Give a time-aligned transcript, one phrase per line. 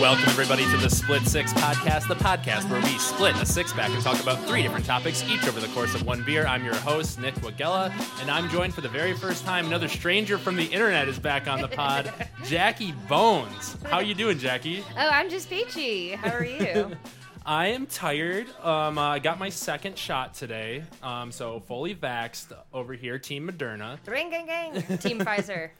[0.00, 3.90] Welcome, everybody, to the Split Six podcast, the podcast where we split a six pack
[3.90, 6.46] and talk about three different topics, each over the course of one beer.
[6.46, 7.92] I'm your host, Nick Wagella,
[8.22, 9.66] and I'm joined for the very first time.
[9.66, 12.10] Another stranger from the internet is back on the pod,
[12.44, 13.76] Jackie Bones.
[13.90, 14.82] How you doing, Jackie?
[14.96, 16.12] Oh, I'm just peachy.
[16.12, 16.92] How are you?
[17.44, 18.46] I am tired.
[18.62, 23.50] Um, uh, I got my second shot today, um, so fully vaxxed over here, Team
[23.50, 23.98] Moderna.
[24.06, 24.98] Ring gang gang.
[24.98, 25.70] Team Pfizer.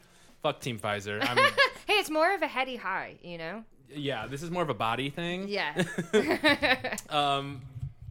[0.43, 1.23] Fuck Team Pfizer.
[1.87, 3.63] Hey, it's more of a heady high, you know?
[3.95, 5.47] Yeah, this is more of a body thing.
[5.47, 5.83] Yeah.
[7.09, 7.61] Um,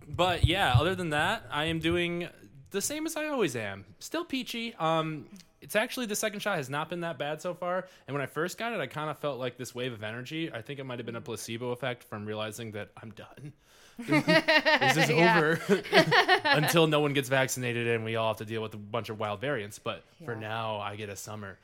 [0.08, 2.28] but yeah, other than that, I am doing
[2.70, 3.84] the same as I always am.
[3.98, 4.74] Still peachy.
[4.74, 5.26] Um,
[5.60, 7.86] it's actually the second shot has not been that bad so far.
[8.06, 10.50] And when I first got it, I kind of felt like this wave of energy.
[10.52, 13.52] I think it might have been a placebo effect from realizing that I'm done.
[14.06, 15.38] This is Yeah.
[15.38, 15.60] over
[16.44, 19.18] until no one gets vaccinated and we all have to deal with a bunch of
[19.18, 19.78] wild variants.
[19.78, 21.58] But for now, I get a summer.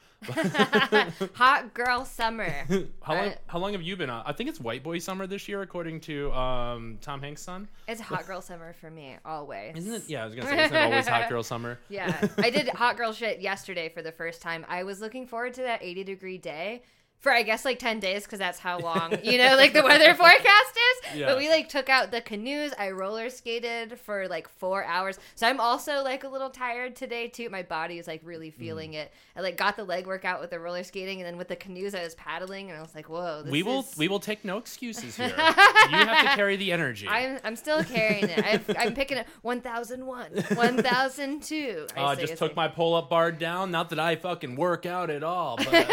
[1.35, 2.67] Hot girl summer.
[3.03, 3.33] How long?
[3.47, 4.23] How long have you been on?
[4.27, 7.69] I think it's white boy summer this year, according to um, Tom Hanks' son.
[7.87, 9.77] It's hot girl summer for me, always.
[9.77, 10.03] Isn't it?
[10.09, 11.79] Yeah, I was gonna say, isn't it always hot girl summer?
[11.89, 12.29] Yeah.
[12.39, 14.65] I did hot girl shit yesterday for the first time.
[14.69, 16.83] I was looking forward to that 80 degree day
[17.27, 20.15] for I guess like 10 days because that's how long, you know, like the weather
[20.23, 20.79] forecast
[21.11, 21.17] is.
[21.19, 21.27] Yeah.
[21.27, 22.73] But we like took out the canoes.
[22.79, 25.19] I roller skated for like four hours.
[25.35, 27.51] So I'm also like a little tired today too.
[27.51, 28.55] My body is like really Mm.
[28.55, 29.13] feeling it.
[29.35, 31.97] I like got the leg workout with the roller skating and then with the canoes
[31.97, 33.43] I was paddling and I was like, whoa.
[33.43, 35.27] This we will is- we will take no excuses here.
[35.27, 37.09] you have to carry the energy.
[37.09, 38.39] I'm, I'm still carrying it.
[38.45, 41.87] I've, I'm picking it 1001, 1002.
[41.97, 42.57] I uh, say, just I took say.
[42.57, 43.71] my pull up bar down.
[43.73, 45.91] Not that I fucking work out at all, but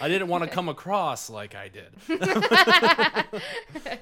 [0.00, 1.92] I didn't want to come across like I did.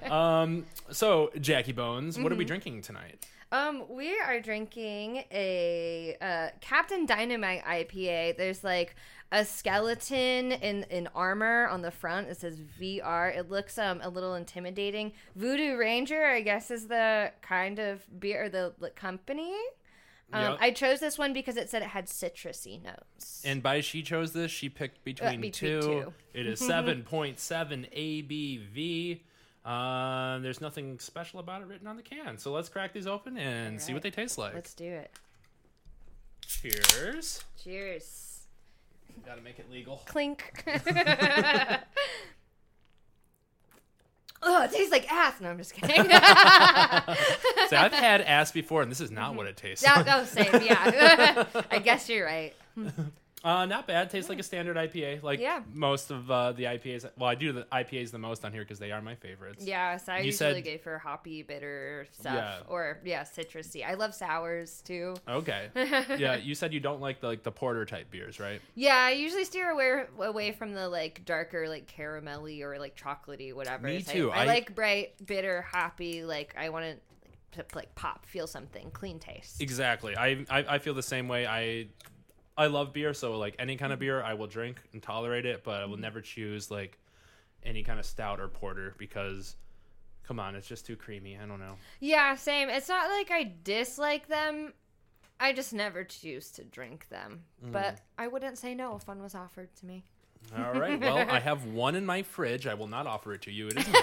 [0.11, 2.39] um, so Jackie Bones, what are Mm-hmm.
[2.39, 3.27] we drinking tonight?
[3.53, 8.37] Um, we are drinking a uh, Captain Dynamite IPA.
[8.37, 8.95] There's like
[9.33, 12.29] a skeleton in in armor on the front.
[12.29, 13.37] It says VR.
[13.37, 15.13] It looks um a little intimidating.
[15.35, 19.53] Voodoo Ranger, I guess, is the kind of beer or the, the company.
[20.33, 20.59] Um, Yep.
[20.61, 23.43] I chose this one because it said it had citrusy notes.
[23.45, 25.81] And by she chose this, she picked between, between two.
[25.81, 26.13] two.
[26.35, 27.37] It is 7.7
[27.93, 29.21] ABV.
[29.65, 32.39] Uh, there's nothing special about it written on the can.
[32.39, 34.55] So let's crack these open and see what they taste like.
[34.55, 35.11] Let's do it.
[36.47, 37.45] Cheers.
[37.63, 38.41] Cheers.
[39.25, 40.03] Gotta make it legal.
[40.07, 40.65] Clink.
[44.43, 45.41] Oh, it tastes like ass.
[45.41, 45.97] No, I'm just kidding.
[46.05, 49.37] See, I've had ass before, and this is not mm-hmm.
[49.37, 50.07] what it tastes Yeah, like.
[50.09, 50.63] oh, same.
[50.63, 51.45] Yeah.
[51.71, 52.55] I guess you're right.
[53.43, 54.11] Uh, not bad.
[54.11, 55.63] Tastes like a standard IPA, like Yeah.
[55.73, 57.09] most of uh, the IPAs.
[57.17, 59.65] Well, I do the IPAs the most on here because they are my favorites.
[59.65, 62.59] Yeah, so I You usually said- go for hoppy, bitter stuff, Yeah.
[62.69, 63.83] or yeah, citrusy.
[63.87, 65.17] I love sours too.
[65.27, 65.69] Okay.
[66.19, 68.61] yeah, you said you don't like the like the porter type beers, right?
[68.75, 73.55] Yeah, I usually steer away away from the like darker, like caramelly or like chocolatey,
[73.55, 73.87] whatever.
[73.87, 74.31] Me It's too.
[74.31, 76.25] I, I I- like bright, bitter, hoppy.
[76.25, 76.85] Like I want
[77.53, 79.61] to like pop, feel something, clean taste.
[79.63, 80.15] Exactly.
[80.15, 81.47] I, I I feel the same way.
[81.47, 81.87] I
[82.61, 85.65] I love beer, so like any kind of beer I will drink and tolerate it,
[85.65, 86.99] but I will never choose like
[87.65, 89.57] any kind of stout or porter because
[90.27, 91.39] come on, it's just too creamy.
[91.43, 91.77] I don't know.
[92.01, 92.69] Yeah, same.
[92.69, 94.75] It's not like I dislike them.
[95.41, 97.45] I just never choose to drink them.
[97.65, 97.73] Mm.
[97.73, 100.05] But I wouldn't say no if one was offered to me.
[100.55, 101.01] All right.
[101.01, 102.67] Well, I have one in my fridge.
[102.67, 103.69] I will not offer it to you.
[103.69, 104.03] It is mine.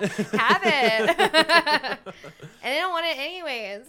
[0.40, 1.18] Have it.
[2.62, 3.86] and I don't want it anyways.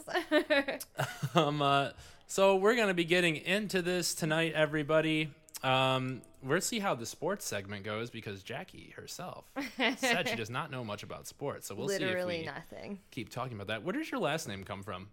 [1.35, 1.89] um, uh,
[2.29, 5.31] so we're gonna be getting into this tonight, everybody.
[5.63, 9.44] Um, we'll see how the sports segment goes because Jackie herself
[9.97, 11.68] said she does not know much about sports.
[11.68, 13.00] So we'll Literally see if we nothing.
[13.12, 13.84] keep talking about that.
[13.84, 15.09] Where does your last name come from?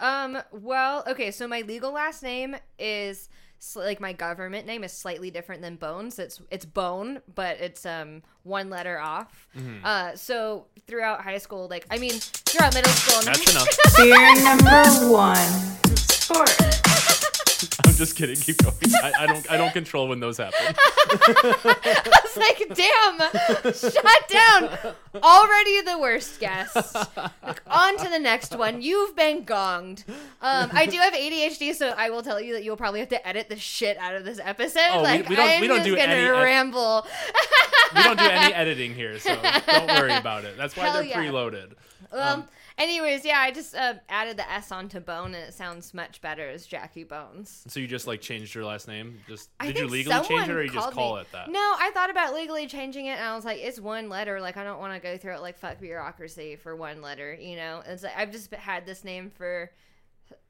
[0.00, 3.30] Um, well, okay, so my legal last name is
[3.74, 6.18] like my government name is slightly different than Bones.
[6.18, 9.48] It's it's Bone, but it's um one letter off.
[9.56, 9.78] Mm-hmm.
[9.82, 13.68] Uh, so throughout high school, like I mean, throughout middle school, That's enough.
[13.96, 15.85] Beer number one.
[16.26, 16.50] Sport.
[17.86, 18.34] I'm just kidding.
[18.36, 18.74] Keep going.
[19.02, 19.50] I, I don't.
[19.52, 20.58] I don't control when those happen.
[20.76, 24.94] I was like, damn, shut down.
[25.22, 26.94] Already the worst guest.
[27.16, 28.82] Like, on to the next one.
[28.82, 30.04] You've been gonged.
[30.42, 33.26] Um, I do have ADHD, so I will tell you that you'll probably have to
[33.26, 34.80] edit the shit out of this episode.
[34.90, 37.06] Oh, we- like, we don't- I'm we don't just do gonna any ramble.
[37.94, 39.34] We don't do any editing here, so
[39.66, 40.56] don't worry about it.
[40.56, 41.22] That's why Hell they're yeah.
[41.24, 41.72] preloaded.
[42.12, 46.20] Um, anyways, yeah, I just uh, added the S onto Bone, and it sounds much
[46.20, 47.64] better as Jackie Bones.
[47.68, 49.20] So you just like changed your last name?
[49.28, 51.50] Just I did you legally change it, or you just call me- it that?
[51.50, 54.40] No, I thought about legally changing it, and I was like, it's one letter.
[54.40, 57.34] Like, I don't want to go through it like fuck bureaucracy for one letter.
[57.34, 59.70] You know, it's like I've just had this name for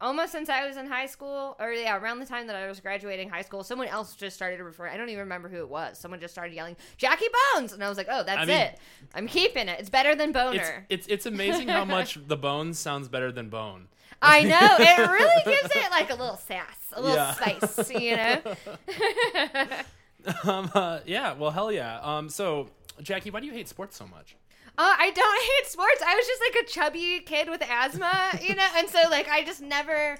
[0.00, 2.81] almost since I was in high school, or yeah, around the time that I was
[2.81, 4.94] graduating high school, someone else just started referring.
[4.94, 5.99] I don't even remember who it was.
[5.99, 8.78] Someone just started yelling Jackie Bones, and I was like, oh, that's I mean- it.
[9.14, 9.81] I'm keeping it.
[9.81, 10.87] It's better than It's, Boner.
[10.88, 13.88] it's it's amazing how much the bones sounds better than bone.
[14.23, 17.32] I know it really gives it like a little sass, a little Yeah.
[17.34, 18.40] spice, you know.
[20.44, 22.00] Um, uh, yeah, well, hell yeah.
[22.00, 22.69] Um, so
[23.00, 24.34] Jackie, why do you hate sports so much?
[24.78, 26.02] Uh, I don't hate sports.
[26.06, 29.44] I was just like a chubby kid with asthma, you know, and so like I
[29.44, 30.19] just never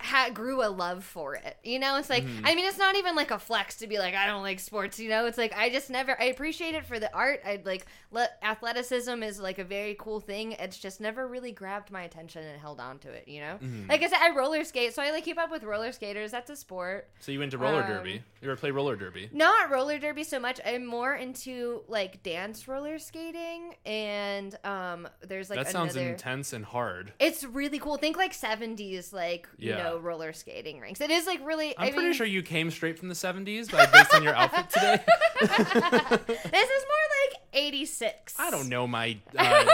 [0.00, 1.56] had grew a love for it.
[1.64, 2.46] You know, it's like Mm-hmm.
[2.46, 4.98] I mean, it's not even like a flex to be like I don't like sports.
[4.98, 6.20] You know, it's like I just never.
[6.20, 7.40] I appreciate it for the art.
[7.46, 10.52] I like le- athleticism is like a very cool thing.
[10.52, 13.28] It's just never really grabbed my attention and held on to it.
[13.28, 13.88] You know, Mm-hmm.
[13.88, 16.30] like I said, I roller skate, so I like keep up with roller skaters.
[16.30, 17.08] That's a sport.
[17.20, 18.22] So you into roller Um, derby?
[18.40, 19.28] You ever play roller derby?
[19.32, 20.60] Not roller derby so much.
[20.64, 26.64] I'm more into like dance roller skating, and um, there's like that sounds intense and
[26.64, 27.12] hard.
[27.18, 27.96] It's really cool.
[27.96, 29.87] Think like 70s, like, you Yeah.
[29.96, 31.00] Roller skating rinks.
[31.00, 31.76] It is like really.
[31.78, 34.34] I'm I pretty mean, sure you came straight from the 70s, but based on your
[34.34, 35.04] outfit today.
[35.40, 38.34] This is more like 86.
[38.38, 39.64] I don't know my uh,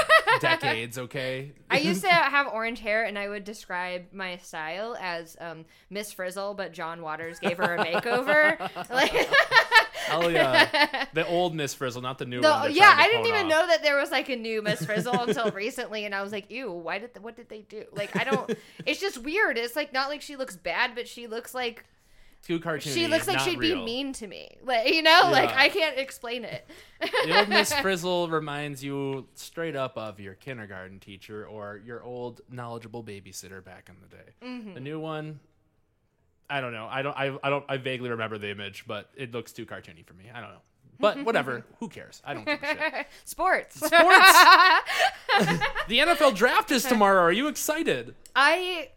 [0.40, 1.52] decades, okay?
[1.70, 6.12] I used to have orange hair, and I would describe my style as um, Miss
[6.12, 8.58] Frizzle, but John Waters gave her a makeover.
[8.90, 9.12] like,
[10.06, 11.06] Hell yeah.
[11.14, 12.74] The old Miss Frizzle, not the new the- one.
[12.74, 13.50] yeah, I didn't even off.
[13.50, 16.50] know that there was like a new Miss Frizzle until recently, and I was like,
[16.50, 18.54] "Ew, why did what did they do?" Like, I don't.
[18.86, 19.56] It's just weird.
[19.56, 21.84] It's like not like she looks bad, but she looks like
[22.42, 22.92] Too cartoony.
[22.94, 23.78] she looks like she'd real.
[23.78, 24.56] be mean to me.
[24.62, 26.68] Like, you know, like I can't explain it.
[27.00, 32.40] The old Miss Frizzle reminds you straight up of your kindergarten teacher or your old
[32.50, 34.32] knowledgeable babysitter back in the day.
[34.42, 34.74] Mm-hmm.
[34.74, 35.40] The new one,
[36.48, 36.86] I don't know.
[36.90, 37.16] I don't.
[37.16, 37.64] I, I don't.
[37.68, 40.24] I vaguely remember the image, but it looks too cartoony for me.
[40.32, 40.60] I don't know.
[41.00, 41.64] But whatever.
[41.80, 42.22] Who cares?
[42.24, 43.06] I don't give a shit.
[43.24, 43.76] Sports.
[43.76, 43.92] Sports.
[45.88, 47.22] the NFL draft is tomorrow.
[47.22, 48.14] Are you excited?
[48.36, 48.90] I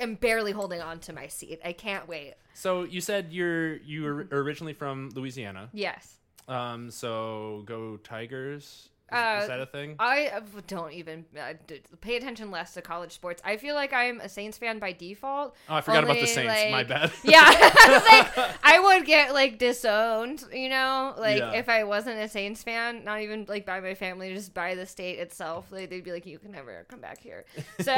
[0.00, 1.60] am barely holding on to my seat.
[1.64, 2.34] I can't wait.
[2.54, 5.68] So you said you're you were originally from Louisiana.
[5.72, 6.18] Yes.
[6.48, 6.90] Um.
[6.90, 8.88] So go Tigers.
[9.14, 9.96] Is, Uh, is that a thing?
[9.98, 11.54] I uh, don't even uh,
[12.00, 13.40] pay attention less to college sports.
[13.44, 15.54] I feel like I'm a Saints fan by default.
[15.68, 16.72] Oh, I forgot about the only, Saints.
[16.72, 17.12] My bad.
[17.24, 21.52] Yeah, like, I would get like disowned, you know, like Yeah.
[21.52, 24.86] if I wasn't a Saints fan, not even like by my family, just by the
[24.86, 25.66] state itself.
[25.70, 27.44] Like they'd be like, "You can never come back here."
[27.80, 27.94] So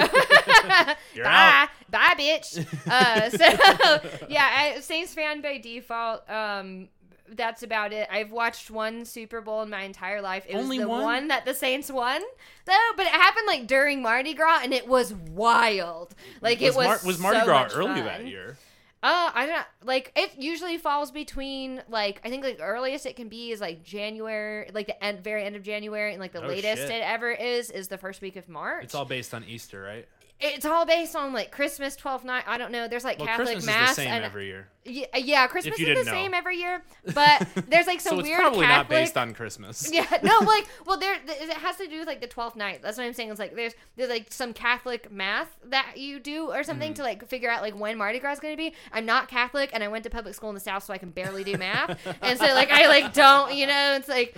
[1.14, 1.68] You're bye, out.
[1.90, 2.58] bye, bitch.
[2.90, 6.28] Uh, so yeah, I, Saints fan by default.
[6.30, 6.88] Um,
[7.34, 8.08] that's about it.
[8.11, 10.44] I've watched one Super Bowl in my entire life.
[10.49, 11.02] It Only was the one?
[11.02, 11.28] one?
[11.28, 12.23] that the Saints won,
[12.64, 12.73] though.
[12.96, 16.14] But it happened like during Mardi Gras, and it was wild.
[16.40, 18.05] Like it was Mar- was Mardi so Gras early fun.
[18.05, 18.56] that year.
[19.02, 19.62] Uh, I don't know.
[19.84, 20.11] like.
[20.17, 24.70] It usually falls between like I think like earliest it can be is like January,
[24.75, 26.90] like the end, very end of January, and like the Oh, latest shit.
[26.90, 28.84] it ever is is the first week of March.
[28.84, 30.08] It's all based on Easter, right?
[30.40, 32.44] It's all based on like Christmas, twelfth night.
[32.46, 32.88] I don't know.
[32.88, 35.78] There's like Well, Catholic Christmas mass is the same and every year, yeah, yeah, Christmas
[35.78, 36.02] is the know.
[36.12, 36.82] same every year,
[37.14, 38.78] but there's like some so it's weird probably Catholic.
[38.78, 39.90] not based on Christmas.
[39.96, 42.80] Yeah, no, like, well, there it has to do with like the twelfth night.
[42.82, 43.30] That's what I'm saying.
[43.30, 46.96] It's like there's there's like some Catholic math that you do or something Mm.
[46.96, 48.74] to like figure out like when Mardi Gras is going to be.
[48.92, 51.10] I'm not Catholic, and I went to public school in the South, so I can
[51.10, 54.36] barely do math, and so like I like don't, you know, it's like.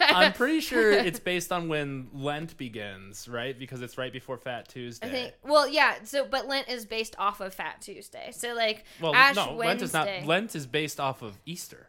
[0.00, 3.58] I'm pretty sure it's based on when Lent begins, right?
[3.58, 5.06] Because it's right before Fat Tuesday.
[5.06, 5.32] I think.
[5.42, 5.96] Well, yeah.
[6.04, 8.30] So, but Lent is based off of Fat Tuesday.
[8.32, 10.06] So, like, well, Ash no, Lent is not.
[10.06, 10.26] Wednesday.
[10.26, 11.88] Lent is based off of Easter,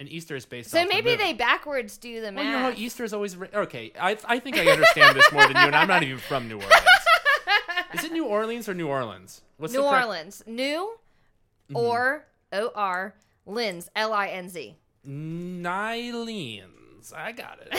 [0.00, 0.70] and Easter is based.
[0.70, 1.18] so off the maybe moon.
[1.18, 3.92] they backwards do the Well, you know how Easter is always re- okay.
[4.00, 6.56] I I think I understand this more than you, and I'm not even from New
[6.56, 6.74] Orleans.
[7.94, 9.40] Is it New Orleans or New Orleans?
[9.56, 10.98] What's New the correct- Orleans, new
[11.68, 11.76] Mm-hmm.
[11.76, 14.76] or O R Linz L I N Z.
[15.08, 17.12] Nylines.
[17.14, 17.58] I got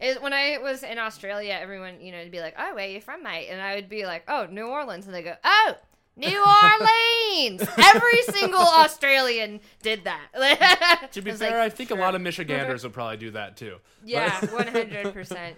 [0.00, 0.22] it.
[0.22, 3.00] when I was in Australia, everyone, you know, would be like, "Oh, where are you
[3.00, 5.74] from, mate?" And I would be like, "Oh, New Orleans," and they go, "Oh."
[6.16, 7.62] New Orleans.
[7.76, 11.08] Every single Australian did that.
[11.12, 13.76] to be fair, like, I think a lot of Michiganders would probably do that too.
[14.04, 15.56] yeah, one hundred percent.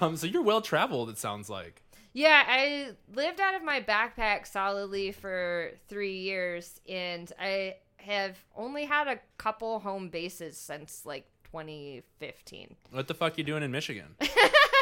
[0.00, 1.08] Um, so you're well traveled.
[1.10, 1.82] It sounds like.
[2.12, 8.86] Yeah, I lived out of my backpack solidly for three years, and I have only
[8.86, 12.74] had a couple home bases since like 2015.
[12.90, 14.16] What the fuck are you doing in Michigan?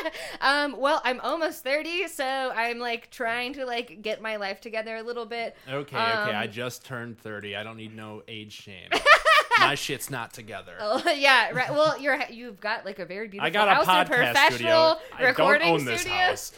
[0.40, 4.96] Um, well, I'm almost 30, so I'm like trying to like get my life together
[4.96, 5.56] a little bit.
[5.68, 5.96] Okay, okay.
[5.96, 7.56] I Um, just turned 30.
[7.56, 8.90] I don't need no age shame.
[9.58, 10.75] My shit's not together.
[10.78, 11.70] Oh, yeah, right.
[11.70, 14.50] Well, you're you've got like a very beautiful I got a house and podcast professional
[14.50, 14.98] studio.
[15.14, 16.18] I don't recording own this studio.
[16.18, 16.52] house.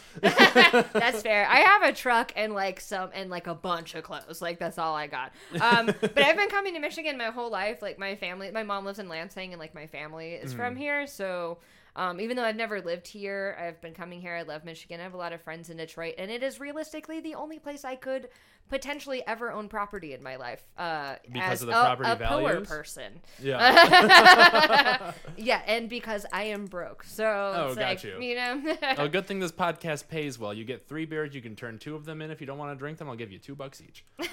[0.93, 1.47] that's fair.
[1.47, 4.41] I have a truck and like some and like a bunch of clothes.
[4.41, 5.31] Like that's all I got.
[5.61, 7.81] Um, but I've been coming to Michigan my whole life.
[7.81, 10.81] Like my family, my mom lives in Lansing, and like my family is from Mm-hmm.
[10.81, 11.07] here.
[11.07, 11.59] So
[11.99, 14.33] Um, even though I've never lived here, I've been coming here.
[14.33, 15.01] I love Michigan.
[15.01, 17.83] I have a lot of friends in Detroit, and it is realistically the only place
[17.83, 18.29] I could
[18.69, 20.63] potentially ever own property in my life.
[20.77, 22.67] Uh, Because as of the a, property a poor values?
[22.67, 23.19] person.
[23.41, 25.13] Yeah.
[25.37, 28.19] Yeah, and because I am broke, so Oh, it's got like, you.
[28.21, 28.75] you know.
[28.97, 30.53] a good thing this podcast pays well.
[30.53, 31.33] You get three beers.
[31.33, 33.09] You can turn two of them in if you don't want to drink them.
[33.09, 34.03] I'll give you two bucks each.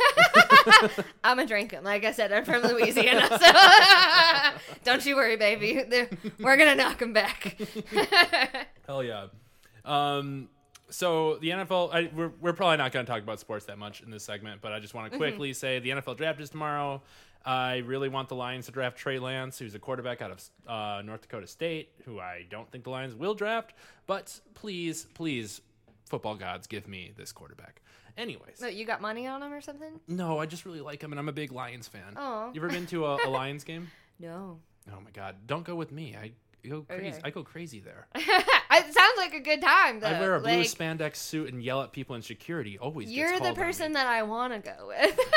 [1.24, 1.84] I'm a drinking.
[1.84, 5.82] Like I said, I'm from Louisiana, so don't you worry, baby.
[6.40, 7.56] We're gonna knock them back.
[8.86, 9.26] Hell yeah.
[9.84, 10.48] Um,
[10.90, 14.02] so the NFL, I, we're, we're probably not going to talk about sports that much
[14.02, 17.02] in this segment, but I just want to quickly say the NFL draft is tomorrow.
[17.44, 21.02] I really want the Lions to draft Trey Lance, who's a quarterback out of uh,
[21.02, 23.72] North Dakota State, who I don't think the Lions will draft.
[24.06, 25.60] But please, please,
[26.08, 27.82] football gods, give me this quarterback.
[28.18, 30.00] Anyways, so you got money on him or something?
[30.08, 32.16] no, I just really like him, and I'm a big Lions fan.
[32.16, 32.50] Aw.
[32.52, 33.90] You ever been to a, a Lions game?
[34.18, 34.58] No.
[34.90, 35.36] Oh my God!
[35.46, 36.16] Don't go with me.
[36.18, 36.32] I
[36.68, 37.08] go crazy.
[37.08, 37.20] Okay.
[37.24, 38.06] I go crazy there.
[38.14, 40.08] it sounds like a good time though.
[40.08, 42.78] I wear a blue like, spandex suit and yell at people in security.
[42.78, 43.10] Always.
[43.10, 45.18] You're the called person that I want to go with.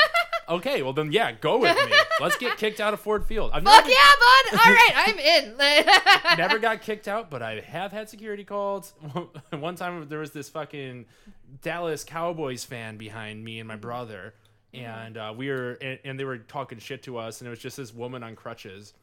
[0.50, 1.96] Okay, well then, yeah, go with me.
[2.20, 3.52] Let's get kicked out of Ford Field.
[3.54, 4.12] I've Fuck never, yeah,
[4.52, 4.60] bud!
[4.60, 6.38] All right, I'm in.
[6.40, 8.94] never got kicked out, but I have had security calls.
[9.52, 11.06] One time there was this fucking
[11.62, 14.34] Dallas Cowboys fan behind me and my brother,
[14.74, 17.60] and uh, we were and, and they were talking shit to us, and it was
[17.60, 18.96] just this woman on crutches.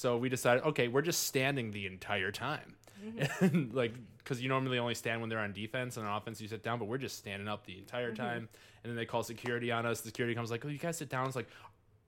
[0.00, 3.44] So we decided, okay, we're just standing the entire time, mm-hmm.
[3.44, 6.48] and like because you normally only stand when they're on defense and on offense you
[6.48, 8.22] sit down, but we're just standing up the entire mm-hmm.
[8.22, 8.48] time.
[8.82, 10.00] And then they call security on us.
[10.00, 11.26] The security comes like, oh, you guys sit down.
[11.26, 11.48] It's like,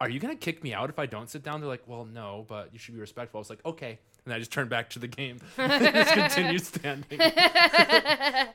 [0.01, 1.61] are you gonna kick me out if I don't sit down?
[1.61, 3.37] They're like, well, no, but you should be respectful.
[3.37, 5.37] I was like, okay, and I just turned back to the game.
[5.59, 7.21] And just continued standing.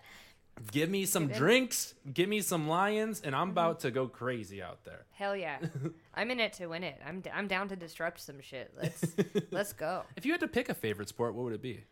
[0.71, 4.83] Give me some drinks, give me some lions, and I'm about to go crazy out
[4.83, 5.05] there.
[5.11, 5.57] Hell yeah,
[6.13, 6.99] I'm in it to win it.
[7.05, 8.73] I'm d- I'm down to disrupt some shit.
[8.75, 9.15] Let's
[9.51, 10.03] let's go.
[10.15, 11.83] If you had to pick a favorite sport, what would it be?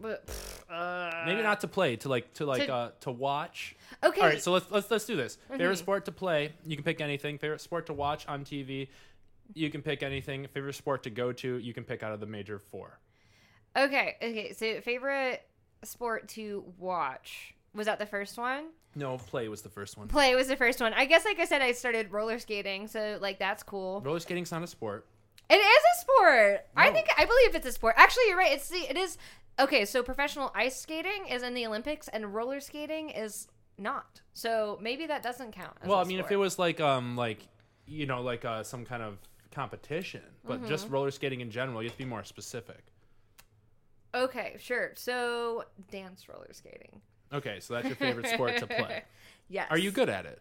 [0.00, 0.28] But,
[0.68, 3.76] uh, Maybe not to play, to like to like To- uh to watch.
[4.02, 4.20] Okay.
[4.20, 5.38] All right, so let's let's let's do this.
[5.48, 7.38] Favorite sport to play, you can pick anything.
[7.38, 8.88] Favorite sport to watch on TV,
[9.54, 10.46] you can pick anything.
[10.48, 12.98] Favorite sport to go to, you can pick out of the major four.
[13.76, 14.52] Okay, okay.
[14.52, 15.42] So favorite
[15.84, 18.66] sport to watch was that the first one?
[18.94, 20.06] No, play was the first one.
[20.08, 20.92] Play was the first one.
[20.92, 24.00] I guess, like I said, I started roller skating, so like that's cool.
[24.04, 25.06] Roller skating's not a sport.
[25.50, 26.66] It is a sport.
[26.76, 27.94] I think I believe it's a sport.
[27.98, 28.52] Actually, you're right.
[28.52, 29.18] It's the it is
[29.58, 29.84] okay.
[29.84, 34.20] So professional ice skating is in the Olympics, and roller skating is not.
[34.32, 35.76] So maybe that doesn't count.
[35.82, 37.46] As Well, I mean, if it was like um like
[37.86, 39.18] you know like uh, some kind of
[39.50, 40.68] competition, but Mm-hmm.
[40.68, 42.84] just roller skating in general, you have to be more specific.
[44.14, 44.92] okay, sure.
[44.94, 47.00] So dance roller skating.
[47.34, 49.02] Okay, so that's your favorite sport to play.
[49.50, 49.66] Yes.
[49.68, 50.40] Are you good at it?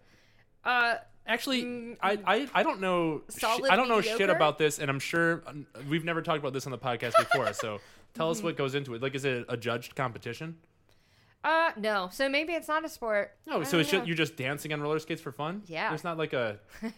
[0.64, 0.96] Uh,
[1.28, 3.22] Actually, I, I I don't know.
[3.38, 6.54] sh- I don't know shit about this, and I'm sure um, we've never talked about
[6.54, 7.52] this on the podcast before.
[7.54, 7.80] so
[8.14, 9.02] tell us what goes into it.
[9.02, 10.58] Like, is it a judged competition?
[11.44, 12.10] Uh, no.
[12.12, 13.36] So maybe it's not a sport.
[13.46, 15.64] No, so it's just, you're just dancing on roller skates for fun.
[15.68, 15.90] Yeah.
[15.90, 16.58] there's not like a.
[16.82, 16.94] There's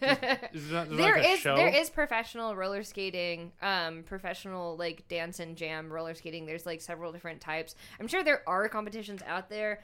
[0.70, 5.56] not, there's There like is there is professional roller skating, um, professional like dance and
[5.56, 6.46] jam roller skating.
[6.46, 7.74] There's like several different types.
[7.98, 9.80] I'm sure there are competitions out there.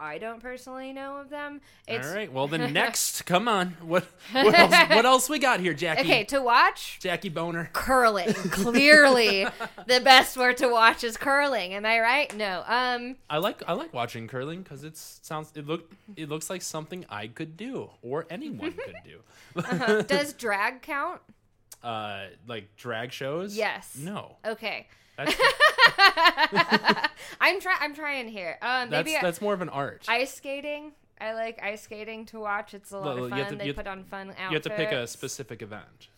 [0.00, 1.60] I don't personally know of them.
[1.86, 2.08] It's Mm-hmm.
[2.08, 2.32] All right.
[2.32, 3.76] Well, then next, come on.
[3.82, 4.72] What what else?
[4.90, 6.00] What else we got here, Jackie?
[6.02, 6.98] okay to watch.
[7.00, 7.68] Jackie Boner.
[7.72, 9.46] Curling, clearly
[9.86, 11.74] the best sport to watch is curling.
[11.74, 12.34] Am I right?
[12.36, 12.62] No.
[12.66, 16.62] Um, I like I like watching curling because it sounds it look it looks like
[16.62, 19.20] something I could do or anyone could do.
[19.56, 21.20] uh, does drag count?
[21.82, 23.56] uh, like drag shows.
[23.56, 23.96] Yes.
[23.98, 24.36] No.
[24.44, 24.86] Okay.
[25.16, 25.34] That's
[27.40, 27.78] I'm trying.
[27.80, 28.58] I'm trying here.
[28.60, 30.04] Um, that's, maybe that's more of an art.
[30.08, 30.92] ice skating.
[31.20, 32.74] I like ice skating to watch.
[32.74, 33.46] It's a lot Well, of fun.
[33.48, 34.50] to- they you have- put on fun outfits.
[34.50, 36.08] you have to pick a specific event.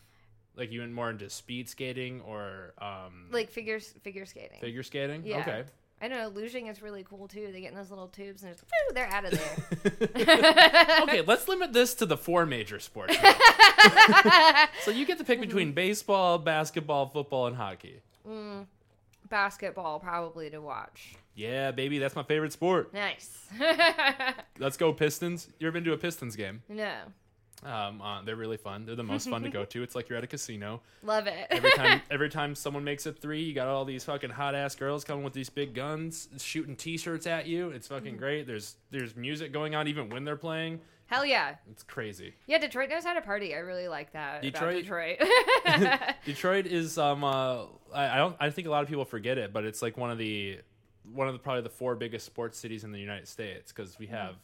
[0.57, 4.59] Like you went more into speed skating or um, like figures figure skating.
[4.61, 5.23] figure skating.
[5.25, 5.39] Yeah.
[5.41, 5.65] Okay.
[6.01, 7.49] I know lugeing is really cool too.
[7.53, 11.01] They get in those little tubes and it's, woo, they're out of there.
[11.03, 13.17] okay, let's limit this to the four major sports.
[14.83, 15.47] so you get to pick Mm-hmm.
[15.49, 18.01] between baseball, basketball, football, and hockey.
[19.29, 21.15] Basketball probably to watch.
[21.35, 22.93] Yeah, baby, that's my favorite sport.
[22.95, 23.47] Nice.
[24.59, 25.49] Let's go Pistons.
[25.59, 26.63] You ever been to a Pistons game?
[26.69, 26.95] no,
[27.65, 28.87] Um, uh, they're really fun.
[28.87, 29.83] They're the most fun to go to.
[29.83, 30.81] It's like you're at a casino.
[31.03, 31.47] love it.
[31.51, 34.77] Every time, every time someone makes a three, you got all these fucking hot ass
[34.77, 37.71] girls coming with these big guns, shooting T-shirts at you.
[37.71, 38.19] It's fucking Mm-hmm.
[38.19, 38.47] great.
[38.47, 40.81] There's there's music going on even when they're playing.
[41.07, 41.55] Hell yeah.
[41.71, 42.35] It's crazy.
[42.47, 43.55] Yeah, Detroit knows how to party.
[43.55, 46.15] I really like that Detroit- about Detroit.
[46.25, 49.53] Detroit is um uh I, I don't I think a lot of people forget it,
[49.53, 50.59] but it's like one of the
[51.13, 54.07] one of the probably the four biggest sports cities in the United States because we
[54.09, 54.35] have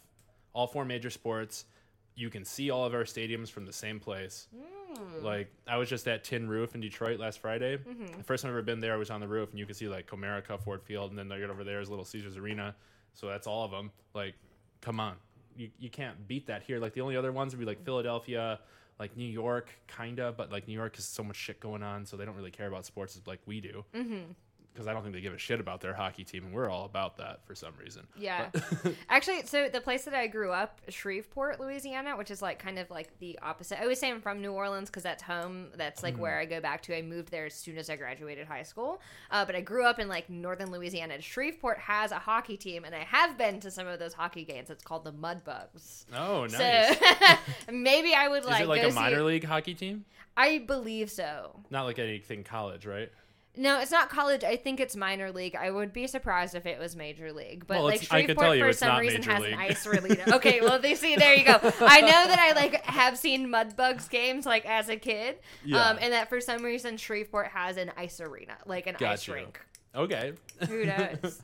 [0.52, 1.66] all four major sports.
[2.14, 4.48] You can see all of our stadiums from the same place.
[4.54, 5.22] Mm.
[5.22, 7.76] Like I was just at Tin Roof in Detroit last Friday.
[8.16, 9.74] The first time I've ever been there, I was on the roof, and you can
[9.74, 12.74] see like Comerica, Ford Field, and then right over there is Little Caesars Arena.
[13.14, 13.90] So that's all of them.
[14.14, 14.34] Like,
[14.80, 15.16] come on,
[15.56, 16.78] you you can't beat that here.
[16.78, 18.60] Like the only other ones would be like Philadelphia,
[18.98, 22.16] like New York, kinda, but like New York has so much shit going on, so
[22.16, 23.84] they don't really care about sports like we do.
[23.94, 24.32] Mm-hmm.
[24.74, 26.84] Because I don't think they give a shit about their hockey team, and we're all
[26.84, 28.08] about that for some reason.
[28.18, 28.50] Yeah.
[29.08, 32.90] Actually, so the place that I grew up, Shreveport, Louisiana, which is like kind of
[32.90, 33.78] like the opposite.
[33.78, 35.68] I always say I'm from New Orleans because that's home.
[35.76, 36.96] That's like where I go back to.
[36.96, 39.00] I moved there as soon as I graduated high school.
[39.30, 41.20] Uh, but I grew up in like northern Louisiana.
[41.20, 44.70] Shreveport has a hockey team, and I have been to some of those hockey games.
[44.70, 46.06] It's called the Mudbugs.
[46.12, 46.98] Oh, nice.
[46.98, 47.36] So
[47.72, 50.04] maybe I would like Is it like a minor league hockey team?
[50.36, 51.60] I believe so.
[51.70, 53.10] Not like anything college, right?
[53.56, 54.42] No, it's not college.
[54.42, 55.54] I think it's minor league.
[55.54, 57.66] I would be surprised if it was major league.
[57.68, 59.52] But Well, like it's- I can Shreveport tell you for some reason has league.
[59.52, 60.24] an ice arena.
[60.34, 61.52] Okay, well they see there you go.
[61.62, 65.36] I know that I like have seen Mudbugs games like as a kid.
[65.64, 65.80] Yeah.
[65.84, 69.32] Um, and that for some reason Shreveport has an ice arena, like an ice Gotcha.
[69.34, 69.60] rink.
[69.94, 70.32] Okay.
[70.68, 71.40] Who knows?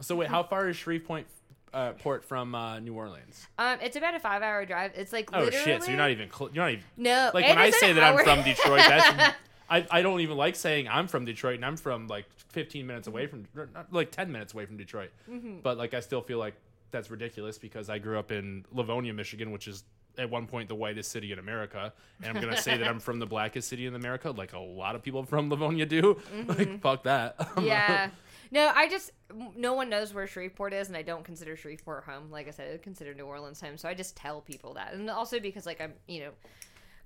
[0.00, 1.24] So wait, how far is Shreveport
[1.72, 3.46] uh, port from uh, New Orleans?
[3.58, 4.90] um, it's about a five hour drive.
[4.96, 5.82] It's like Oh shit!
[5.84, 7.30] So you're not even cl- you're not even no.
[7.32, 8.82] like when I say that I'm from Detroit.
[8.88, 9.36] That's
[9.74, 13.08] I, I don't even like saying I'm from Detroit, and I'm from like 15 minutes
[13.08, 15.10] away from not- like 10 minutes away from Detroit.
[15.28, 15.58] Mm-hmm.
[15.62, 16.54] But like I still feel like
[16.92, 19.82] that's ridiculous because I grew up in Livonia, Michigan, which is
[20.16, 23.18] at one point the whitest city in America, and I'm gonna say that I'm from
[23.18, 26.20] the blackest city in America, like a lot of people from Livonia do.
[26.46, 27.36] Like fuck that.
[27.38, 27.60] Mm-hmm.
[27.66, 28.10] yeah.
[28.52, 29.10] No, I just
[29.56, 32.30] no one knows where Shreveport is, and I don't consider Shreveport home.
[32.30, 35.10] Like I said, I consider New Orleans home, so I just tell people that, and
[35.10, 36.30] also because like I'm, you know,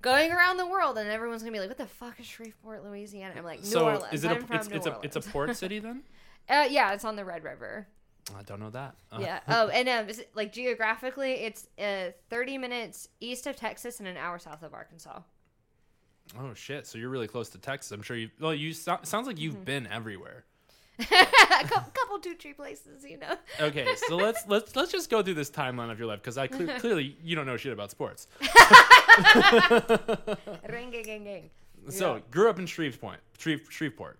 [0.01, 3.35] going around the world, and everyone's gonna be like, "What the fuck is Shreveport, Louisiana?"
[3.37, 4.13] I'm like, New so Orleans.
[4.13, 6.03] is it I'm a it's New it's a it's a port city then?
[6.49, 7.87] uh, yeah, it's on the Red River.
[8.37, 8.95] I don't know that.
[9.11, 9.39] Uh, Yeah.
[9.47, 14.17] Oh, and um, it- like geographically, it's uh 30 minutes east of Texas and an
[14.17, 15.21] hour south of Arkansas.
[16.39, 16.85] Oh shit!
[16.85, 17.91] So you're really close to Texas.
[17.91, 18.29] I'm sure you.
[18.39, 19.43] Well, you so, sounds like Mm-hmm.
[19.43, 20.45] you've been everywhere.
[21.61, 23.35] a couple, two tree places, you know.
[23.61, 26.47] Okay, so let's let's let's just go through this timeline of your life because I
[26.47, 28.27] cle- clearly you don't know shit about sports.
[30.69, 31.49] Ring, gang, gang, gang.
[31.89, 33.19] So grew up in Shreveport.
[33.37, 34.19] Shreve, Shreveport.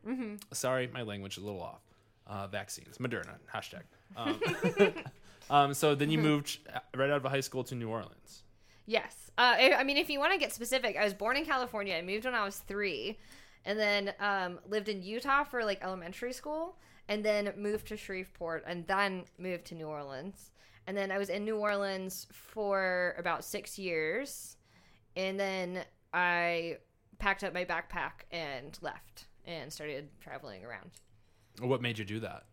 [0.54, 1.82] Sorry, my language is a little off.
[2.28, 3.82] Uh, vaccines, Moderna hashtag.
[4.16, 4.40] Um,
[5.50, 6.60] um, so then you moved
[6.96, 8.44] right out of high school to New Orleans.
[8.86, 9.32] Yes.
[9.38, 11.96] Uh, I I mean, if you want to get specific, I was born in California.
[11.96, 13.18] I moved when I was three,
[13.70, 18.64] and then um, lived in Utah for like elementary school, and then moved to Shreveport,
[18.66, 20.50] and then moved to New Orleans.
[20.88, 24.58] And then I was in New Orleans for about six years,
[25.16, 26.78] and then I
[27.20, 30.90] packed up my backpack and left and started traveling around.
[31.60, 32.46] What made you do that?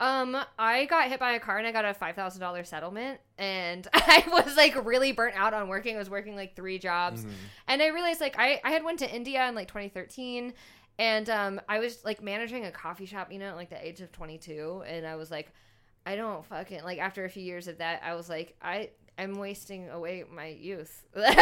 [0.00, 3.20] Um, I got hit by a car and I got a five thousand dollar settlement,
[3.38, 5.94] and I was like really burnt out on working.
[5.94, 7.24] I was working like three jobs,
[7.68, 10.52] and I realized like I I had went to India in like 2013,
[10.98, 14.00] and um I was like managing a coffee shop, you know, at like the age
[14.00, 15.52] of 22, and I was like,
[16.04, 18.90] I don't fucking like after a few years of that, I was like I.
[19.16, 21.04] I'm wasting away my youth.
[21.16, 21.34] you know,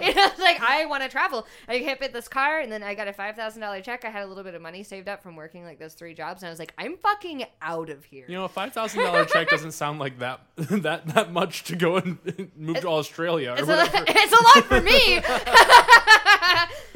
[0.00, 1.46] it's like I want to travel.
[1.66, 4.04] I hit with this car, and then I got a five thousand dollar check.
[4.04, 6.42] I had a little bit of money saved up from working like those three jobs,
[6.42, 8.24] and I was like, I'm fucking out of here.
[8.28, 11.76] You know, a five thousand dollar check doesn't sound like that that that much to
[11.76, 12.18] go and
[12.56, 14.04] move to Australia or it's, a, whatever.
[14.06, 15.20] it's a lot for me.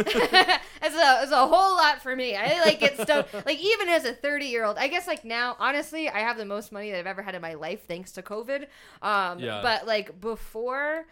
[0.83, 2.37] it's a it's a whole lot for me.
[2.37, 3.27] I like get stoned.
[3.47, 6.45] Like even as a thirty year old, I guess like now, honestly, I have the
[6.45, 8.67] most money that I've ever had in my life thanks to COVID.
[9.03, 9.61] Um, Yeah.
[9.63, 11.07] but like before.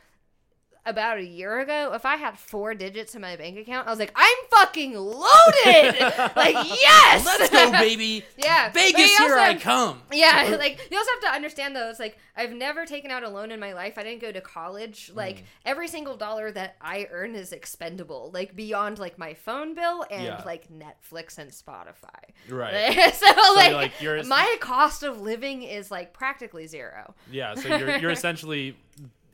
[0.91, 3.99] About a year ago, if I had four digits in my bank account, I was
[4.01, 6.01] like, "I'm fucking loaded!"
[6.37, 8.25] like, yes, Let's go, baby.
[8.37, 10.03] yeah, Vegas, here I come.
[10.13, 13.29] yeah, like you also have to understand though, it's like I've never taken out a
[13.29, 13.99] loan in my life.
[13.99, 14.45] I didn't go to Mm.
[14.45, 15.11] college.
[15.15, 20.05] Like every single dollar that I earn is expendable, like beyond like my phone bill
[20.11, 20.43] and Yeah.
[20.45, 22.33] like Netflix and Spotify.
[22.49, 23.15] Right.
[23.15, 27.15] so, like, like, you're- my cost of living is like practically zero.
[27.31, 28.77] Yeah, so you're you're essentially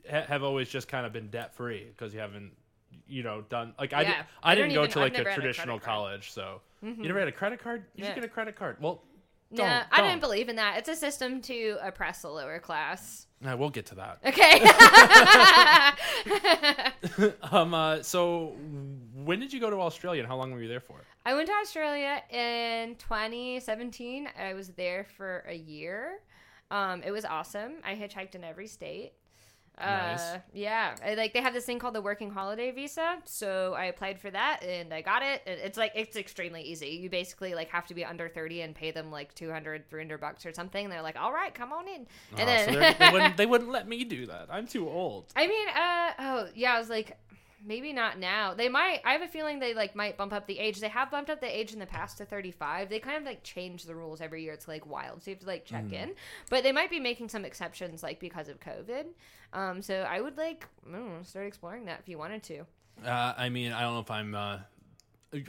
[0.09, 2.51] ha- have always just kind of been debt free because you haven't
[3.07, 5.21] you know done like I did, Yeah, I, I didn't go even- to like a
[5.21, 5.83] a traditional card.
[5.83, 7.85] college, so you never had a credit card.
[7.95, 8.77] You should get a credit card.
[8.79, 9.03] Well,
[9.51, 10.07] No, I don't.
[10.07, 10.77] didn't believe in that.
[10.77, 13.27] It's a system to oppress the lower class.
[13.41, 14.19] Nah, we'll get to that.
[14.25, 14.59] Okay.
[17.51, 17.73] Um.
[17.73, 18.55] Uh, so
[19.13, 20.99] when did you go to Australia and how long were you there for?
[21.25, 24.29] I went to Australia in 2017.
[24.39, 26.19] I was there for a year.
[26.71, 27.73] Um, it was awesome.
[27.83, 29.13] I hitchhiked in every state.
[29.79, 30.19] Nice.
[30.21, 33.17] Uh, yeah, I, like they have this thing called the working holiday visa.
[33.25, 35.41] So I applied for that and I got it.
[35.45, 36.87] It- It's like it's extremely easy.
[36.89, 40.45] You basically like have to be under 30 and pay them like 200, 300 bucks
[40.45, 40.83] or something.
[40.85, 43.45] And they're like, "All right, come on in." And so then they're- they, wouldn't, they
[43.45, 44.47] wouldn't let me do that.
[44.49, 45.25] I'm too old.
[45.35, 47.15] I mean, uh, oh yeah, I was like,
[47.65, 48.53] maybe not now.
[48.53, 49.01] They might.
[49.05, 50.79] I have a feeling they like might bump up the age.
[50.79, 52.89] They have bumped up the age in the past to thirty five.
[52.89, 54.53] They kind of like change the rules every year.
[54.53, 56.13] It's like wild, so you have to like check in.
[56.49, 59.05] But they might be making some exceptions, like because of COVID.
[59.53, 62.65] Um, so I would like I start exploring that if you wanted to.
[63.05, 64.35] Uh, I mean, I don't know if I'm.
[64.35, 64.59] Uh,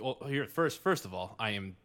[0.01, 0.83] well, here first.
[0.83, 1.77] First of all, I am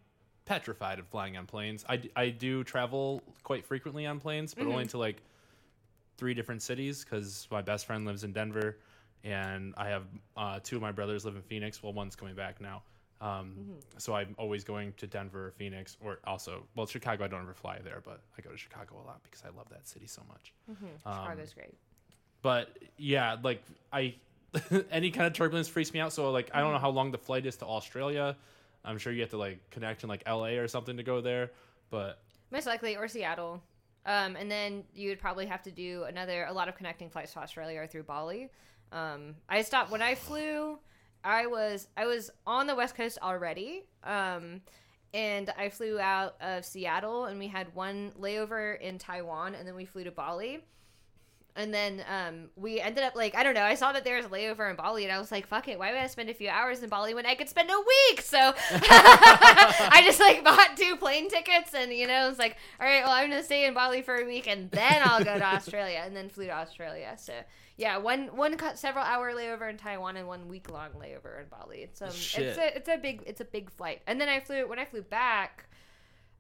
[0.45, 1.85] petrified of flying on planes.
[1.87, 5.21] I, d- I do travel quite frequently on planes, but only to like
[6.17, 8.77] three different cities because my best friend lives in Denver,
[9.23, 10.03] and I have
[10.35, 11.81] uh, two of my brothers live in Phoenix.
[11.81, 12.83] Well, one's coming back now.
[13.21, 17.23] Um, So I'm always going to Denver or Phoenix, or also, well, Chicago.
[17.23, 19.69] I don't ever fly there, but I go to Chicago a lot because I love
[19.69, 20.53] that city so much.
[21.05, 21.75] Chicago's great.
[22.41, 24.15] But yeah, like I
[24.91, 26.11] any kind of turbulence freaks me out.
[26.11, 28.35] So like I don't know how long the flight is to Australia.
[28.83, 31.51] I'm sure you have to like connect in like LA or something to go there.
[31.89, 32.19] But
[32.51, 33.61] Most likely, or Seattle.
[34.05, 37.31] Um, and then you would probably have to do another, a lot of connecting flights
[37.33, 38.49] to Australia or through Bali.
[38.93, 40.77] Um, I stopped when I flew.
[41.23, 44.61] I was I was on the west coast already, um,
[45.13, 49.75] and I flew out of Seattle, and we had one layover in Taiwan, and then
[49.75, 50.59] we flew to Bali.
[51.55, 53.63] And then um, we ended up like I don't know.
[53.63, 55.77] I saw that there was a layover in Bali, and I was like, "Fuck it!
[55.77, 58.21] Why would I spend a few hours in Bali when I could spend a week?"
[58.21, 58.37] So
[58.71, 63.13] I just like bought two plane tickets, and you know, it's like, all right, well,
[63.13, 66.15] I'm gonna stay in Bali for a week, and then I'll go to Australia, and
[66.15, 67.13] then flew to Australia.
[67.17, 67.33] So
[67.77, 71.47] yeah, one one cut several hour layover in Taiwan and one week long layover in
[71.49, 71.79] Bali.
[71.79, 72.43] It's um, Shit.
[72.45, 74.85] it's a it's a big it's a big flight, and then I flew when I
[74.85, 75.65] flew back.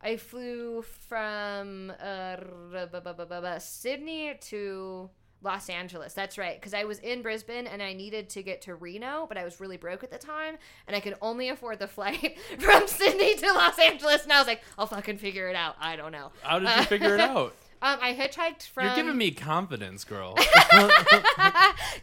[0.05, 5.09] I flew from uh, Sydney to
[5.41, 6.13] Los Angeles.
[6.13, 9.37] That's right, because I was in Brisbane and I needed to get to Reno, but
[9.37, 12.87] I was really broke at the time, and I could only afford the flight from
[12.87, 14.23] Sydney to Los Angeles.
[14.23, 15.75] And I was like, I'll fucking figure it out.
[15.79, 16.31] I don't know.
[16.41, 17.55] how did you figure it out?
[17.83, 18.85] Um, I hitchhiked from.
[18.85, 20.35] You're giving me confidence, girl.
[20.35, 20.43] Do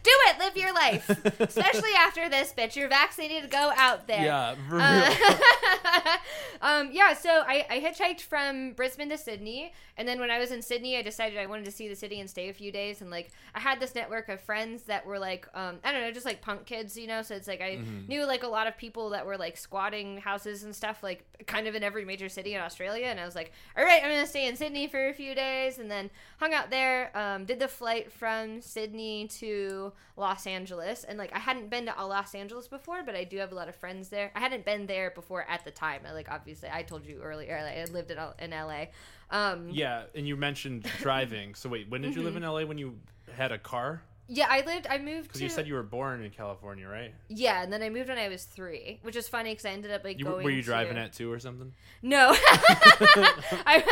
[0.05, 0.39] it.
[0.39, 2.75] Live your life, especially after this, bitch.
[2.75, 3.49] You're vaccinated.
[3.49, 4.23] Go out there.
[4.23, 6.17] yeah, for Uh,
[6.61, 10.51] um, yeah, so I, I hitchhiked from Brisbane to Sydney, and then when I was
[10.51, 13.01] in Sydney, I decided I wanted to see the city and stay a few days.
[13.01, 16.11] And like, I had this network of friends that were like, um, I don't know,
[16.11, 17.23] just like punk kids, you know.
[17.23, 20.63] So it's like I knew like a lot of people that were like squatting houses
[20.63, 23.07] and stuff, like kind of in every major city in Australia.
[23.07, 25.70] And I was like, all right, I'm gonna stay in Sydney for a few days,
[25.77, 27.15] and then hung out there.
[27.15, 32.05] Um, did the flight from Sydney to Los Angeles, and like I hadn't been to
[32.05, 34.31] Los Angeles before, but I do have a lot of friends there.
[34.35, 36.01] I hadn't been there before at the time.
[36.07, 38.85] I, like obviously, I told you earlier, like, I lived in, in LA.
[39.29, 41.55] Um, yeah, and you mentioned driving.
[41.55, 42.63] So wait, when did you live in LA?
[42.63, 42.97] When you
[43.35, 44.03] had a car?
[44.27, 44.87] Yeah, I lived.
[44.89, 47.13] I moved Because to you said you were born in California, right?
[47.27, 49.91] yeah, and then I moved when I was three, which is funny because I ended
[49.91, 50.43] up like You, going.
[50.43, 51.73] were you driving at two or something?
[52.01, 53.83] No, I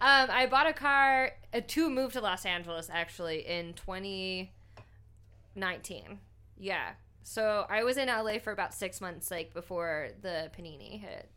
[0.00, 6.18] um, I bought a car uh, to move to Los Angeles actually in 2019.
[6.58, 6.90] Yeah,
[7.22, 11.30] so I was in LA for about six months, like before the panini hit.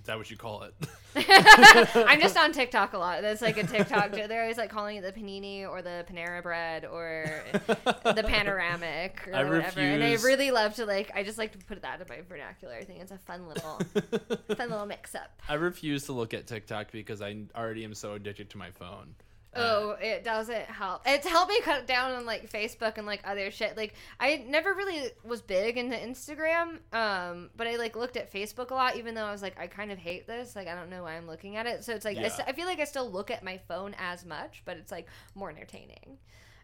[0.00, 0.74] Is that what you call it?
[1.94, 3.20] I'm just on TikTok a lot.
[3.20, 4.12] That's like a TikTok.
[4.14, 4.28] joke.
[4.28, 9.34] They're always like calling it the panini or the Panera bread or the panoramic or
[9.34, 9.80] I whatever.
[9.80, 11.10] And I really love to like.
[11.14, 12.74] I just like to put that in my vernacular.
[12.74, 13.78] I think it's a fun little,
[14.56, 15.30] fun little mix up.
[15.48, 19.14] I refuse to look at TikTok because I already am so addicted to my phone.
[19.56, 21.02] Oh, it doesn't help.
[21.06, 23.76] It's helped me cut down on like Facebook and like other shit.
[23.76, 28.70] Like I never really was big into Instagram, um, but I like looked at Facebook
[28.70, 30.54] a lot, even though I was like, I kind of hate this.
[30.54, 31.82] Like I don't know why I'm looking at it.
[31.84, 32.28] So it's like I, Yeah.
[32.28, 35.08] st- I feel like I still look at my phone as much, but it's like
[35.34, 36.18] more entertaining.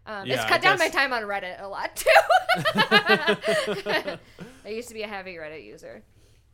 [0.07, 2.09] Um, Yeah, it's I cut down my time on Reddit a lot too.
[4.65, 6.05] I used to be a heavy Reddit user.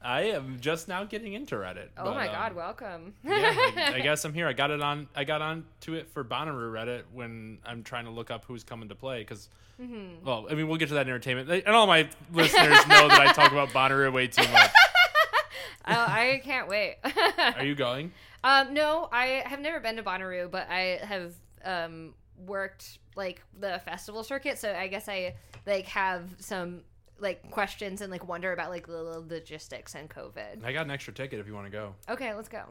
[0.05, 1.89] I am just now getting into Reddit.
[1.97, 3.15] Oh but, my um, god, welcome.
[3.23, 4.49] yeah, I, I guess I'm here.
[4.49, 5.09] I got it on.
[5.15, 8.65] I got on to it for Bonnaroo Reddit when I'm trying to look up who's
[8.65, 9.21] coming to play.
[9.21, 9.49] Because,
[9.81, 10.25] Mm-hmm.
[10.25, 11.51] well, I mean, we'll get to that in entertainment.
[11.51, 14.71] And all my listeners know that I talk about Bonnaroo way too much.
[15.87, 16.97] oh, I can't wait.
[17.57, 18.13] Are you going?
[18.45, 21.33] Um, no, I have never been to Bonnaroo, but I have
[21.65, 22.15] um
[22.47, 25.35] worked like the festival circuit, so I guess I
[25.67, 26.83] like have some
[27.23, 30.65] like questions and like wonder about like the logistics and COVID.
[30.65, 31.95] I got an extra ticket if you want to go.
[32.11, 32.65] Okay, let's go.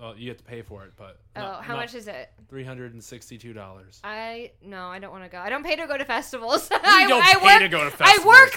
[0.00, 2.30] Uh, you have to pay for it, but Oh, how much is it?
[2.48, 4.00] Three hundred and sixty-two dollars.
[4.04, 5.38] I no, I don't want to go.
[5.38, 6.70] I don't pay to go to festivals.
[6.76, 8.24] You I, don't I pay work, to go to festivals.
[8.24, 8.52] I work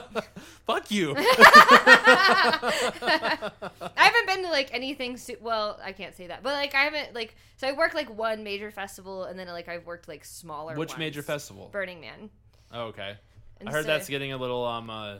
[0.00, 0.22] them.
[0.66, 1.14] Fuck you.
[1.18, 3.50] I
[3.96, 5.16] haven't been to like anything.
[5.16, 7.36] Su- well, I can't say that, but like I haven't like.
[7.56, 10.76] So I work like one major festival, and then like I've worked like smaller.
[10.76, 10.98] Which ones.
[10.98, 11.68] major festival?
[11.72, 12.30] Burning Man.
[12.72, 13.16] Oh, okay.
[13.60, 14.90] And I heard so- that's getting a little um.
[14.90, 15.16] Uh,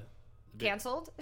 [0.56, 1.10] bit- canceled.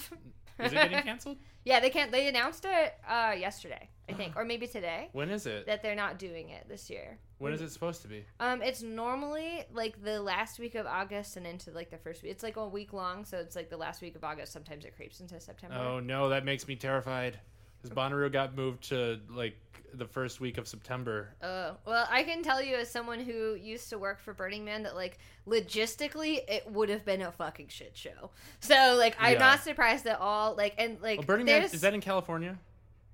[0.58, 1.38] Is it getting canceled?
[1.64, 2.12] yeah, they can't.
[2.12, 5.64] They announced it uh, yesterday, I think, or maybe today, When is it?
[5.66, 7.16] that they're not doing it this year.
[7.40, 8.24] When is it supposed to be?
[8.38, 12.32] Um, it's normally like the last week of August and into like the first week.
[12.32, 14.52] It's like a week long, so it's like the last week of August.
[14.52, 15.76] Sometimes it creeps into September.
[15.76, 17.38] Oh no, that makes me terrified.
[17.82, 19.56] Because Bonnaroo got moved to like
[19.94, 21.30] the first week of September.
[21.42, 24.82] Oh, well, I can tell you as someone who used to work for Burning Man
[24.82, 28.30] that like logistically it would have been a fucking shit show.
[28.60, 29.38] So like I'm Yeah.
[29.38, 30.54] not surprised at all.
[30.54, 32.58] Like and like Well, Burning Man is that in California?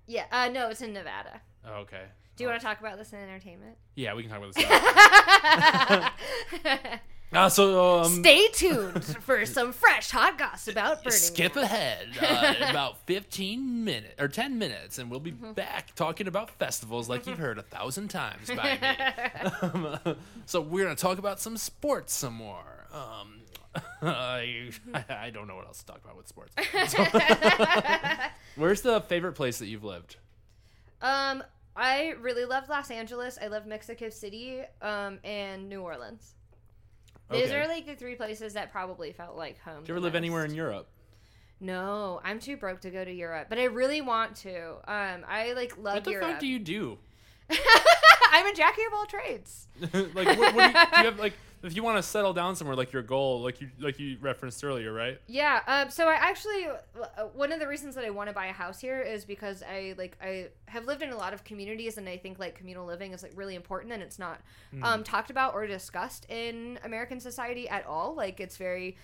[0.08, 1.40] yeah uh no it's in Nevada.
[1.64, 2.02] Oh, okay.
[2.36, 3.76] Do you want to talk about this in entertainment?
[3.94, 6.10] Yeah, we can talk about this.
[7.32, 11.64] Uh, so um, Stay tuned for some fresh hot goss about Burning skip Man.
[11.64, 15.52] ahead uh, about 15 minutes or 10 minutes and we'll be Mm-hmm.
[15.52, 20.84] back talking about festivals like you've heard a thousand times by me um, so we're
[20.84, 23.40] gonna talk about some sports some more um,
[24.02, 24.70] I,
[25.10, 26.54] I don't know what else to talk about with sports
[26.86, 27.04] So-
[28.54, 30.16] where's the favorite place that you've lived
[31.02, 31.42] Um,
[31.76, 33.38] I really loved Los Angeles.
[33.40, 36.34] I loved Mexico City, um, and New Orleans.
[37.28, 37.56] Those Okay.
[37.60, 39.82] are like the three places that probably felt like home.
[39.84, 40.88] do you ever live anywhere in europe
[41.60, 44.74] No, I'm too broke to go to Europe, but I really want to.
[44.86, 46.28] Um, I like love what the Europe.
[46.32, 46.98] fuck do you do
[48.32, 49.66] I'm a jackie of all trades.
[50.14, 52.54] like what, what do, you, do you have like if you want to settle down
[52.54, 55.60] somewhere like your goal like you like you referenced earlier right Yeah.
[55.66, 55.90] Um.
[55.90, 58.80] So I actually uh, one of the reasons that I want to buy a house
[58.80, 62.16] here is because I like I have lived in a lot of communities and I
[62.16, 64.40] think like communal living is like really important and it's not
[64.82, 68.14] um talked about or discussed in American society at all.
[68.14, 68.96] Like it's very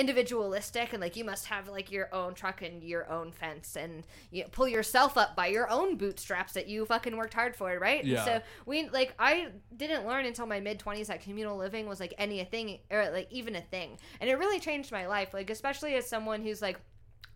[0.00, 4.06] individualistic and like you must have like your own truck and your own fence and
[4.30, 8.02] you pull yourself up by your own bootstraps that you fucking worked hard for right?
[8.02, 8.24] Yeah.
[8.24, 12.40] so we like i didn't learn until my mid-20s that communal living was like any
[12.40, 13.98] a thing or like even a thing.
[14.22, 16.80] And it really changed my life like especially as someone who's like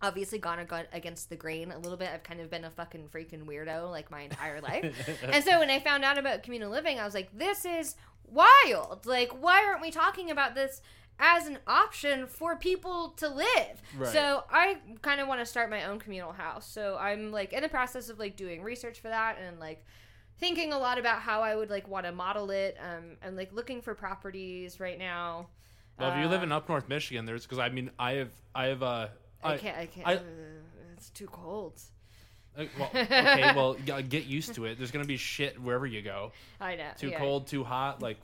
[0.01, 0.59] obviously gone
[0.91, 2.09] against the grain a little bit.
[2.11, 5.19] I've kind of been a fucking freaking weirdo like my entire life.
[5.31, 9.05] And so when i found out about communal living i was like this is wild.
[9.05, 10.81] Like why aren't we talking about this
[11.19, 14.11] as an option for people to live Right.
[14.11, 17.61] so i kind of want to start my own communal house so i'm like in
[17.61, 19.85] the process of like doing research for that and like
[20.39, 23.53] thinking a lot about how i would like want to model it um and like
[23.53, 25.47] looking for properties right now
[25.99, 28.31] well if you live Uh, in up north michigan there's because i mean i have
[28.53, 29.07] i have uh
[29.43, 30.19] i, can't i can't I- uh,
[30.93, 31.79] it's too cold
[32.57, 34.77] Uh, well, okay, well, get used to it.
[34.77, 36.31] There's gonna be shit wherever you go.
[36.61, 37.19] i know Too yeah.
[37.19, 38.01] cold, too hot.
[38.01, 38.17] Like,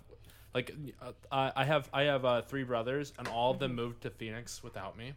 [0.53, 3.75] like uh, I I have I have uh, three brothers, and all of them Mm-hmm.
[3.81, 5.13] moved to Phoenix without me.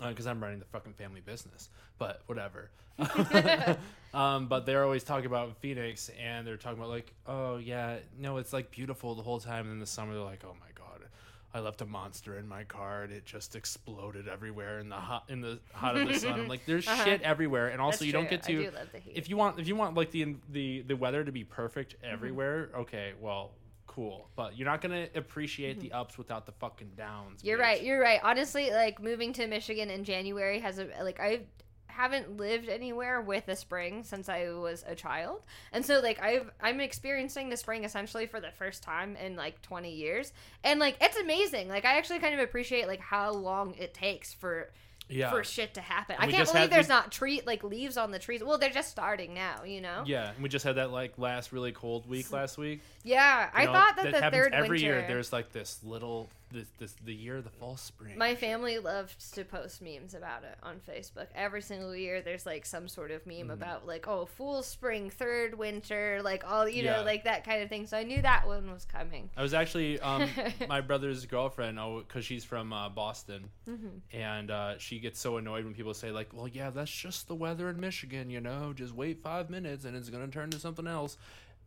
[0.00, 2.70] Because I'm running the fucking family business, but whatever.
[4.14, 8.38] um, but they're always talking about Phoenix, and they're talking about like, oh yeah, no,
[8.38, 9.64] it's like beautiful the whole time.
[9.66, 11.06] And in the summer, they're like, oh my god,
[11.54, 15.24] I left a monster in my car, and it just exploded everywhere in the hot
[15.28, 16.40] in the hot of the sun.
[16.40, 18.04] I'm like, there's shit everywhere, and also Uh-huh.
[18.04, 18.30] That's you don't true.
[18.36, 19.12] get I to do love the heat.
[19.16, 22.12] if you want if you want like the the the weather to be perfect Mm-hmm.
[22.14, 22.70] everywhere.
[22.78, 23.52] Okay, well.
[23.94, 27.38] Cool, but you're not gonna appreciate the ups without the fucking downs.
[27.38, 27.46] Mm-hmm.
[27.46, 27.62] You're bitch.
[27.62, 27.82] right.
[27.82, 28.20] You're right.
[28.24, 31.42] Honestly, like moving to Michigan in January has a like I
[31.86, 35.42] haven't lived anywhere with a spring since I was a child.
[35.72, 39.62] And so like I've I'm experiencing the spring essentially for the first time in like
[39.62, 40.32] 20 years.
[40.64, 41.68] And like it's amazing.
[41.68, 44.72] Like I actually kind of appreciate like how long it takes for
[45.08, 46.16] yeah, for shit to happen.
[46.18, 48.42] And I can't believe had- there's we- not tree like leaves on the trees.
[48.42, 50.02] Well, they're just starting now, you know?
[50.06, 50.30] yeah.
[50.30, 52.80] And we just had that like last really cold week last week.
[53.04, 55.04] Yeah, I know, thought that, the happens third every winter year.
[55.06, 58.16] There's like this little this this the year of the fall spring.
[58.16, 61.26] My family loves to post memes about it on Facebook.
[61.34, 65.58] Every single year, there's like some sort of meme about like, oh, full spring, third
[65.58, 66.96] winter, like all you Yeah.
[66.98, 67.86] know, like that kind of thing.
[67.86, 69.28] So I knew that one was coming.
[69.36, 70.28] I was actually um,
[70.68, 74.16] my brother's girlfriend, oh, because she's from uh, Boston, Mm-hmm.
[74.16, 77.34] and uh, she gets so annoyed when people say like, "Well, yeah, that's just the
[77.34, 78.72] weather in Michigan, you know.
[78.74, 81.18] Just wait five minutes and it's gonna turn to something else."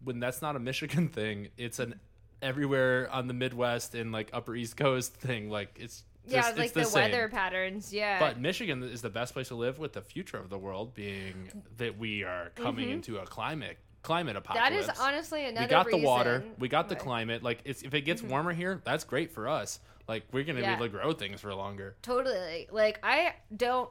[0.04, 2.00] When that's not a Michigan thing, it's an
[2.42, 5.50] everywhere on the Midwest and like Upper East Coast thing.
[5.50, 7.94] Like it's just, yeah, it's like the, the, weather patterns.
[7.94, 10.94] Yeah, But Michigan is the best place to live with the future of the world
[10.94, 14.52] being that we are coming into a climate climate Mm-hmm.
[14.52, 14.86] apocalypse.
[14.88, 15.66] That is honestly another.
[15.66, 17.04] we got the water, we got the What?
[17.04, 17.44] climate.
[17.44, 19.80] Like it's, if it gets warmer here, that's great for us.
[20.08, 20.76] Like we're gonna Yeah.
[20.76, 21.96] be able to grow things for longer.
[22.02, 22.68] Totally.
[22.72, 23.90] Like I don't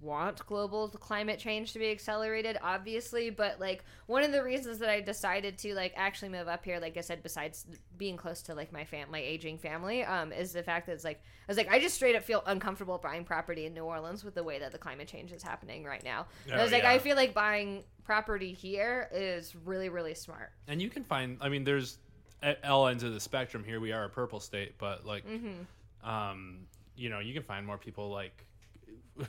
[0.00, 4.88] want global climate change to be accelerated obviously but like one of the reasons that
[4.88, 7.66] i decided to like actually move up here like i said besides
[7.98, 11.04] being close to like my fam my aging family um is the fact that it's
[11.04, 14.24] like i was like i just straight up feel uncomfortable buying property in new orleans
[14.24, 16.72] with the way that the climate change is happening right now And i Oh, was
[16.72, 16.90] like yeah.
[16.92, 21.36] i feel like buying property here is really really smart And you can find.
[21.40, 21.98] I mean, there's
[22.42, 23.62] at all ends of the spectrum.
[23.64, 26.08] Here we are, a purple state, but like, Mm-hmm.
[26.08, 26.60] um,
[26.96, 28.46] you know, you can find more people like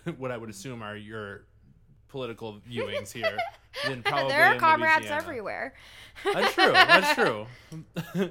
[0.17, 1.43] what I would assume are your
[2.07, 3.37] political viewings here
[3.87, 5.21] than probably there are comrades Louisiana.
[5.21, 5.73] everywhere
[6.33, 6.71] That's true.
[6.73, 7.13] That's
[8.15, 8.29] true.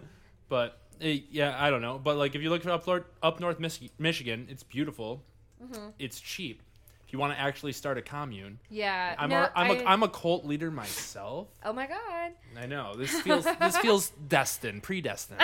[0.49, 1.99] but eh, yeah, I don't know.
[2.03, 5.23] But like, if you look up north, up north Mich- Michigan, it's beautiful.
[5.63, 5.89] Mm-hmm.
[5.99, 6.63] It's cheap.
[7.07, 9.85] If you want to actually start a commune, yeah I'm no, a, I'm, I- a,
[9.85, 11.49] I'm a cult leader myself.
[11.65, 15.41] oh my god I know this feels this feels destined, predestined.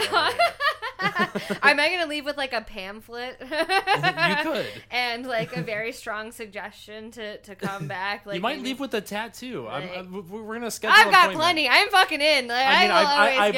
[1.62, 3.36] Am I gonna leave with like a pamphlet?
[3.40, 4.66] you could.
[4.90, 8.26] and like a very strong suggestion to to come back.
[8.26, 9.66] Like you might leave with a tattoo.
[9.68, 11.68] I'm, I'm, we're going to schedule I've got plenty.
[11.68, 12.48] I'm fucking in.
[12.48, 13.52] Like, I mean, will I've- I- always I've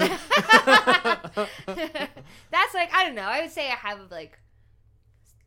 [2.52, 3.22] That's like I don't know.
[3.24, 4.39] I would say I have like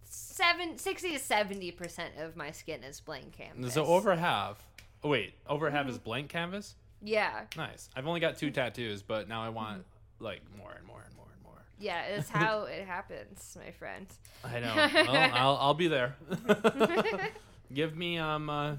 [0.02, 3.74] seven, 60 to seventy percent of my skin is blank canvas.
[3.74, 4.58] so over half.
[5.04, 5.90] Oh wait, over half Mm-hmm.
[5.90, 6.74] is blank canvas.
[7.02, 7.90] Yeah, Nice.
[7.96, 9.84] I've only got two tattoos, but now I want
[10.20, 11.62] like more and more and more and more.
[11.78, 12.02] yeah.
[12.04, 14.06] It's how it happens, my friend.
[14.44, 14.74] I know.
[15.12, 16.14] Well, I'll I'll be there.
[17.74, 18.48] Give me um.
[18.50, 18.74] Uh,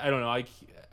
[0.00, 0.28] I don't know.
[0.28, 0.44] I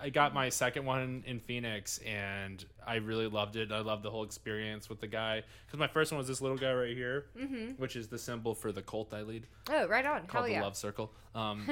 [0.02, 3.72] I got my second one in Phoenix, and I really loved it.
[3.72, 6.58] I loved the whole experience with the guy because my first one was this little
[6.58, 7.72] guy right here, Mm-hmm.
[7.82, 10.26] which is the symbol for the cult I lead, Oh, right on.
[10.28, 10.62] called Hell the yeah.
[10.64, 11.12] love circle.
[11.36, 11.66] Um,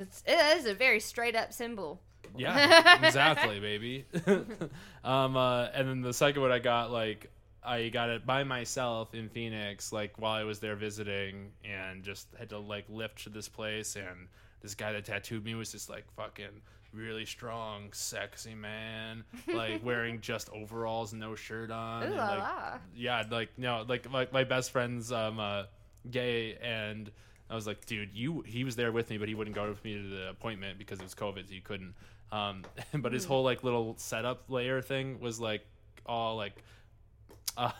[0.00, 2.00] It's, it is a very straight up symbol.
[2.36, 4.04] Yeah, exactly, baby.
[5.04, 7.30] um, uh, and then the second one I got, like,
[7.64, 12.26] I got it by myself in Phoenix, like while I was there visiting, and just
[12.38, 14.28] had to like lift to this place, and
[14.60, 16.60] this guy that tattooed me was just like fucking
[16.92, 22.02] really strong, sexy man, like wearing just overalls, no shirt on.
[22.02, 22.78] Ooh and, like, la.
[22.96, 25.64] yeah, like no, like my, my best friend's um uh,
[26.10, 27.10] gay, and
[27.48, 28.42] I was like, dude, you.
[28.46, 30.98] He was there with me, but he wouldn't go with me to the appointment because
[30.98, 31.94] it was COVID, so you couldn't.
[32.32, 32.64] Um,
[32.94, 35.64] but his whole like little setup layer thing was like
[36.06, 36.54] all like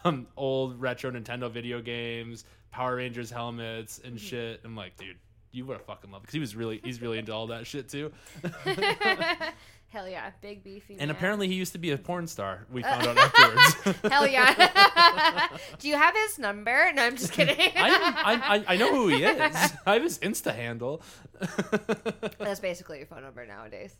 [0.04, 4.60] um old retro Nintendo video games, Power Rangers helmets, and shit.
[4.64, 5.16] I'm like, dude.
[5.54, 7.86] You would have fucking loved because he was really he's really into all that shit
[7.86, 8.10] too,
[9.88, 10.94] Hell yeah, big beefy.
[10.94, 11.10] and man.
[11.10, 12.66] apparently he used to be a porn star.
[12.72, 14.00] We found out afterwards.
[14.10, 15.48] Hell yeah.
[15.78, 16.90] Do you have his number?
[16.94, 17.54] No, I'm just kidding.
[17.76, 19.54] I, I I know who he is.
[19.84, 21.02] I have his Insta handle.
[22.38, 23.94] That's basically your phone number nowadays.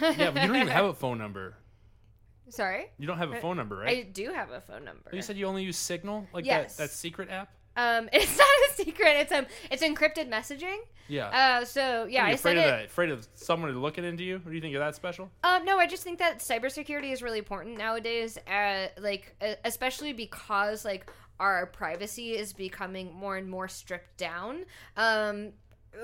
[0.00, 1.54] Yeah, but you don't even have a phone number.
[2.48, 3.88] Sorry, You don't have a phone number, right?
[3.98, 5.10] I do have a phone number.
[5.12, 6.76] you said you only use Signal, like Yes.
[6.76, 7.50] that, that secret app.
[7.76, 9.16] um, it's not a secret.
[9.16, 10.76] It's um, it's encrypted messaging.
[11.08, 11.26] Yeah.
[11.60, 12.66] Uh, so yeah, Are you I afraid said of it.
[12.68, 12.84] that?
[12.86, 14.36] Afraid of someone looking into you?
[14.36, 15.28] Or do you think you're that special?
[15.42, 18.38] Um, no, I just think that cybersecurity is really important nowadays.
[18.46, 24.64] Uh, like uh, especially because like our privacy is becoming more and more stripped down.
[24.96, 25.52] Um,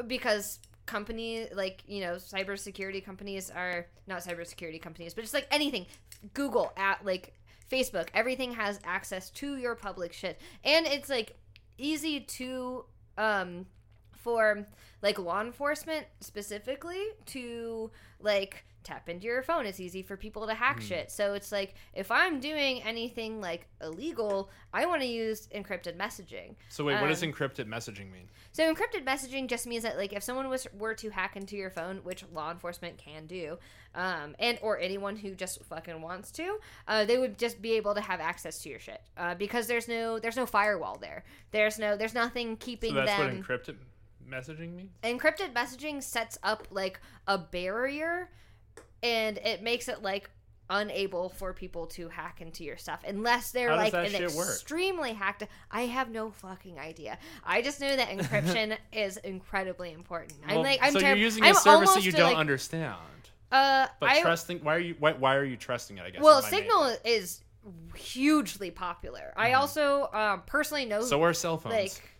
[0.08, 5.86] because company like you know cybersecurity companies are not cybersecurity companies, but just like anything,
[6.34, 7.34] Google at like
[7.70, 11.36] Facebook, everything has access to your public shit, and it's like
[11.78, 12.84] easy to
[13.18, 13.66] um
[14.12, 14.66] for
[15.02, 17.90] like law enforcement specifically to
[18.20, 21.74] like tap into your phone it's easy for people to hack shit so it's like
[21.94, 27.08] if i'm doing anything like illegal i want to use encrypted messaging So wait, what
[27.08, 28.28] does Um, encrypted messaging mean?
[28.52, 31.70] so encrypted messaging just means that like if someone was were to hack into your
[31.70, 33.58] phone, which law enforcement can do,
[33.94, 37.94] um, and or anyone who just fucking wants to, uh, they would just be able
[37.94, 41.24] to have access to your shit uh, because there's no there's no firewall there.
[41.50, 43.38] There's no there's nothing keeping So that's them.
[43.38, 43.76] what encrypted
[44.28, 44.90] messaging means.
[45.02, 48.30] encrypted messaging sets up like a barrier,
[49.02, 50.30] and it makes it like
[50.70, 54.48] unable for people to hack into your stuff unless they're How like an shit work?
[54.48, 60.32] extremely hacked i have no fucking idea i just know that encryption is incredibly important
[60.46, 62.96] i'm like i'm so you're using I'm a service that you don't like, understand.
[63.50, 64.94] uh But I, trusting, why are you?
[64.98, 66.04] Why, why are you trusting it?
[66.04, 66.22] I guess.
[66.22, 67.40] well is my main signal is
[67.94, 71.08] hugely popular i also um, personally know Mm-hmm.
[71.08, 71.74] So are cell phones.
[71.74, 72.12] like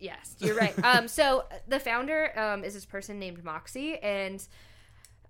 [0.00, 4.46] yes you're right um so the founder um is this person named moxie and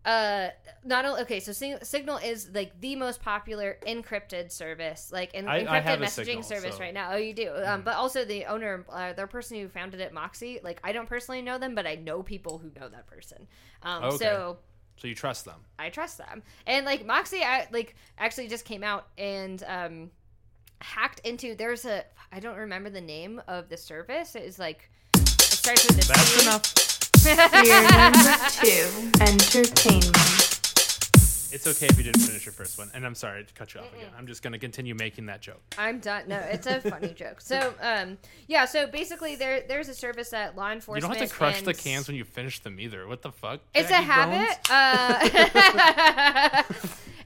[0.05, 0.49] uh
[0.85, 5.47] not only okay so Sig- signal is like the most popular encrypted service like en-
[5.47, 7.95] I- I encrypted have messaging Signal, service so- right now oh you do um but
[7.95, 11.57] also the owner uh, the person who founded it moxie like i don't personally know
[11.59, 13.47] them but i know people who know that person
[13.83, 14.17] um Okay.
[14.25, 14.59] so
[14.97, 15.59] so you trust them.
[15.79, 16.43] I trust them.
[16.67, 20.11] And like Moxie, I, like actually just came out and um,
[20.81, 21.55] hacked into.
[21.55, 24.37] There's a I don't remember the name of the service.
[24.37, 26.43] It is like it starts with a That's T.
[26.43, 26.92] enough.
[27.23, 28.89] Fear number two.
[29.21, 30.17] Entertainment.
[31.55, 33.81] It's okay if you didn't finish your first one, and I'm sorry to cut you
[33.83, 34.09] off again.
[34.19, 35.61] I'm just gonna continue making that joke.
[35.79, 36.25] I'm done.
[36.27, 37.41] No, it's a funny joke.
[37.41, 38.19] So, um,
[38.49, 38.65] yeah.
[38.65, 41.05] So basically, there there's a service that law enforcement.
[41.05, 43.07] You don't have to crush the cans when you finish them either.
[43.07, 43.61] What the fuck?
[43.75, 44.59] It's a habit.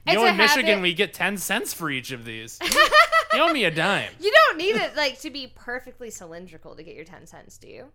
[0.07, 0.81] Uh, You know, in Michigan, habit.
[0.83, 2.59] we get ten cents for each of these.
[3.33, 4.11] you owe me a dime.
[4.21, 7.67] You don't need it like to be perfectly cylindrical to get your ten cents, do
[7.67, 7.87] you?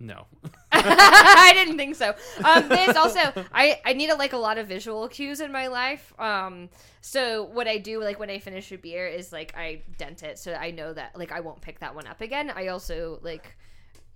[0.00, 0.26] No.
[0.72, 2.14] I didn't think so.
[2.42, 3.20] Um, there's also
[3.52, 6.12] I I need a, like a lot of visual cues in my life.
[6.18, 6.70] Um,
[7.02, 10.38] so what I do like when I finish a beer is like I dent it
[10.38, 12.50] so I know that like I won't pick that one up again.
[12.54, 13.56] I also like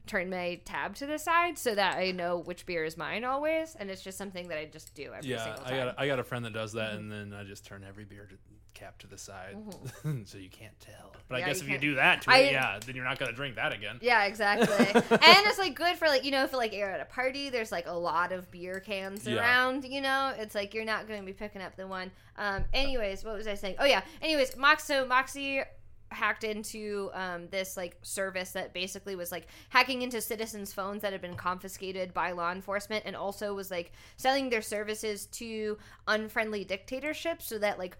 [0.07, 3.75] turn my tab to the side so that I know which beer is mine always,
[3.75, 5.75] and it's just something that I just do every Yeah, single time.
[5.75, 7.13] I got a, I got a friend that does that, Mm-hmm.
[7.13, 8.35] and then I just turn every beer to
[8.75, 9.57] cap to the side,
[10.25, 11.13] so you can't tell.
[11.29, 12.95] But Yeah, I guess you if you can't- do that to I- it, yeah, then
[12.97, 13.99] you're not gonna drink that again.
[14.03, 14.69] Yeah, exactly.
[14.95, 17.73] and it's like good for like you know if like you're at a party, there's
[17.73, 19.37] like a lot of beer cans Yeah.
[19.37, 19.85] around.
[19.85, 22.11] You know, it's like you're not going to be picking up the one.
[22.37, 22.65] Um.
[22.73, 23.77] Anyways, what was I saying?
[23.79, 24.03] Oh yeah.
[24.21, 24.85] Anyways, Mox.
[24.85, 25.63] So Moxie
[26.11, 31.11] hacked into um, this like service that basically was like hacking into citizens' phones that
[31.11, 36.63] had been confiscated by law enforcement, and also was like selling their services to unfriendly
[36.65, 37.97] dictatorships, so that like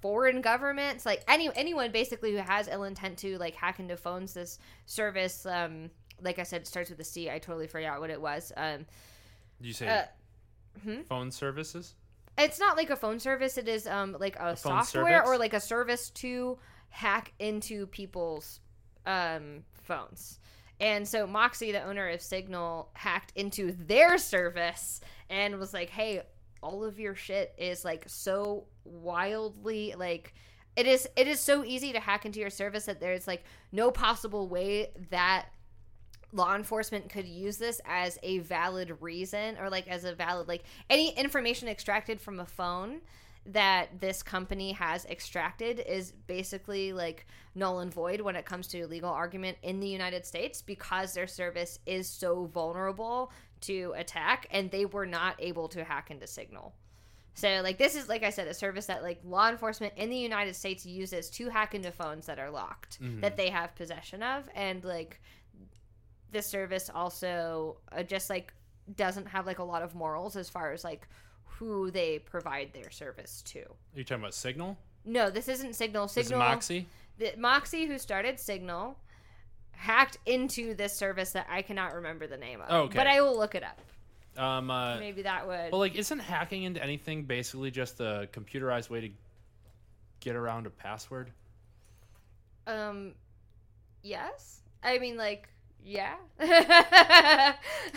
[0.00, 4.32] foreign governments like any anyone basically who has ill intent to like hack into phones
[4.34, 5.90] this service um
[6.22, 7.30] like i said it starts with a c.
[7.30, 8.52] I totally forgot what it was.
[8.56, 8.86] Um
[9.60, 10.04] Did you say Uh,
[10.82, 11.02] hmm?
[11.02, 11.94] phone services?
[12.38, 13.58] it's not like a phone service.
[13.58, 18.60] It is um like a, phone software or like a service to hack into people's
[19.06, 20.38] um phones.
[20.78, 26.22] And so moxie the owner of signal hacked into their service and was like hey
[26.62, 30.34] all of your shit is like so wildly like
[30.76, 33.90] it is it is so easy to hack into your service that there's like no
[33.90, 35.46] possible way that
[36.32, 40.62] law enforcement could use this as a valid reason or like as a valid like
[40.88, 43.00] any information extracted from a phone
[43.46, 48.86] that this company has extracted is basically like null and void when it comes to
[48.86, 53.32] legal argument in the United States because their service is so vulnerable
[53.62, 56.74] to attack and they were not able to hack into Signal.
[57.34, 60.16] So like this is like I said a service that like law enforcement in the
[60.16, 64.48] United States uses to hack into phones that are locked that they have possession of
[64.54, 65.20] and like
[66.32, 68.52] this service also uh, just like
[68.96, 71.06] doesn't have like a lot of morals as far as like
[71.44, 73.60] who they provide their service to.
[73.60, 74.76] Are you talking about Signal?
[75.04, 76.06] No, this isn't Signal.
[76.06, 76.86] This is Signal Moxie.
[77.18, 78.98] the, Moxie, who started Signal,
[79.80, 82.66] hacked into this service that I cannot remember the name of.
[82.68, 82.98] Oh, okay.
[82.98, 83.80] But I will look it up.
[84.42, 85.72] Um, uh, Maybe that would.
[85.72, 89.08] well, like, isn't hacking into anything basically just a computerized way to
[90.20, 91.30] get around a password?
[92.66, 93.14] um,
[94.02, 94.60] yes.
[94.82, 95.48] I mean, like,
[95.82, 96.14] yeah.
[96.38, 97.54] I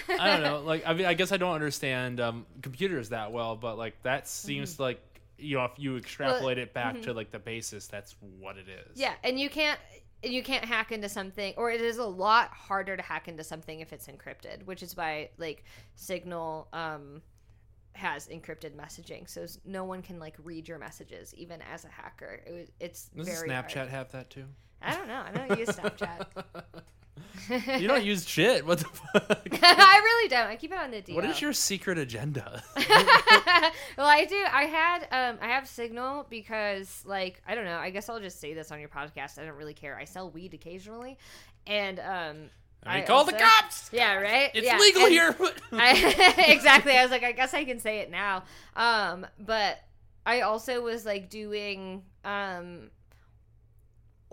[0.07, 0.61] don't know.
[0.65, 4.27] Like, I mean, I guess I don't understand um, computers that well, but like that
[4.27, 4.83] seems Mm-hmm.
[4.83, 5.01] like
[5.37, 8.97] you know, if you extrapolate it back to like the basis, that's what it is.
[8.97, 9.77] Yeah, and you can't
[10.23, 13.79] you can't hack into something or it is a lot harder to hack into something
[13.81, 15.63] if it's encrypted, which is why like
[15.95, 17.21] Signal um
[17.95, 22.41] has encrypted messaging so no one can like read your messages even as a hacker.
[22.45, 23.89] It, it's Does very Snapchat hard.
[23.89, 24.45] have that too?
[24.81, 25.23] I don't know.
[25.25, 26.25] I don't use Snapchat.
[27.79, 28.65] you don't use shit.
[28.65, 29.47] What the fuck?
[29.61, 30.47] I really don't.
[30.47, 31.15] I keep it on the DL.
[31.15, 32.63] What is your secret agenda?
[32.75, 34.41] well, I do.
[34.51, 37.77] I had um I have Signal because like I don't know.
[37.77, 39.39] I guess I'll just say this on your podcast.
[39.39, 39.97] I don't really care.
[39.97, 41.17] I sell weed occasionally,
[41.67, 42.49] and um.
[42.85, 43.89] I, I call the cops.
[43.93, 44.51] Yeah, right.
[44.53, 45.33] It's Yeah, legal and here.
[45.71, 46.91] I, exactly.
[46.91, 48.43] I was like, I guess I can say it now.
[48.75, 49.79] Um, but
[50.25, 52.89] I also was like doing um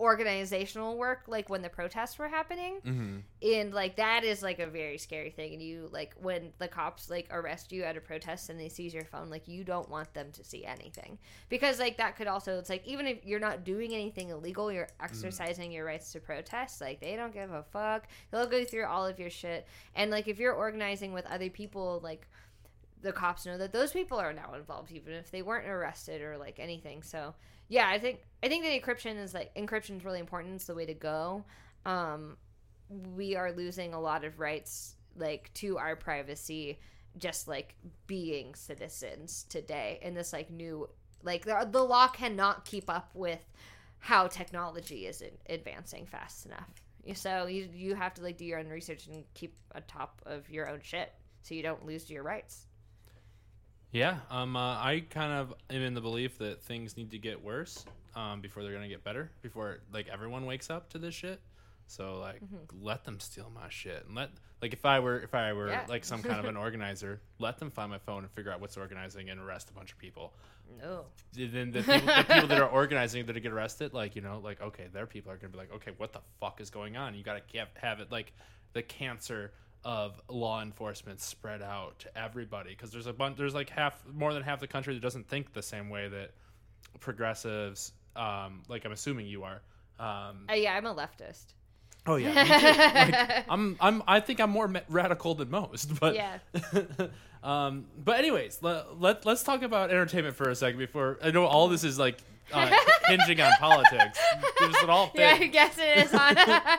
[0.01, 2.81] organizational work like when the protests were happening.
[2.83, 3.17] Mm-hmm.
[3.43, 5.53] and like that is like a very scary thing.
[5.53, 8.93] And you like when the cops like arrest you at a protest and they seize
[8.95, 11.19] your phone like you don't want them to see anything.
[11.49, 14.89] Because like that could also it's like even if you're not doing anything illegal you're
[14.99, 18.07] exercising your rights to protest like they don't give a fuck.
[18.31, 19.67] They'll go through all of your shit.
[19.95, 22.27] And like if you're organizing with other people like
[23.03, 26.37] the cops know that those people are now involved even if they weren't arrested or
[26.37, 27.03] like anything.
[27.03, 27.35] So
[27.71, 30.55] yeah i think i think that encryption is like encryption is really important.
[30.55, 31.45] It's the way to go.
[31.85, 32.37] Um
[33.15, 36.79] we are losing a lot of rights like to our privacy
[37.17, 37.75] just like
[38.07, 40.89] being citizens today in this like new
[41.23, 43.43] like the, the law cannot keep up with
[43.99, 46.69] how technology is advancing fast enough.
[47.13, 50.49] So you you have to like do your own research and keep on top of
[50.49, 52.65] your own shit so you don't lose your rights
[53.91, 57.43] Yeah, um, uh, I kind of am in the belief that things need to get
[57.43, 57.85] worse
[58.15, 59.31] um, before they're gonna get better.
[59.41, 61.41] Before like everyone wakes up to this shit.
[61.87, 62.41] So like,
[62.79, 64.29] let them steal my shit and let
[64.61, 65.83] like if I were if I were Yeah.
[65.89, 68.77] like some kind of an organizer, let them find my phone and figure out what's
[68.77, 70.33] organizing and arrest a bunch of people.
[70.81, 71.03] No.
[71.33, 74.61] Then the people, the people that are organizing that get arrested, like you know, like
[74.61, 77.13] okay, their people are gonna be like, okay, what the fuck is going on?
[77.13, 78.31] You gotta have, have it like
[78.71, 79.51] the cancer
[79.83, 84.33] of law enforcement spread out to everybody because there's a bunch, there's like half, more
[84.33, 86.31] than half the country that doesn't think the same way that
[86.99, 89.61] progressives, um, like I'm assuming you are.
[89.99, 91.53] Um, Uh, yeah, I'm a leftist.
[92.07, 92.33] oh yeah.
[92.33, 96.39] Like, I'm, I'm, I think I'm more radical than most, but Yeah.
[97.43, 101.45] um, but anyways, let, let let's talk about entertainment for a second before I know
[101.45, 102.19] all this is like
[102.53, 102.71] uh,
[103.07, 104.19] hinging on politics.
[104.61, 106.35] It all Yeah, I guess it is on.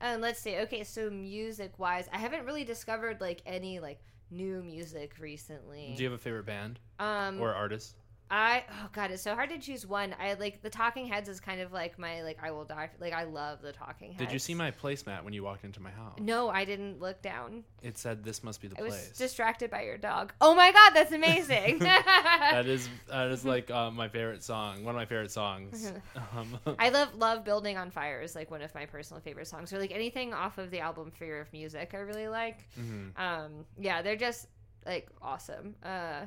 [0.00, 0.56] and let's see.
[0.56, 4.00] Okay, so music wise, I haven't really discovered like any like
[4.30, 5.94] new music recently.
[5.96, 7.96] Do you have a favorite band um, or artist?
[8.30, 10.14] I oh god, it's so hard to choose one.
[10.20, 12.90] I like the Talking Heads is kind of like my like I will die.
[13.00, 14.18] Like I love the Talking Heads.
[14.18, 16.18] Did you see my placemat when you walked into my house?
[16.20, 17.62] No, I didn't look down.
[17.82, 19.12] It said this must be the I was place.
[19.16, 20.32] distracted by your dog.
[20.40, 21.78] Oh my god, that's amazing.
[21.80, 24.82] that is that is like uh, my favorite song.
[24.82, 25.92] One of my favorite songs.
[26.16, 29.72] um, I love love building on fire is like one of my personal favorite songs.
[29.72, 32.68] Or like anything off of the album Fear of Music, I really like.
[32.76, 33.16] mhm.
[33.16, 34.48] Um, yeah, they're just
[34.84, 35.76] like awesome.
[35.84, 36.22] Uh,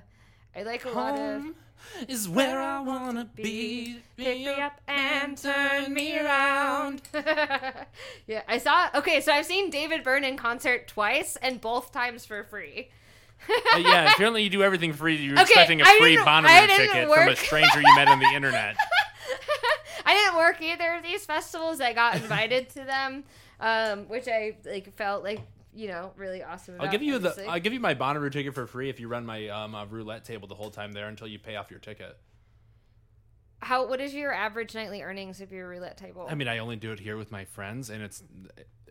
[0.56, 1.56] I like a lot of Home
[2.10, 4.02] is where I wanna be.
[4.18, 7.02] pick me up and turn me around.
[8.28, 8.90] yeah, I saw.
[8.96, 12.90] Okay, so I've seen David Byrne in concert twice, and both times for free.
[13.74, 15.16] Uh, yeah, apparently you do everything free.
[15.16, 17.96] You're Okay, expecting a I free didn't- Bonnaroo I didn't ticket from a stranger you
[17.96, 18.76] met on the internet.
[20.06, 21.80] I didn't work either of these festivals.
[21.80, 23.24] I got invited to them,
[23.62, 25.40] um, which I like felt like
[25.80, 26.76] you know really awesome.
[26.80, 27.46] I'll give you the.
[27.48, 30.26] I'll give you my Bonnaroo ticket for free if you run my um, uh, roulette
[30.26, 32.18] table the whole time there until you pay off your ticket.
[33.62, 33.88] How?
[33.88, 36.28] What is your average nightly earnings of your roulette table?
[36.30, 38.22] I mean, I only do it here with my friends, and it's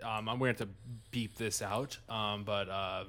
[0.02, 0.68] um, I'm going to
[1.10, 3.06] beep this out, um, but um,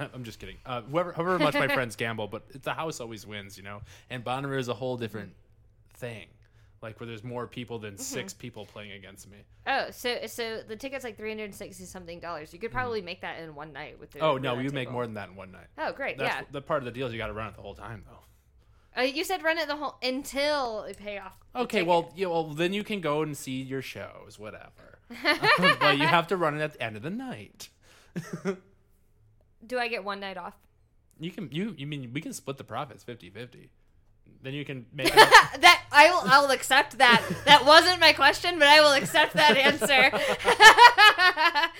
[0.14, 0.56] I'm just kidding.
[0.64, 3.82] Uh, whoever, however much my friends gamble, but the house always wins, you know.
[4.08, 5.34] And Bonnaroo is a whole different
[5.94, 6.26] thing,
[6.86, 9.38] like where there's more people than six people playing against me.
[9.66, 12.52] oh, so so the ticket's like three hundred and sixty something dollars.
[12.52, 14.20] You could probably make that in one night with the.
[14.20, 14.22] Mm.
[14.22, 15.66] Oh no, you make more than that in one night.
[15.76, 16.42] Oh great, That's yeah.
[16.52, 19.00] the part of the deal is you got to run it the whole time though.
[19.00, 21.36] Uh, you said run it the whole until it pay off.
[21.54, 21.88] Okay, ticket.
[21.88, 25.00] well, yeah, well, then you can go and see your shows, whatever.
[25.80, 27.68] but you have to run it at the end of the night.
[29.66, 30.54] do I get one night off?
[31.18, 33.68] You can you you mean we can split the profits 50-50.
[34.42, 36.30] Then you can make it that I will.
[36.30, 37.22] I will accept that.
[37.44, 40.10] That wasn't my question, but I will accept that answer.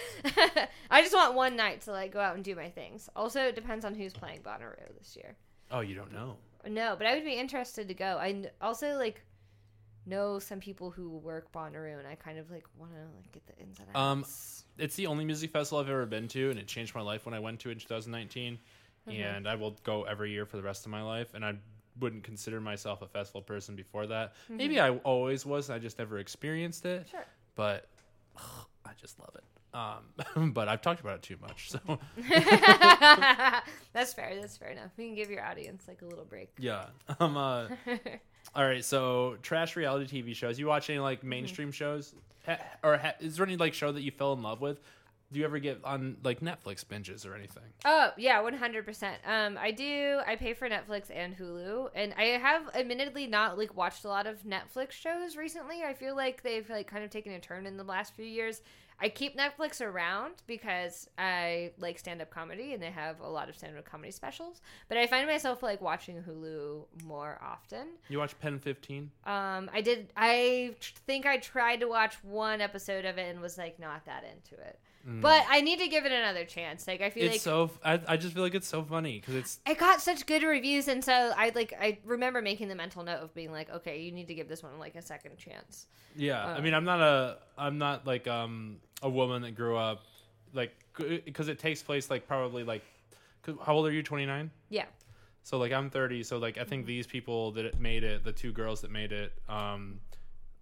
[0.90, 3.08] I just want one night to like go out and do my things.
[3.14, 5.36] Also, it depends on who's playing Bonnaroo this year.
[5.70, 6.36] Oh, you don't know.
[6.68, 8.18] No, but I would be interested to go.
[8.18, 9.22] I also like
[10.06, 13.46] know some people who work Bonnaroo, and I kind of like want to like get
[13.46, 14.64] the ins and outs.
[14.68, 17.26] Um, It's the only music festival I've ever been to and it changed my life
[17.26, 18.58] when I went to it in 2019.
[19.08, 19.22] Mm-hmm.
[19.22, 21.54] And I will go every year for the rest of my life and I
[22.00, 24.34] wouldn't consider myself a festival person before that.
[24.48, 27.06] Maybe I always was, I just never experienced it.
[27.06, 27.10] Mm-hmm.
[27.16, 27.26] Sure.
[27.54, 27.86] But
[28.84, 29.44] I just love it.
[29.74, 31.78] Um, but I've talked about it too much, so
[33.92, 34.34] that's fair.
[34.40, 34.90] That's fair enough.
[34.96, 36.50] We can give your audience like a little break.
[36.58, 36.86] Yeah.
[37.20, 37.36] Um.
[37.36, 37.68] Uh,
[38.54, 38.84] all right.
[38.84, 40.58] So, trash reality TV shows.
[40.58, 41.28] You watch any like Mm-hmm.
[41.28, 42.14] mainstream shows,
[42.46, 44.80] ha- or ha- is there any like show that you fell in love with?
[45.32, 47.64] Do you ever get on like Netflix binges or anything?
[47.84, 49.18] Oh yeah, one hundred percent.
[49.26, 50.20] Um, I do.
[50.26, 54.26] I pay for Netflix and Hulu, and I have admittedly not like watched a lot
[54.26, 55.82] of Netflix shows recently.
[55.82, 58.62] I feel like they've like kind of taken a turn in the last few years.
[58.98, 63.48] I keep Netflix around because I like stand up comedy, and they have a lot
[63.48, 64.62] of stand up comedy specials.
[64.88, 67.88] But I find myself like watching Hulu more often.
[68.08, 69.10] You watch Pen Fifteen?
[69.24, 70.12] Um, I did.
[70.16, 74.24] I think I tried to watch one episode of it and was like not that
[74.24, 74.78] into it.
[75.08, 76.88] But I need to give it another chance.
[76.88, 77.70] Like I feel It's like so.
[77.84, 80.88] I, I just feel like it's so funny because it's it got such good reviews
[80.88, 84.10] and so i like i remember making the mental note of being like okay you
[84.10, 85.86] need to give this one like a second chance
[86.16, 86.60] Yeah, I Uh.
[86.62, 90.02] mean, I'm not a, I'm not like um a woman that grew up
[90.52, 92.82] like because it takes place like probably like,
[93.64, 94.02] how old are you?
[94.02, 94.50] 29.
[94.70, 94.86] yeah
[95.44, 96.24] So like I'm 30.
[96.24, 99.32] So like I think these people that made it, the two girls that made it,
[99.48, 100.00] um,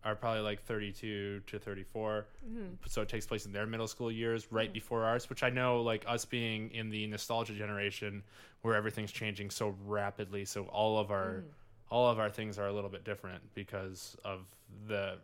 [0.04, 2.26] are probably like 32 to 34.
[2.46, 2.62] Mm-hmm.
[2.86, 4.74] So it takes place in their middle school years, right mm-hmm.
[4.74, 5.30] before ours.
[5.30, 8.22] Which I know, like us being in the nostalgia generation,
[8.62, 10.44] where everything's changing so rapidly.
[10.44, 11.48] So all of our mm-hmm.
[11.90, 14.40] all of our things are a little bit different because of
[14.86, 15.18] the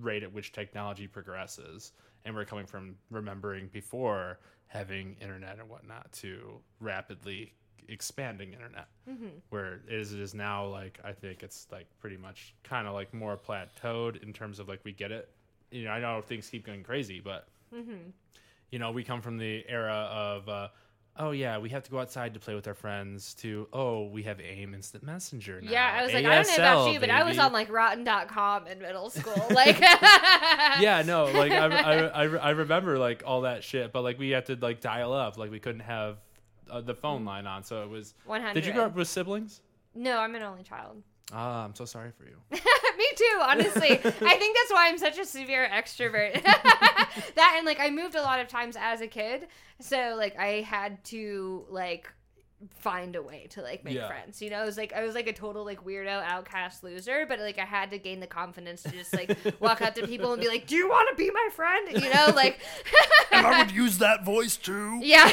[0.00, 1.92] rate at which technology progresses.
[2.24, 7.52] And we're coming from remembering before having internet and whatnot to rapidly
[7.88, 8.88] expanding internet
[9.50, 12.94] where it is, it is now like i think it's like pretty much kind of
[12.94, 15.28] like more plateaued in terms of like we get it.
[15.70, 17.46] You know i know things keep going crazy but
[18.70, 20.68] you know we come from the era of uh,
[21.18, 24.22] oh yeah we have to go outside to play with our friends to oh we
[24.22, 25.70] have aim instant messenger now.
[25.70, 28.66] yeah i was like i don't know about you but i was on like rotten.com
[28.66, 33.62] in middle school like yeah no like I, I, I, I remember like all that
[33.62, 36.18] shit but like we had to like dial up like we couldn't have
[36.72, 39.60] uh, the phone line on so it was 100 did you grow up with siblings?
[39.94, 41.02] No i'm an only child.
[41.32, 42.36] Ah i'm so sorry for you.
[42.50, 43.90] Me too honestly.
[44.04, 46.42] I think that's why i'm such a severe extrovert.
[47.36, 49.48] That and like i moved a lot of times as a kid
[49.80, 52.10] so like i had to like
[52.78, 54.06] find a way to like make Yeah.
[54.06, 57.26] friends you know i was like i was like a total like weirdo outcast loser
[57.28, 60.32] but like i had to gain the confidence to just like walk up to people
[60.32, 62.60] and be like do you want to be my friend you know like
[63.32, 65.00] I would use that voice too.
[65.02, 65.28] yeah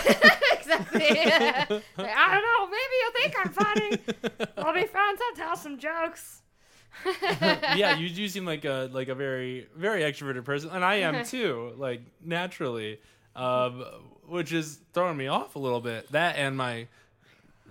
[0.53, 5.55] exactly Like, i don't know maybe you'll think i'm funny we'll be friends i'll tell
[5.55, 6.41] some jokes
[7.31, 11.23] yeah, you do seem like a like a very very extroverted person, and I am
[11.23, 12.99] too, like naturally,
[13.37, 13.85] um,
[14.27, 16.11] which is throwing me off a little bit.
[16.11, 16.87] That and my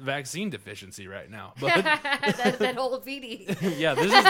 [0.01, 3.57] vaccine deficiency right now, but that, that whole VD.
[3.79, 4.25] yeah, this is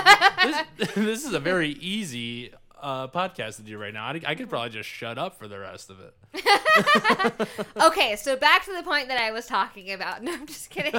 [0.79, 4.05] this, this is a very easy uh, podcast to do right now.
[4.07, 6.15] I, I could probably just shut up for the rest of it.
[7.77, 10.23] Okay, so back to the point that I was talking about.
[10.23, 10.93] No, I'm just kidding.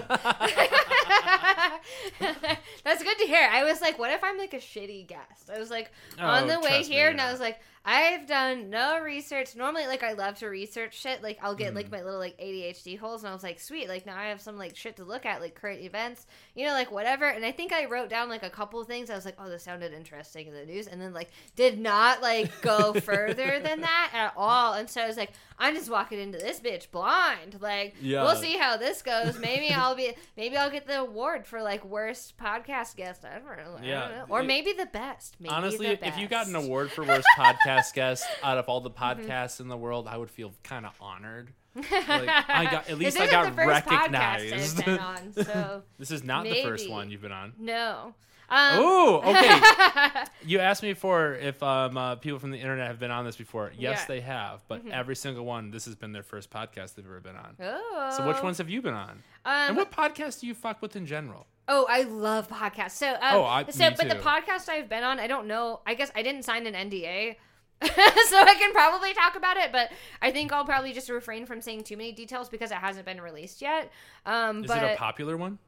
[2.84, 3.48] That's good to hear.
[3.52, 5.50] I was like, what if I'm like a shitty guest?
[5.54, 7.60] I was like, on Oh, the way me, here, and I was like,
[7.92, 9.56] I've done no research.
[9.56, 11.24] Normally, like, I love to research shit.
[11.24, 11.76] Like, I'll get Mm.
[11.78, 13.88] like my little like ADHD holes, and I was like, sweet.
[13.90, 16.74] Like, now I have some like shit to look at, like current events, you know,
[16.74, 17.26] like whatever.
[17.26, 19.10] And I think I wrote down like a couple of things.
[19.10, 22.22] I was like, oh, this sounded interesting in the news, and then like did not
[22.22, 24.74] like go further than that at all.
[24.74, 27.58] And so I was like, I'm just walking into this bitch blind.
[27.60, 28.24] Like, Yeah.
[28.24, 29.38] we'll see how this goes.
[29.38, 33.60] Maybe I'll be, maybe I'll get the award for like worst podcast guest ever.
[33.60, 34.08] I don't Yeah.
[34.08, 34.26] know.
[34.30, 35.36] or maybe the best.
[35.40, 38.80] Maybe Honestly, the if you got an award for worst podcast guest out of all
[38.82, 39.30] the Mm-hmm.
[39.30, 41.52] podcasts in the world, I would feel kind of honored.
[41.76, 44.88] Like, I got at least I got the first podcast recognized.
[44.88, 47.54] On, so this is not the first one you've been on.
[47.60, 48.16] no.
[48.52, 50.24] Um, Oh, okay.
[50.46, 53.36] you asked me before if um, uh, people from the internet have been on this
[53.36, 53.72] before.
[53.78, 54.06] Yes, Yeah.
[54.08, 57.36] They have, but every single one, this has been their first podcast they've ever been
[57.36, 57.56] on.
[57.62, 58.14] oh.
[58.18, 59.22] So which ones have you been on?
[59.46, 61.48] Um, and what podcast do you fuck with in general?
[61.68, 62.92] Oh, I love podcasts.
[62.92, 64.22] So, um, Oh, I- so, me but the too.
[64.22, 65.82] podcast I've been on, I don't know.
[65.86, 67.36] I guess I didn't sign an NDA,
[67.84, 69.72] so I can probably talk about it.
[69.72, 69.92] But
[70.22, 73.22] I think I'll probably just refrain from saying too many details because it hasn't been
[73.22, 73.92] released yet.
[74.26, 75.60] Um, Is but it a popular one?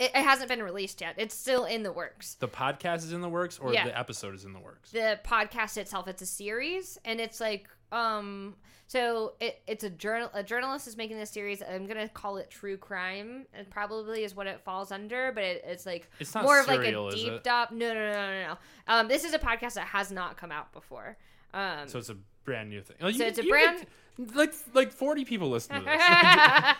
[0.00, 1.14] It, it hasn't been released yet.
[1.18, 2.34] It's still in the works.
[2.40, 3.84] The podcast is in the works, or Yeah.
[3.84, 4.90] the episode is in the works?
[4.90, 8.56] The podcast itself, it's a series, and it's like um.
[8.86, 10.30] So it, it's a journal.
[10.34, 11.62] A journalist is making this series.
[11.62, 13.46] I'm gonna call it true crime.
[13.54, 16.66] It probably is what it falls under, but it, it's like It's not more of
[16.66, 17.70] like a deep dive.
[17.70, 18.58] No, no, no, no, no.
[18.88, 21.16] Um, this is a podcast that has not come out before.
[21.54, 22.96] Um, So it's a brand new thing.
[23.00, 23.88] Oh, So it's a brand- get-
[24.36, 25.88] like like forty people listen to this.
[25.98, 26.76] I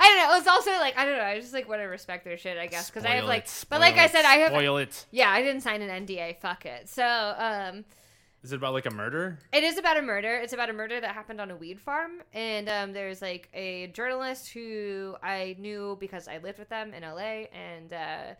[0.00, 0.36] don't know.
[0.38, 1.22] It's also like I don't know.
[1.24, 3.44] I just like want to respect their shit, I guess, because I have like.
[3.44, 4.50] it, but like spoil I said, I have.
[4.50, 5.06] spoil it.
[5.10, 6.38] Yeah, I didn't sign an NDA.
[6.40, 6.88] Fuck it.
[6.88, 7.84] So um,
[8.42, 9.38] Is it about like a murder?
[9.52, 10.34] It is about a murder.
[10.36, 13.86] It's about a murder that happened on a weed farm, and um, there's like a
[13.88, 18.34] journalist who I knew because I lived with them in LA, and uh,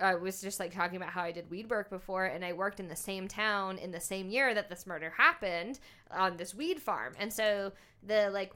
[0.00, 2.80] I was just like talking about how I did weed work before, and I worked
[2.80, 5.78] in the same town in the same year that this murder happened
[6.10, 7.14] on this weed farm.
[7.18, 7.72] And so
[8.02, 8.52] the like,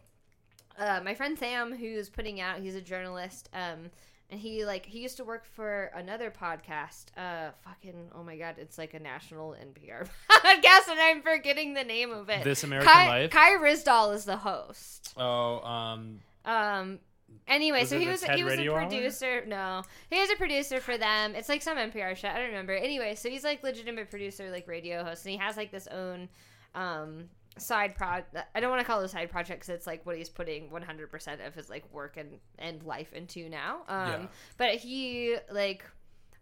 [0.78, 3.90] uh, my friend Sam, who's putting out, he's a journalist, um,
[4.30, 7.06] and he like he used to work for another podcast.
[7.16, 11.84] Uh, fucking oh my god, it's like a national NPR podcast, and I'm forgetting the
[11.84, 12.44] name of it.
[12.44, 13.30] This American Kai, Life?
[13.30, 15.12] Kai Ryssdal is the host.
[15.16, 16.98] Oh, um, Um.
[17.48, 18.80] Anyway, Was so he was he was a Radio Hour?
[18.86, 19.44] producer.
[19.46, 21.34] No, he was a producer for them.
[21.34, 22.28] It's like some NPR show.
[22.28, 22.72] I don't remember.
[22.74, 26.28] Anyway, so he's like legitimate producer, like radio host, and he has like this own
[26.74, 28.20] um side pro.
[28.54, 30.70] I don't want to call it a side project because it's like what he's putting
[30.70, 33.82] 100 percent of his like work and and life into now.
[33.88, 34.26] Um, Yeah.
[34.56, 35.84] but he like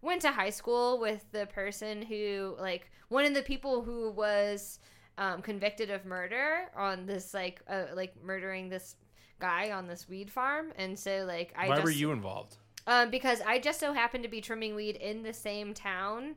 [0.03, 4.78] went to high school with the person who like one of the people who was
[5.18, 8.97] um, convicted of murder on this like uh, like murdering this
[9.41, 12.57] guy on this weed farm and so like i why just were you involved?
[12.87, 16.35] um because i just so happened to be trimming weed in the same town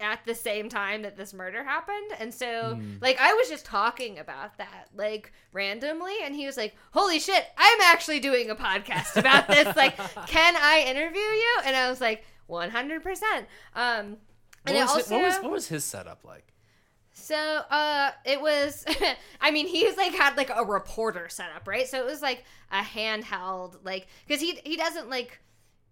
[0.00, 2.94] at the same time that this murder happened and so Hmm.
[3.00, 7.44] like i was just talking about that like randomly and he was like holy shit
[7.56, 9.96] i'm actually doing a podcast about this like
[10.26, 13.22] can i interview you and i was like 100%
[13.74, 14.16] um
[14.66, 16.53] and it was, also what was what was his setup like?
[17.16, 18.84] So uh it was
[19.40, 21.86] I mean he's like had like a reporter set up, right?
[21.88, 25.40] So it was like a handheld like cuz he he doesn't like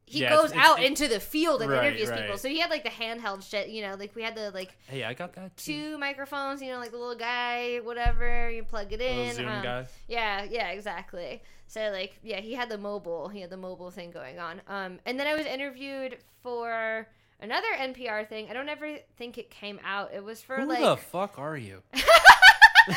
[0.05, 2.23] he Yeah, goes it's- out it- into the field and Right, interviews right.
[2.23, 2.37] people.
[2.37, 5.05] So he had like the handheld shit, you know, like we had the like Hey,
[5.05, 5.93] I got that too.
[5.93, 9.33] two microphones, you know, like the little guy, whatever, you plug it in.
[9.35, 9.87] Zoom um, guy.
[10.09, 11.41] Yeah, yeah, exactly.
[11.69, 14.61] So like, yeah, he had the mobile, he had the mobile thing going on.
[14.67, 17.07] Um, and then I was interviewed for
[17.41, 18.49] another NPR thing.
[18.51, 20.11] I don't ever think it came out.
[20.15, 21.83] It was for Who like the fuck are you?
[21.93, 22.07] this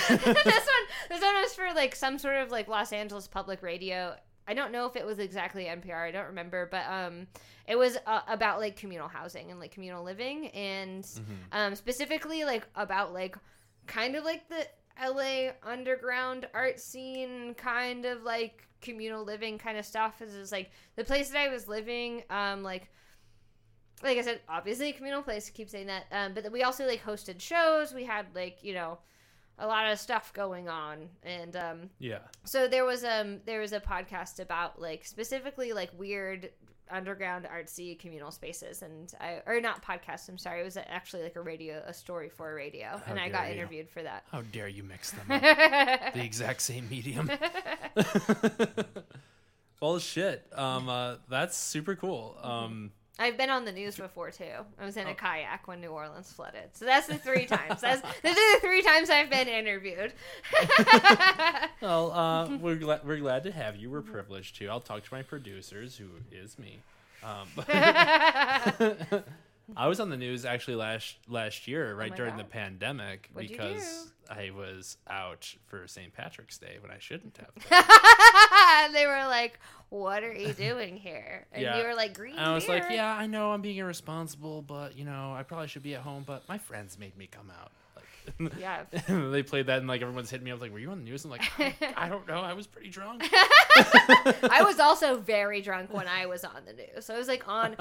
[0.10, 4.16] one this one was for like some sort of like Los Angeles public radio.
[4.48, 6.08] I don't know if it was exactly NPR.
[6.08, 7.28] I don't remember, but um,
[7.68, 11.34] it was uh, about like communal housing and like communal living, and Mm-hmm.
[11.52, 13.36] um, specifically like about like
[13.88, 14.66] kind of like the
[15.04, 20.22] LA underground art scene, kind of like communal living kind of stuff.
[20.22, 22.92] Is is like the place that I was living, um, like
[24.04, 25.50] like I said, obviously a communal place.
[25.50, 26.06] Keep saying that.
[26.12, 27.94] Um, but we also like hosted shows.
[27.94, 28.98] We had like you know
[29.58, 32.20] a lot of stuff going on, and um, Yeah.
[32.44, 36.50] so there was um there was a podcast about like specifically like weird
[36.92, 41.36] underground artsy communal spaces and I or not podcast I'm sorry it was actually like
[41.36, 43.54] a radio a story for a radio and I got you.
[43.56, 45.42] interviewed for that How dare you mix them up?
[46.14, 47.32] the exact same medium.
[49.82, 50.46] well, shit.
[50.54, 52.38] Um, uh, that's super cool.
[52.42, 54.44] Um, I've been on the news before too.
[54.80, 55.14] I was in a Oh.
[55.14, 56.70] kayak when New Orleans flooded.
[56.74, 57.80] So that's the three times.
[57.82, 60.12] That's those are the three times I've been interviewed.
[61.82, 63.90] well, uh, we're glad we're glad to have you.
[63.90, 64.68] We're privileged to.
[64.68, 66.80] I'll talk to my producers, who is me.
[67.24, 67.48] Um,
[69.78, 73.30] I was on the news actually last last year, oh right Oh during the pandemic,
[73.34, 76.14] What'd because I was out for St.
[76.14, 77.54] Patrick's Day when I shouldn't have.
[77.56, 78.94] been.
[78.94, 79.60] they were like,
[79.90, 81.78] "What are you doing here?" And Yeah.
[81.78, 84.98] you were like, "Green." And I was like, yeah, I know I'm being irresponsible, but
[84.98, 86.24] you know, I probably should be at home.
[86.26, 87.72] But my friends made me come out.
[88.60, 88.84] Yeah.
[89.08, 91.26] they played that, and like everyone's hitting me up, like, "Were you on the news?"
[91.26, 92.42] I'm like, I, I don't know.
[92.42, 93.24] I was pretty drunk.
[93.32, 97.06] I was also very drunk when I was on the news.
[97.06, 97.76] So I was like on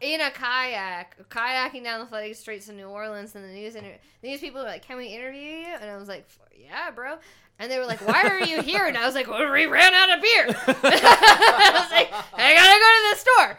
[0.00, 3.98] in a kayak, kayaking down the flooded streets of New Orleans, and the news inter-
[4.20, 7.18] the news people were like, "Can we interview you?" And I was like, "Yeah, bro."
[7.58, 9.94] And they were like, "Why are you here?" And I was like, "Well, we ran
[9.94, 13.58] out of beer." I was like, "I gotta go to the store."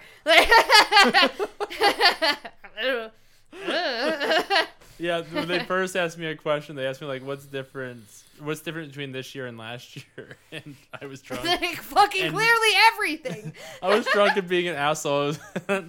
[5.00, 8.04] Yeah, when they first asked me a question, they asked me like, "What's different?
[8.40, 11.44] What's different between this year and last year?" And I was drunk.
[11.46, 13.54] like fucking And- clearly everything.
[13.82, 15.34] I was drunk and being an asshole.
[15.68, 15.84] I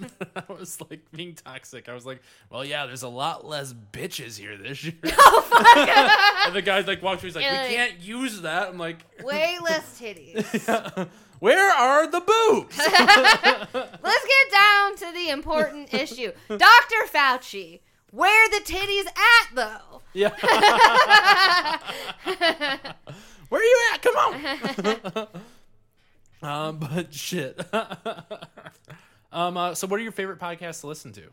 [0.49, 1.87] was like being toxic.
[1.89, 5.87] I was like, "Well, yeah, there's a lot less bitches here this year." Oh fuck!
[6.47, 7.27] and the guy like walked through.
[7.29, 11.07] He's like, Yeah, "We like- can't use that." I'm like, Way less titties.
[11.39, 16.31] "Where are the boobs?" Let's get down to the important issue.
[16.47, 17.05] Dr.
[17.13, 17.79] Fauci,
[18.15, 20.01] where the titties at though?
[20.13, 20.31] yeah.
[23.49, 24.01] Where are you at?
[24.01, 24.15] Come
[26.41, 26.69] on.
[26.69, 27.59] um, but shit.
[29.31, 31.23] um, uh, so what are your favorite podcasts to listen to?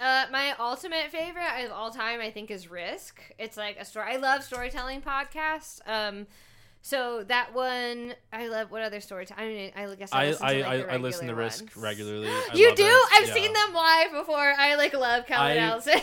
[0.00, 3.20] Uh, my ultimate favorite of all time, I think, is Risk.
[3.38, 4.12] It's like a story.
[4.12, 5.80] I love storytelling podcasts.
[5.86, 6.26] Um,
[6.82, 8.70] so that one, I love.
[8.70, 9.42] What other storytelling?
[9.44, 11.76] I mean, I guess I listen I, to, like, I, I listen to Risk ones.
[11.76, 12.28] regularly.
[12.28, 12.84] I you do?
[12.86, 13.08] it.
[13.12, 13.34] I've Yeah.
[13.34, 14.54] seen them live before.
[14.56, 16.00] I like love I- Nelson.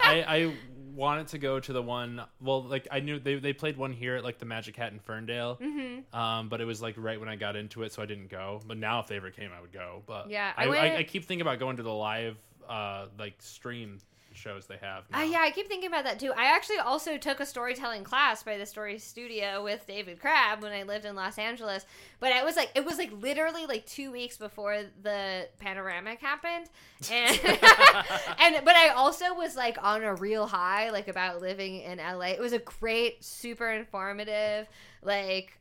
[0.00, 0.52] I, I
[0.94, 2.22] wanted to go to the one.
[2.40, 5.00] Well, like I knew they they played one here at like the Magic Bag in
[5.00, 5.58] Ferndale.
[5.60, 6.18] Mm-hmm.
[6.18, 8.60] Um, but it was like right when I got into it, so I didn't go.
[8.66, 10.02] But now, if they ever came, I would go.
[10.06, 12.36] But Yeah, I I, I, went- I keep thinking about going to the live
[12.68, 13.98] uh like stream
[14.36, 15.04] shows they have.
[15.12, 16.32] Uh, yeah, I keep thinking about that too.
[16.36, 20.72] I actually also took a storytelling class by the Story Studio with David Crabb when
[20.72, 21.84] I lived in Los Angeles.
[22.20, 26.68] But it was like, it was like literally like two weeks before the panoramic happened,
[27.10, 27.40] and
[28.38, 32.28] and but I also was like on a real high, like about living in LA.
[32.28, 34.68] It was a great, super informative,
[35.02, 35.58] like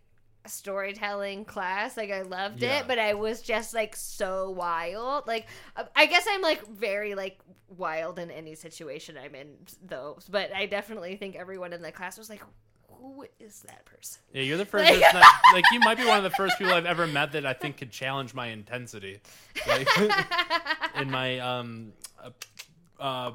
[0.47, 2.79] storytelling class like i loved Yeah.
[2.79, 7.15] it but i was just like so wild like uh, i guess i'm like very
[7.15, 7.39] like
[7.77, 9.49] wild in any situation i'm in
[9.85, 12.41] though but i definitely think everyone in the class was like
[13.01, 14.85] who is that person Yeah, you're the first.
[14.85, 17.33] Like- person that, like you might be one of the first people I've ever met
[17.33, 19.19] that I think could challenge my intensity,
[19.67, 19.87] like,
[20.99, 21.91] in my um,
[22.23, 22.29] uh,
[22.99, 23.31] uh,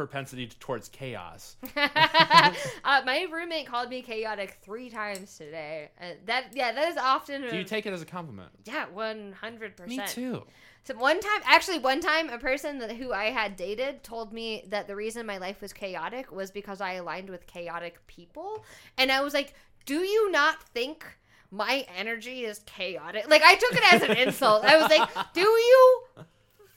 [0.00, 1.56] propensity towards chaos.
[1.76, 7.42] uh, my roommate called me chaotic three times today uh, that yeah that is often
[7.42, 8.48] Do you take it as a compliment?
[8.64, 10.42] yeah 100% Me too.
[10.84, 14.64] So one time, actually, one time, a person that who I had dated told me
[14.68, 18.64] that the reason my life was chaotic was because I aligned with chaotic people,
[18.96, 19.52] and I was like,
[19.84, 21.04] "Do you not think
[21.50, 24.64] my energy is chaotic?" Like I took it as an insult.
[24.64, 26.02] I was like, "Do you?"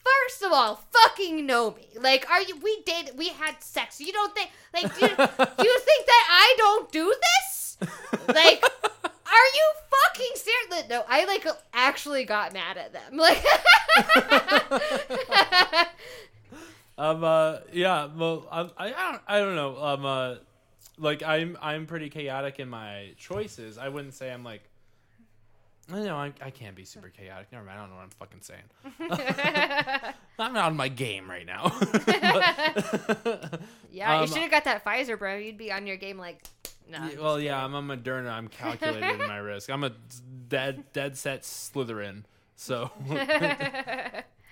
[0.04, 1.88] First of all, fucking know me.
[1.99, 2.58] Like, are you?
[2.62, 3.18] We dated.
[3.18, 4.01] We had sex.
[4.01, 4.49] You don't think?
[4.74, 7.78] Like, do you, do you think that I don't do this?
[8.28, 8.64] Like,
[9.04, 10.89] are you fucking serious?
[10.89, 13.18] No, I like actually got mad at them.
[13.18, 13.43] Like,
[16.97, 17.24] Um.
[17.24, 17.58] Uh.
[17.72, 18.08] Yeah.
[18.16, 18.47] Well.
[18.51, 18.70] I.
[18.78, 19.22] I don't.
[19.28, 19.84] I don't know.
[19.84, 20.06] Um.
[20.06, 20.36] Uh.
[20.97, 21.58] Like I'm.
[21.62, 23.78] I'm pretty chaotic in my choices.
[23.78, 24.62] I wouldn't say I'm like.
[25.92, 27.52] I know I, I can't be super chaotic.
[27.52, 27.78] Never mind.
[27.78, 30.14] I don't know what I'm fucking saying.
[30.40, 31.72] I'm not on my game right now.
[33.92, 35.36] yeah, you Um, should have got that Pfizer, bro.
[35.38, 36.44] You'd be on your game like,
[36.90, 36.98] no.
[37.06, 38.32] Yeah, well, yeah, I'm a Moderna.
[38.32, 39.70] I'm calculating my risk.
[39.70, 39.92] I'm a
[40.48, 42.24] dead dead set Slytherin.
[42.56, 42.92] So,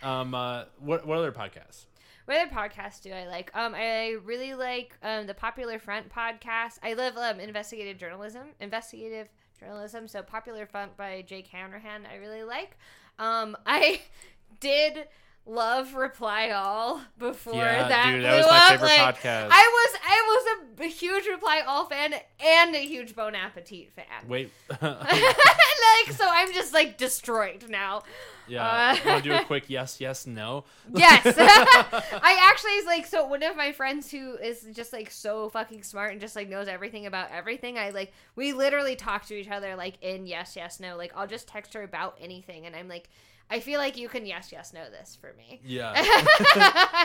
[0.03, 1.85] um, uh, what what other podcasts?
[2.25, 3.51] What other podcasts do I like?
[3.55, 6.77] Um, I really like um the Popular Front podcast.
[6.83, 9.27] I love um investigative journalism, investigative
[9.61, 10.07] journalism.
[10.07, 12.77] So Popular Front by Jake Hanrahan, I really like.
[13.19, 14.01] Um, I
[14.59, 15.07] did
[15.45, 18.69] love Reply All before Yeah, that dude, that was my up.
[18.69, 19.47] favorite Like, podcast.
[19.51, 22.13] I was I was a, huge Reply All fan
[22.43, 24.05] and a huge Bon Appetit fan.
[24.27, 28.03] Wait, like so, I'm just like destroyed now.
[28.47, 30.63] yeah, Uh, you want to do a quick yes, yes, no?
[30.93, 31.23] Yes.
[31.37, 35.83] I actually is like so one of my friends who is just like so fucking
[35.83, 37.77] smart and just like knows everything about everything.
[37.77, 40.97] I like we literally talk to each other like in yes, yes, no.
[40.97, 43.09] Like I'll just text her about anything and I'm like
[43.51, 45.59] I feel like you can yes, yes, no this for me.
[45.63, 45.93] Yeah,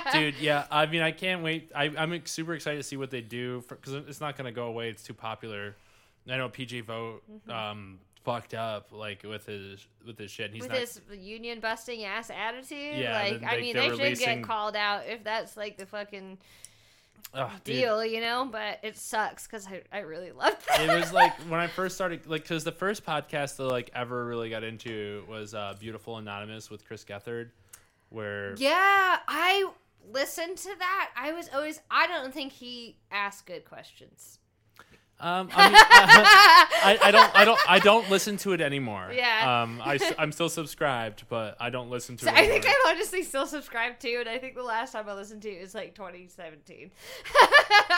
[0.13, 0.37] dude.
[0.39, 1.73] Yeah, I mean, I can't wait.
[1.75, 4.89] I, I'm super excited to see what they do because it's not gonna go away.
[4.89, 5.75] It's too popular.
[6.29, 10.47] I know PJ Vogt um, fucked up like with his with his shit.
[10.47, 10.81] and He's With not.
[10.81, 14.77] his union busting ass attitude, Yeah, like then, I mean, they're they should get called
[14.77, 16.39] out if that's like the fucking
[17.35, 17.75] Ugh, dude.
[17.77, 18.49] deal, you know.
[18.51, 20.81] But it sucks because I, I really loved that.
[20.81, 24.25] it was like when I first started, like, because the first podcast that like ever
[24.25, 27.51] really got into was uh, "Beautiful Anonymous" with Chris Gethard,
[28.11, 29.71] where Yeah, I
[30.13, 31.11] listened to that.
[31.17, 31.81] I was always.
[31.91, 34.39] I don't think he asked good questions.
[35.19, 39.11] Um, I, mean, I, I don't, I don't, I don't listen to it anymore.
[39.15, 39.63] Yeah.
[39.63, 42.35] Um, I, am still subscribed, but I don't listen to So it.
[42.37, 42.75] I think anymore.
[42.87, 45.63] I'm honestly still subscribed to, and I think the last time I listened to it
[45.63, 46.91] was like 2017.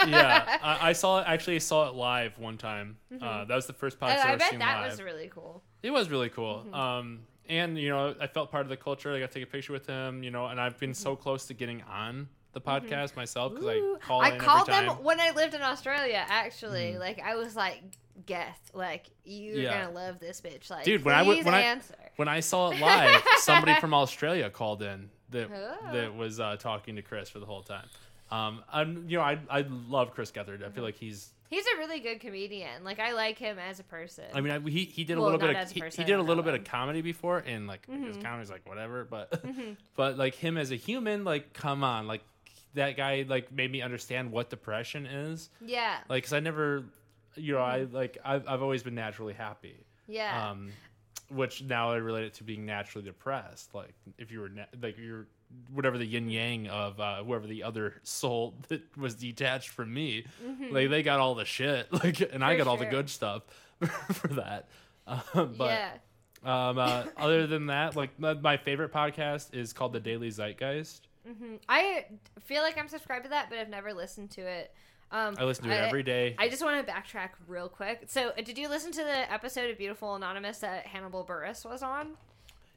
[0.07, 1.25] yeah, I, I saw it.
[1.27, 2.97] Actually, saw it live one time.
[3.21, 4.91] Uh, that was the first podcast I I bet that live.
[4.91, 5.63] was really cool.
[5.83, 6.67] It was really cool.
[6.73, 9.13] Um, and you know, I felt part of the culture.
[9.15, 10.23] I got to take a picture with him.
[10.23, 13.97] You know, and I've been so close to getting on the podcast myself because I
[14.01, 16.25] call I called them when I lived in Australia.
[16.29, 17.83] Actually, like I was like,
[18.27, 19.83] "Geth, like you're Yeah.
[19.85, 21.81] gonna love this bitch." Like, Dude, when I when I-
[22.17, 25.93] When I saw it live, somebody from Australia called in that Oh.
[25.93, 27.87] that was uh, talking to Chris for the whole time.
[28.31, 30.65] Um, I'm, you know, I I love Chris Gethard.
[30.67, 31.33] I feel like he's.
[31.51, 32.85] He's a really good comedian.
[32.85, 34.25] Like I like him as a person.
[34.35, 36.23] I mean, I, he he did a Well, little bit of he, he did a
[36.23, 38.21] little bit of comedy before, and like his Mm-hmm.
[38.21, 39.05] comedy's like whatever.
[39.05, 39.43] But
[39.97, 42.23] but like him as a human, like come on, like
[42.75, 45.51] that guy like made me understand what depression is.
[45.65, 46.85] yeah, Like, cause I never,
[47.37, 47.95] you know, Mm-hmm.
[47.95, 49.85] I like I've I've always been naturally happy.
[50.07, 50.51] yeah.
[50.51, 50.71] um,
[51.31, 53.75] which now I relate it to being naturally depressed.
[53.75, 55.27] Like if you were na- like you're
[55.73, 60.25] whatever the yin yang of uh, whoever the other soul that was detached from me,
[60.71, 62.59] like they got all the shit, like and I Mm-hmm.
[62.61, 63.43] For got all the good stuff
[64.13, 64.69] for that.
[65.07, 65.91] Um, but yeah.
[66.69, 71.08] um, uh, other than that, like my, my favorite podcast is called the Daily Zeitgeist.
[71.69, 72.07] I
[72.45, 74.73] feel like I'm subscribed to that, but I've never listened to it.
[75.11, 76.37] Um, I listen to it every day.
[76.39, 78.05] I just want to backtrack real quick.
[78.09, 81.83] So, uh, did you listen to the episode of Beautiful Anonymous that Hannibal Buress was
[81.83, 82.17] on?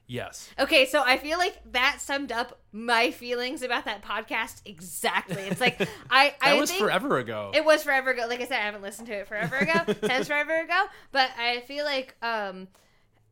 [0.08, 0.49] yes.
[0.60, 5.41] Okay, so I feel like that summed up my feelings about that podcast exactly.
[5.43, 5.80] It's like
[6.10, 7.52] I That I was forever ago.
[7.54, 8.26] it was forever ago.
[8.28, 9.74] Like I said, I haven't listened to it forever ago
[10.06, 10.86] since forever ago.
[11.12, 12.68] But I feel like um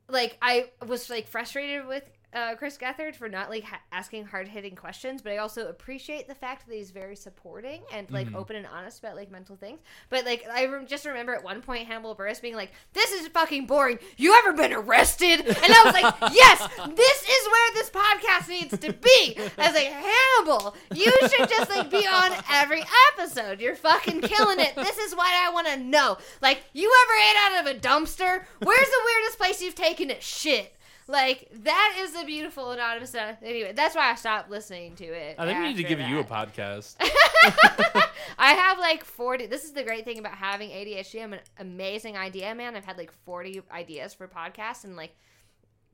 [0.07, 2.03] like I was like frustrated with
[2.33, 6.27] uh, Chris Gethard for not like ha- asking hard hitting questions, but I also appreciate
[6.27, 8.35] the fact that he's very supporting and like Mm-hmm.
[8.35, 9.79] open and honest about like mental things.
[10.09, 13.27] But like I rem- just remember at one point Hannibal Buress being like, "This is
[13.29, 13.97] fucking boring.
[14.17, 16.59] You ever been arrested?" And I was like, "Yes,
[16.95, 21.69] this is where this podcast needs to be." I was like, "Hannibal, you should just
[21.69, 23.59] like be on every episode.
[23.59, 24.75] You're fucking killing it.
[24.75, 26.17] This is what I want to know.
[26.41, 28.43] Like, you ever ate out of a dumpster?
[28.61, 30.75] Where's the weirdest place you've taken a shit?"
[31.09, 33.15] Like that is a beautiful anonymous.
[33.15, 35.37] Anyway, that's why I stopped listening to it.
[35.39, 36.97] I think we need to give you a podcast.
[38.37, 39.47] I have like 40.
[39.47, 41.23] This is the great thing about having ADHD.
[41.23, 42.75] I'm an amazing idea man.
[42.75, 45.15] I've had like 40 ideas for podcasts and like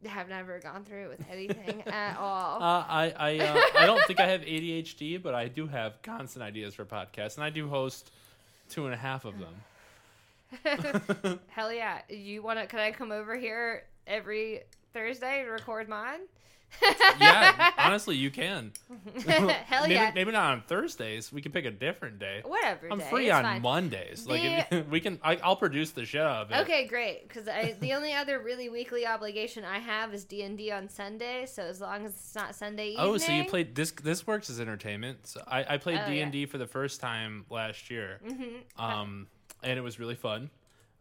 [0.06, 2.62] have never gone through with anything at all.
[2.62, 6.44] Uh, I I uh, I don't think I have ADHD, but I do have constant
[6.44, 8.12] ideas for podcasts, and I do host
[8.70, 9.56] two and a half of them.
[11.48, 12.02] Hell yeah.
[12.10, 14.64] You want to, can I come over here every
[15.00, 16.22] Thursday to record mine?
[17.20, 18.72] Yeah, honestly, you can.
[19.28, 20.12] Hell maybe, yeah.
[20.16, 21.32] maybe not on Thursdays.
[21.34, 22.42] We can pick a different day.
[22.46, 22.88] Whatever.
[22.90, 23.62] I'm day, free on fine.
[23.62, 24.26] Mondays.
[24.26, 26.56] Like The- we can, I, I'll produce the show of it.
[26.62, 27.28] Okay, great.
[27.28, 31.46] Because the only other really weekly obligation I have is D and D on Sunday.
[31.46, 33.06] So as long as it's not Sunday evening.
[33.06, 33.92] Oh, so you played this?
[33.92, 35.28] This works as entertainment.
[35.28, 38.62] So I, I played Oh, D and D for the first time last year, Mhm.
[38.82, 39.28] um,
[39.62, 40.50] and it was really fun.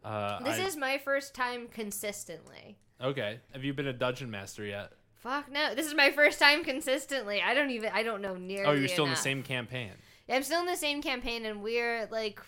[0.03, 2.77] Uh, This I- is my first time consistently.
[3.01, 3.39] Okay.
[3.53, 4.91] Have you been a dungeon master yet?
[5.15, 5.73] Fuck no.
[5.73, 7.41] This is my first time consistently.
[7.41, 7.91] I don't even.
[7.93, 8.65] I don't know nearly.
[8.65, 9.91] Oh, you're still in the same campaign.
[10.27, 12.39] Yeah, I'm still in the same campaign, and we're like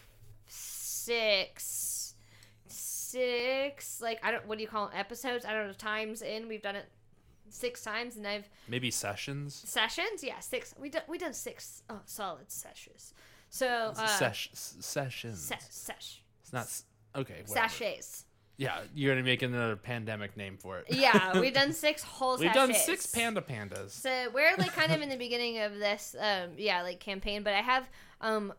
[0.46, 2.14] six,
[2.68, 4.02] six.
[4.02, 4.46] Like I don't.
[4.48, 4.94] What do you call it?
[4.96, 5.46] Episodes?
[5.46, 5.74] I don't know.
[5.74, 6.48] Times in.
[6.48, 6.86] We've done it
[7.50, 9.56] six times, and I've Maybe sessions.
[9.66, 10.24] sessions.
[10.24, 10.74] Yeah, six.
[10.80, 11.04] We done.
[11.08, 11.84] We done six.
[11.90, 13.14] Oh, solid sessions.
[13.50, 15.42] So uh, Sesh- sessions.
[15.42, 16.68] se- sesh It's not.
[17.16, 17.42] Okay.
[17.48, 17.70] whatever.
[17.70, 18.26] sachets.
[18.58, 20.86] Yeah, you're gonna make another pandemic name for it.
[20.90, 22.38] Yeah, we've done six whole.
[22.38, 22.86] We've done sachets.
[22.86, 23.92] six panda pandas.
[23.92, 27.44] So we're like kind of in the beginning of this, um, yeah, like campaign.
[27.44, 27.88] But I have
[28.20, 28.54] um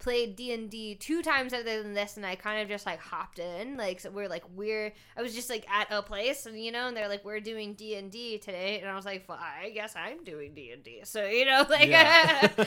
[0.00, 2.98] played D and D two times other than this, and I kind of just like
[2.98, 3.76] hopped in.
[3.76, 6.88] Like so we're like we're I was just like at a place, and you know,
[6.88, 9.70] and they're like we're doing D and D today, and I was like, well, I
[9.70, 11.02] guess I'm doing D and D.
[11.04, 12.48] So you know, like Yeah.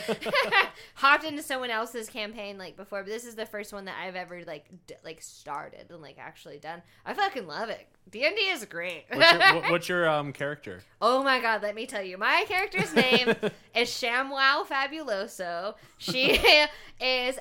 [0.95, 4.15] hopped into someone else's campaign like before, but this is the first one that I've
[4.15, 6.81] ever like d- like started and like actually done.
[7.05, 7.88] I fucking love it.
[8.11, 9.05] D and D is great.
[9.11, 10.84] What's your, what- what's your um character?
[11.01, 12.17] Oh my god, let me tell you.
[12.17, 13.29] My character's name
[13.75, 15.75] is ShamWow Fabuloso.
[15.97, 16.69] She is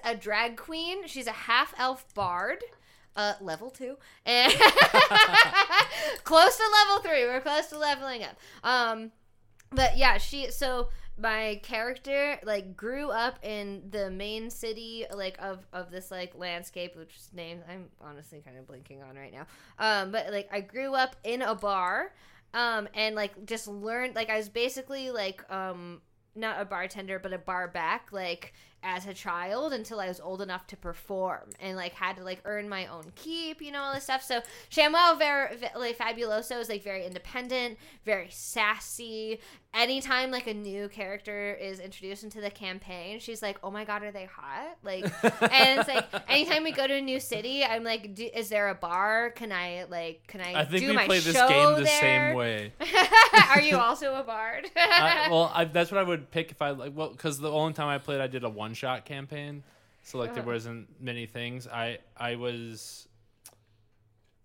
[0.04, 1.06] a drag queen.
[1.06, 2.62] She's a half elf bard.
[3.14, 3.96] Uh, level two.
[4.24, 4.52] And
[6.24, 7.24] close to level three.
[7.26, 8.36] We're close to leveling up.
[8.64, 9.12] Um,
[9.70, 15.66] but yeah, she so my character like grew up in the main city like of
[15.72, 19.46] of this like landscape which is named i'm honestly kind of blinking on right now
[19.78, 22.12] um but like i grew up in a bar
[22.54, 26.00] um and like just learned like i was basically like um
[26.34, 30.40] not a bartender but a bar back like as a child until i was old
[30.40, 33.94] enough to perform and like had to like earn my own keep you know all
[33.94, 39.40] this stuff so Samuel Ver- Ve- like fabuloso is like very independent very sassy
[39.74, 44.02] anytime like a new character is introduced into the campaign she's like oh my god
[44.02, 47.82] are they hot like and it's like anytime we go to a new city i'm
[47.82, 51.06] like is there a bar can i like can i I think do we my
[51.06, 52.00] play this game the there?
[52.00, 52.72] same way.
[53.50, 54.70] Are you also a bard?
[54.76, 56.92] I, well, I, that's what I would pick if I like.
[56.94, 59.62] Well, because the only time I played, I did a one shot campaign,
[60.02, 61.66] so like there wasn't many things.
[61.66, 63.08] I I was.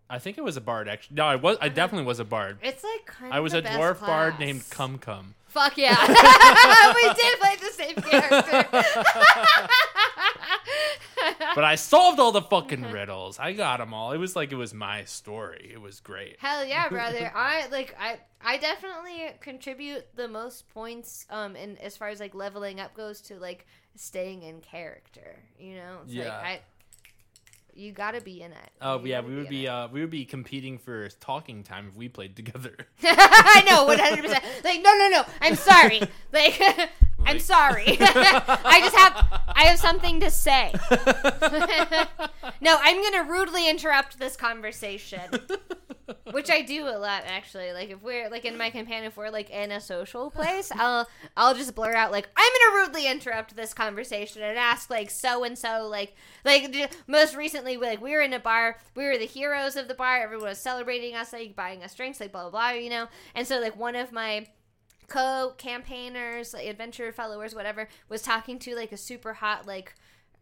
[0.10, 1.18] I think it was a bard actually.
[1.18, 1.58] No, I was.
[1.60, 2.60] I definitely was a bard.
[2.62, 5.36] it's like kind I was a best dwarf bard named Cum Cum.
[5.48, 5.96] Fuck yeah,
[6.96, 8.68] we did play the same character.
[11.56, 13.40] But I solved all the fucking riddles.
[13.40, 14.12] I got them all.
[14.12, 15.72] It was like it was my story.
[15.74, 16.38] It was great.
[16.40, 17.32] Hell yeah, brother!
[17.34, 22.36] I like I I definitely contribute the most points um in as far as like
[22.36, 23.66] leveling up goes to like
[23.98, 25.36] staying in character.
[25.60, 26.38] You know, it's like Yeah.
[26.38, 26.62] I.
[27.74, 28.70] You gotta be in it.
[28.82, 31.90] Oh You yeah, we would in be uh we would be competing for talking time
[31.90, 32.76] if we played together.
[33.04, 34.44] I know, one hundred percent.
[34.64, 35.24] Like, no, no, no.
[35.42, 36.02] I'm sorry.
[36.34, 36.60] Like,
[37.26, 37.86] I'm sorry.
[38.00, 40.72] I just have, I have something to say.
[42.62, 45.22] no, I'm gonna rudely interrupt this conversation.
[46.32, 47.72] Which I do a lot actually.
[47.74, 51.08] Like if we're like in my companion, if we're like in a social place, I'll
[51.36, 55.44] I'll just blur out like I'm gonna rudely interrupt this conversation and ask like so
[55.44, 59.26] and so like like most recently like we were in a bar, we were the
[59.26, 62.52] heroes of the bar, everyone was celebrating us, like buying us drinks, like blah blah
[62.52, 63.08] blah, you know.
[63.36, 64.48] And so like one of my
[65.08, 69.94] co-campaigners, like adventure followers, whatever, was talking to like a super hot like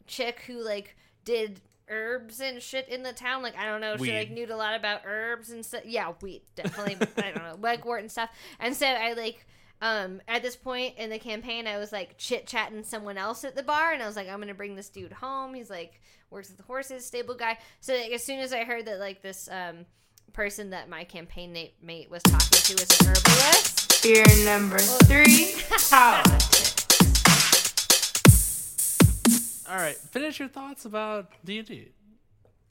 [0.07, 3.43] chick who like did herbs and shit in the town.
[3.43, 5.83] Like I don't know, she like knew a lot about herbs and stuff.
[5.85, 6.97] Yeah, wheat definitely.
[7.17, 8.29] I don't know, legwort and stuff.
[8.59, 9.45] And so I like.
[9.81, 13.57] Um, at this point in the campaign, I was like chit chatting someone else at
[13.57, 16.47] the bar, and I was like, "I'm gonna bring this dude home." He's like works
[16.47, 17.57] with the horses, stable guy.
[17.81, 19.85] So like, as soon as I heard that like this um
[20.33, 25.53] person that my campaign mate, mate was talking to was an herbalist, Fear number three,
[25.89, 26.74] politics.
[29.69, 31.91] All right, finish your thoughts about D and D.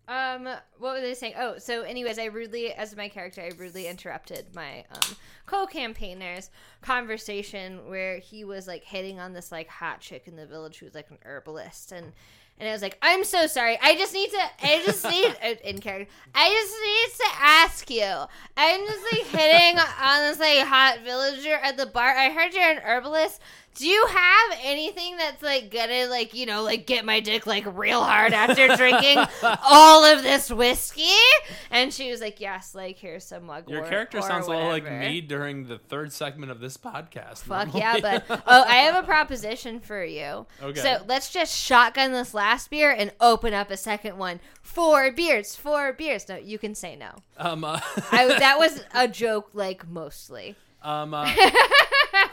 [0.06, 0.44] Um,
[0.78, 1.34] what were they saying?
[1.38, 5.16] Oh, so anyways, I rudely, as my character, I rudely interrupted my um
[5.46, 6.50] co-campaigner's
[6.82, 10.86] conversation where he was like hitting on this like hot chick in the village who
[10.86, 12.12] was like an herbalist, and
[12.58, 13.78] and I was like, I'm so sorry.
[13.82, 14.38] I just need to.
[14.62, 16.12] I just need uh, in character.
[16.34, 18.26] I just need to ask you.
[18.56, 22.14] I'm just like hitting on this like hot villager at the bar.
[22.14, 23.40] I heard you're an herbalist.
[23.74, 27.64] Do you have anything that's like gonna like you know like get my dick like
[27.76, 29.18] real hard after drinking
[29.64, 31.08] all of this whiskey?
[31.70, 32.74] And she was like, yes.
[32.74, 33.68] Like here's some mugwort.
[33.68, 37.38] Your character or sounds a little like me during the third segment of this podcast.
[37.38, 37.80] Fuck normally.
[37.80, 40.46] yeah, but oh, I have a proposition for you.
[40.62, 40.80] Okay.
[40.80, 44.40] So let's just shotgun this last beer and open up a second one.
[44.62, 46.28] Four beers, four beers.
[46.28, 47.10] No, you can say no.
[47.38, 47.80] um, uh,
[48.12, 50.54] I, that was a joke, like mostly.
[50.82, 51.24] um, uh,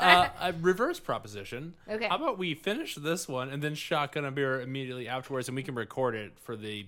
[0.01, 1.73] uh, a reverse proposition.
[1.89, 2.07] Okay.
[2.07, 5.63] How about we finish this one and then shotgun a beer immediately afterwards, and we
[5.63, 6.85] can record it for the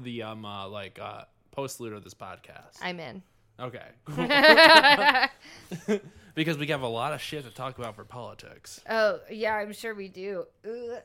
[0.00, 1.24] the um uh, like uh,
[1.56, 2.78] postlude of this podcast.
[2.82, 3.22] I'm in.
[3.58, 3.84] Okay.
[6.34, 8.80] because we have a lot of shit to talk about for politics.
[8.88, 10.46] Oh yeah, I'm sure we do.
[10.64, 11.02] Ugh.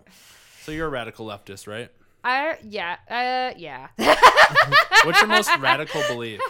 [0.61, 1.91] So you're a radical leftist, right?
[2.23, 3.87] I yeah uh yeah.
[5.03, 6.41] What's your most radical belief?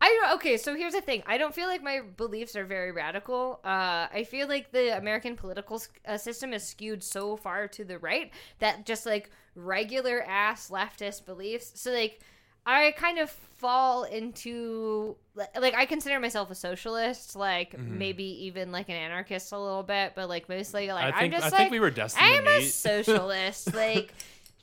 [0.00, 1.22] I don't- okay, so here's the thing.
[1.26, 3.60] I don't feel like my beliefs are very radical.
[3.64, 7.98] Uh, I feel like the American political uh, system is skewed so far to the
[7.98, 8.30] right
[8.60, 11.72] that just like regular ass leftist beliefs.
[11.74, 12.20] So like,
[12.66, 18.88] I kind of fall into like I consider myself a socialist, like maybe even like
[18.90, 21.16] an anarchist a little bit, but like mostly like Mm-hmm.
[21.16, 24.12] I think I'm just I like think we were destined to I'm a socialist, like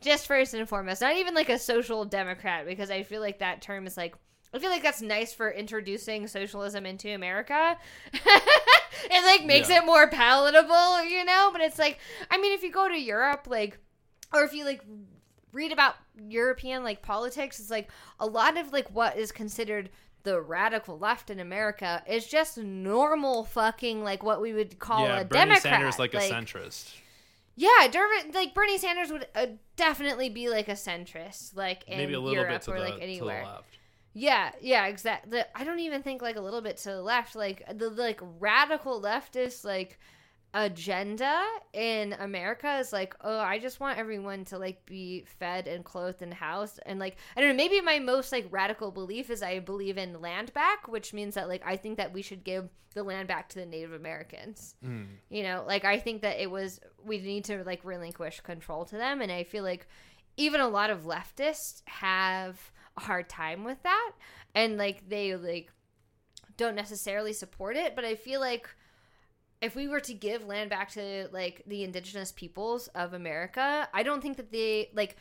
[0.01, 1.01] just first and foremost.
[1.01, 4.13] Not even like a social democrat because I feel like that term is like
[4.53, 7.77] I feel like that's nice for introducing socialism into America.
[8.13, 9.79] it like makes Yeah.
[9.79, 11.49] it more palatable, you know.
[11.51, 11.99] But it's like
[12.31, 13.77] I mean, if you go to Europe, like,
[14.33, 14.81] or if you like
[15.51, 17.89] read about European like politics, it's like
[18.19, 19.89] a lot of like what is considered
[20.23, 25.19] the radical left in America is just normal fucking like what we would call yeah,
[25.19, 25.61] a Bernie Democrat.
[25.61, 26.93] Sanders like, a centrist.
[27.55, 27.69] Yeah,
[28.33, 29.45] like Bernie Sanders would uh,
[29.77, 32.83] definitely be like a centrist, like in Maybe a little Europe bit to or the,
[32.85, 33.45] like to the anywhere.
[33.45, 33.77] left.
[34.17, 35.41] Yeah, yeah, exactly.
[35.53, 39.01] I don't even think like a little bit to the left, like the like radical
[39.01, 39.99] leftist like
[40.53, 41.43] agenda
[41.73, 46.21] in America is like, oh, I just want everyone to like be fed and clothed
[46.21, 49.59] and housed and like I don't know, maybe my most like radical belief is I
[49.59, 53.03] believe in land back, which means that like I think that we should give the
[53.03, 54.75] land back to the Native Americans.
[54.81, 55.07] Mm.
[55.29, 58.95] You know, like I think that it was we need to like relinquish control to
[58.95, 59.89] them and I feel like
[60.37, 64.11] even a lot of leftists have a hard time with that.
[64.53, 65.71] And like they like
[66.57, 68.69] don't necessarily support it, but I feel like
[69.61, 74.03] if we were to give land back to like the indigenous peoples of America, I
[74.03, 75.17] don't think that they like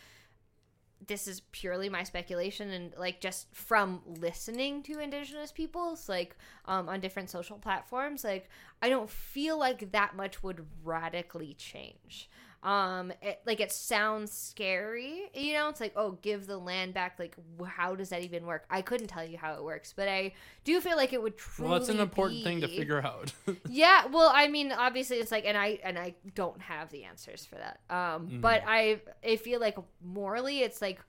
[1.07, 6.89] this is purely my speculation and like just from listening to indigenous peoples like um
[6.89, 8.49] on different social platforms like
[8.81, 12.31] I don't feel like that much would radically change
[12.65, 17.17] um it, like it sounds scary you know it's like oh give the land back
[17.19, 17.37] like
[17.67, 20.33] how does that even work i couldn't tell you how it works but i
[20.65, 23.33] do feel like it would truly Well, it's an important thing to figure out.
[23.69, 27.45] yeah well i mean obviously it's like and i and i don't have the answers
[27.45, 28.41] for that um Mm-hmm.
[28.41, 31.01] but i i feel like morally it's like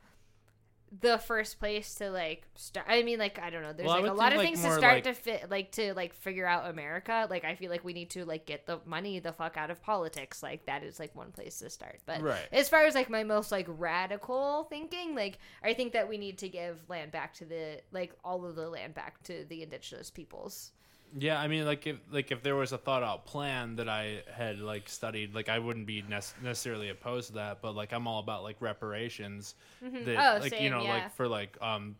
[1.01, 4.11] the first place to like start i mean like i don't know there's Well, like
[4.11, 6.69] a lot of like, things to start like- to fit like to like figure out
[6.69, 7.27] america.
[7.29, 9.81] Like i feel like we need to like get the money the fuck out of
[9.81, 10.41] politics.
[10.41, 11.99] Like that is like one place to start.
[12.05, 12.47] But Right.
[12.51, 16.38] as far as like my most like radical thinking like i think that we need
[16.39, 20.09] to give land back to the like all of the land back to the indigenous
[20.09, 20.71] peoples
[21.17, 24.24] Yeah, I mean, like if like if there was a thought out plan that I
[24.33, 27.62] had like studied, like I wouldn't be nec- necessarily opposed to that.
[27.62, 29.55] But like I'm all about like reparations.
[29.82, 30.93] That Oh, like you know yeah.
[30.93, 31.96] like for like um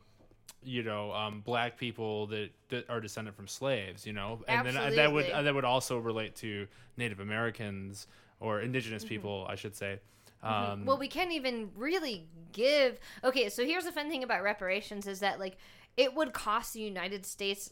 [0.66, 4.76] you know, um, black people that, that are descended from slaves, you know, and then
[4.76, 5.32] uh, that would Absolutely.
[5.34, 6.68] uh, that would also relate to
[6.98, 8.08] Native Americans
[8.40, 10.00] or indigenous people, I should say.
[10.44, 13.00] Um, Well, we can't even really give.
[13.24, 15.58] Okay, so here's the fun thing about reparations is that like
[15.98, 17.72] it would cost the United States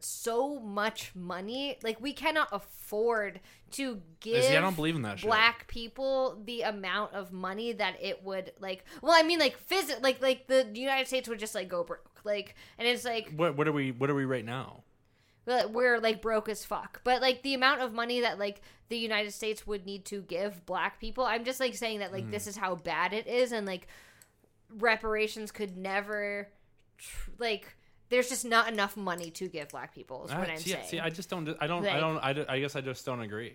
[0.00, 1.78] so much money.
[1.82, 3.40] Like we cannot afford
[3.72, 5.28] to give See, I don't believe in that shit.
[5.28, 8.84] black people the amount of money that it would like.
[9.02, 12.20] Well, I mean, like physic, like like the United States would just like go broke.
[12.24, 14.82] Like, and it's like what what are we what are we right now?
[15.46, 17.00] we're- we're like broke as fuck.
[17.04, 20.66] But like the amount of money that like the United States would need to give
[20.66, 22.30] black people, I'm just like saying that like Mm.
[22.32, 23.86] this is how bad it is, and like
[24.70, 26.48] reparations could never
[26.98, 27.75] tr- like.
[28.08, 30.24] There's just not enough money to give black people.
[30.26, 30.86] Is what I'm see, saying.
[30.86, 33.04] see, I just don't I don't I Like- don't I, don't- I guess I just
[33.04, 33.54] don't agree.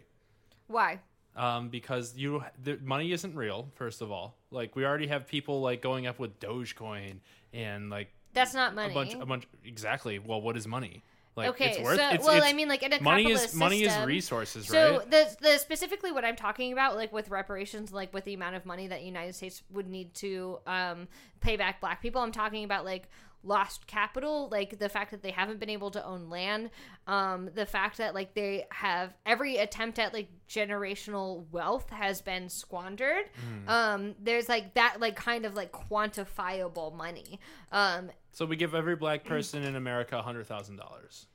[0.68, 1.00] Why?
[1.36, 3.70] um, because you the money isn't real.
[3.76, 7.20] First of all, like we already have people like going up with Dogecoin
[7.54, 8.92] and like That's not money.
[8.92, 10.20] a bunch a bunch exactly.
[10.20, 11.04] Well, what is money?
[11.38, 11.98] Like okay, it's worth.
[11.98, 14.98] so it's, well, it's- I mean, like in a money is money is resources, So
[14.98, 15.10] right?
[15.12, 18.66] the the specifically what I'm talking about, like with reparations, like with the amount of
[18.66, 21.08] money that the United States would need to um,
[21.40, 23.08] pay back Black people, I'm talking about like
[23.44, 26.70] lost capital, like the fact that they haven't been able to own land,
[27.08, 32.50] um, the fact that like they have every attempt at like generational wealth has been
[32.50, 33.26] squandered.
[33.64, 33.70] Hmm.
[33.70, 37.40] Um, there's like that like kind of like quantifiable money.
[37.72, 41.28] Um, So we give every black person in America a hundred thousand dollars.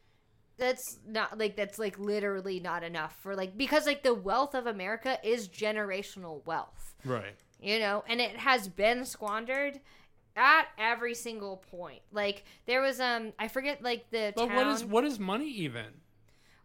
[0.59, 4.67] that's not like that's like literally not enough for like because like the wealth of
[4.67, 7.35] America is generational wealth, Right.
[7.61, 9.81] you know, and it has been squandered
[10.37, 12.01] at every single point.
[12.13, 14.57] Like there was um I forget like the But town.
[14.57, 15.87] what is what is money even?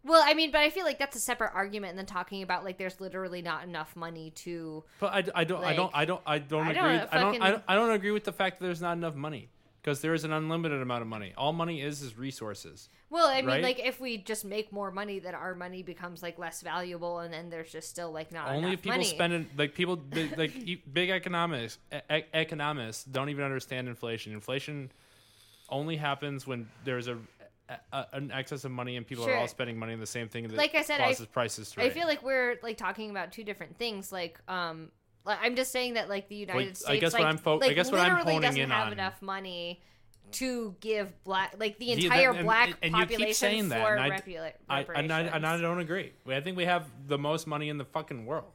[0.04, 2.76] well, I mean, but I feel like that's a separate argument than talking about like
[2.76, 6.38] there's literally not enough money to But I, I don't I don't I don't I
[6.38, 6.82] don't I agree.
[6.98, 9.14] don't I don't I don't, I don't agree with the fact that there's not enough
[9.14, 9.48] money
[9.82, 11.32] because there is an unlimited amount of money.
[11.36, 12.88] All money is is resources.
[13.10, 13.62] Well, I mean, Right?
[13.62, 17.34] like if we just make more money, then our money becomes like less valuable, and
[17.34, 19.04] then there's just still like not Only if people money.
[19.04, 20.52] spend it, like people, big, like
[20.92, 24.32] big economics, e- economists don't even understand inflation.
[24.32, 24.92] Inflation
[25.68, 27.18] only happens when there's a,
[27.92, 30.46] a an excess of money and people are all spending money on the same thing
[30.46, 33.42] that Like I said, I- prices to I feel like we're like talking about two
[33.42, 34.12] different things.
[34.12, 34.90] Like, um,
[35.26, 37.56] I'm just saying that like the United Well, I States, guess what like, I'm fo-
[37.60, 39.80] I like, guess what I'm honing doesn't in have on- enough money
[40.32, 43.82] to give black, like the entire that- and- black and you keep population saying that,
[43.82, 46.12] for and I- repula- I, and, I, and I don't agree.
[46.26, 48.52] I think we have the most money in the fucking world.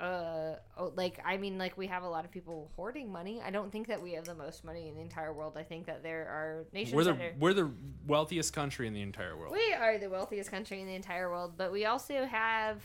[0.00, 3.40] uh, oh, like I mean, like we have a lot of people hoarding money.
[3.44, 5.56] I don't think that we have the most money in the entire world.
[5.56, 7.34] I think that there are nations We're the that are.
[7.38, 7.70] we're the
[8.08, 9.52] wealthiest country in the entire world.
[9.52, 12.82] We are the wealthiest country in the entire world, but we also have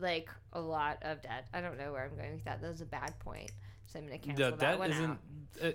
[0.00, 1.46] like a lot of debt.
[1.52, 2.60] I don't know where I'm going with that.
[2.60, 3.50] That was a bad point.
[3.86, 5.18] So I'm gonna cancel The that isn't out.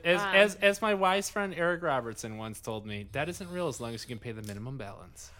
[0.03, 3.03] as, Um, as as my wise friend Eric Robertson once told me.
[3.03, 5.31] Debt isn't real as long as you can pay the minimum balance.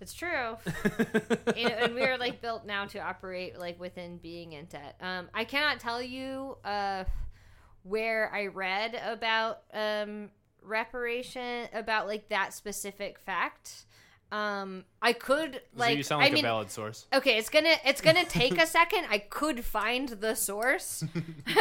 [0.00, 0.56] It's true.
[1.56, 4.96] and, and we are like built now to operate like within being in debt.
[5.00, 7.04] Um, I cannot tell you uh,
[7.82, 10.30] where I read about um,
[10.62, 13.86] reparation about like that specific fact.
[14.30, 17.06] Um, I could like so you sound like I mean, a valid source.
[17.14, 19.06] Okay, it's gonna it's gonna take a second.
[19.08, 21.02] I could find the source,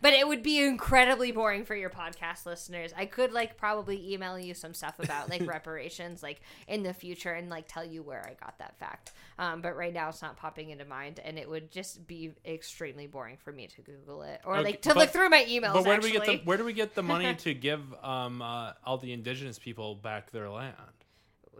[0.00, 2.92] but it would be incredibly boring for your podcast listeners.
[2.96, 7.32] I could like probably email you some stuff about like reparations, like in the future,
[7.32, 9.10] and like tell you where I got that fact.
[9.38, 13.08] Um, but right now it's not popping into mind, and it would just be extremely
[13.08, 15.72] boring for me to Google it or Okay, like to but- look through my emails.
[15.72, 16.12] But where actually.
[16.12, 18.98] do we get the where do we get the money to give um uh, all
[18.98, 20.74] the indigenous people back their land?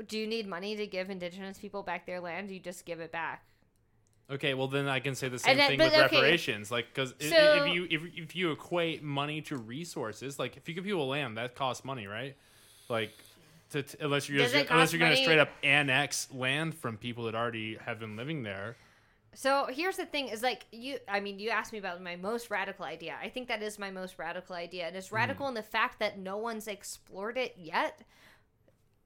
[0.09, 2.51] Do you need money to give indigenous people back their land?
[2.51, 3.45] You just give it back.
[4.31, 6.01] Okay, well then I can say the same then- thing with okay.
[6.17, 10.69] reparations, like because So- if you if, if you equate money to resources, like if
[10.69, 12.35] you give people land, that costs money, right?
[12.89, 13.13] Like,
[13.71, 17.25] to, t- unless you're just, unless you're going to straight up annex land from people
[17.25, 18.77] that already have been living there.
[19.35, 20.99] So here's the thing: is like you.
[21.09, 23.17] I mean, you asked me about my most radical idea.
[23.21, 25.17] I think that is my most radical idea, and it's Hmm.
[25.17, 28.01] radical in the fact that no one's explored it yet.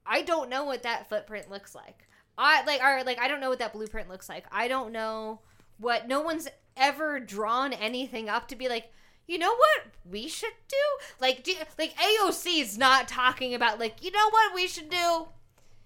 [0.09, 2.07] I don't know what that footprint looks like.
[2.37, 4.45] I like, or like, I don't know what that blueprint looks like.
[4.51, 5.41] I don't know
[5.77, 6.07] what.
[6.07, 8.91] No one's ever drawn anything up to be like.
[9.27, 10.75] You know what we should do?
[11.21, 15.27] Like, do, like AOC is not talking about like, you know what we should do?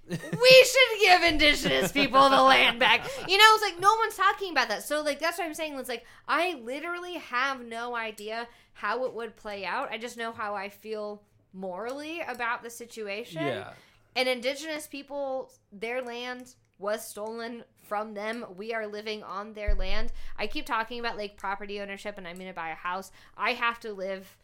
[0.07, 0.17] we
[0.65, 3.05] should give indigenous people the land back.
[3.27, 4.83] You know, it's like no one's talking about that.
[4.83, 5.77] So like that's what I'm saying.
[5.77, 9.91] It's like I literally have no idea how it would play out.
[9.91, 11.21] I just know how I feel
[11.53, 13.45] morally about the situation.
[13.45, 13.71] Yeah.
[14.15, 18.45] And indigenous people, their land was stolen from them.
[18.56, 20.11] We are living on their land.
[20.38, 23.11] I keep talking about like property ownership and I'm going to buy a house.
[23.38, 24.38] I have to live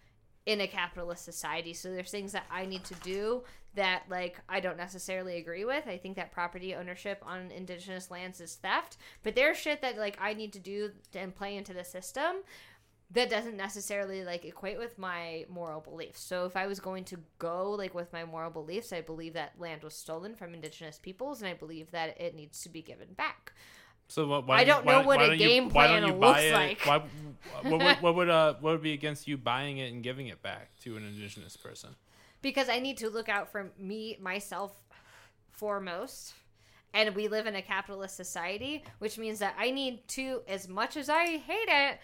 [0.45, 1.73] in a capitalist society.
[1.73, 3.43] So there's things that I need to do
[3.75, 5.87] that like I don't necessarily agree with.
[5.87, 10.17] I think that property ownership on indigenous lands is theft, but there's shit that like
[10.19, 12.37] I need to do and play into the system
[13.11, 16.21] that doesn't necessarily like equate with my moral beliefs.
[16.21, 19.53] So if I was going to go like with my moral beliefs, I believe that
[19.59, 23.13] land was stolen from indigenous peoples and I believe that it needs to be given
[23.13, 23.53] back.
[24.07, 26.41] So what, why I don't know what why a you- game why don't plan looks
[26.41, 26.81] it- like.
[26.85, 27.03] Why,
[27.63, 30.41] what, would, what would uh what would be against you buying it and giving it
[30.41, 31.95] back to an indigenous person?
[32.41, 34.71] because I need to look out for me myself
[35.51, 36.33] foremost.
[36.93, 40.97] And we live in a capitalist society, which means that I need to as much
[40.97, 41.99] as I hate it,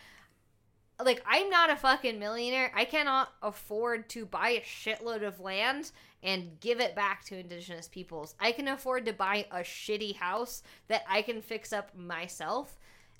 [1.03, 2.71] like I'm not a fucking millionaire.
[2.75, 5.91] I cannot afford to buy a shitload of land
[6.23, 8.35] and give it back to indigenous peoples.
[8.39, 12.77] I can afford to buy a shitty house that I can fix up myself.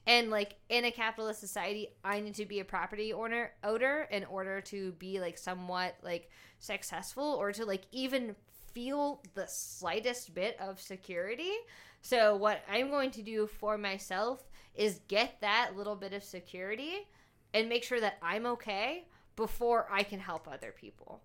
[0.07, 4.23] And like in a capitalist society, I need to be a property owner owner in
[4.25, 6.29] order to be like somewhat like
[6.59, 8.35] successful or to like even
[8.73, 11.51] feel the slightest bit of security.
[12.01, 14.43] So what I'm going to do for myself
[14.75, 17.07] is get that little bit of security
[17.55, 19.05] and make sure that I'm okay
[19.35, 21.21] before I can help other people.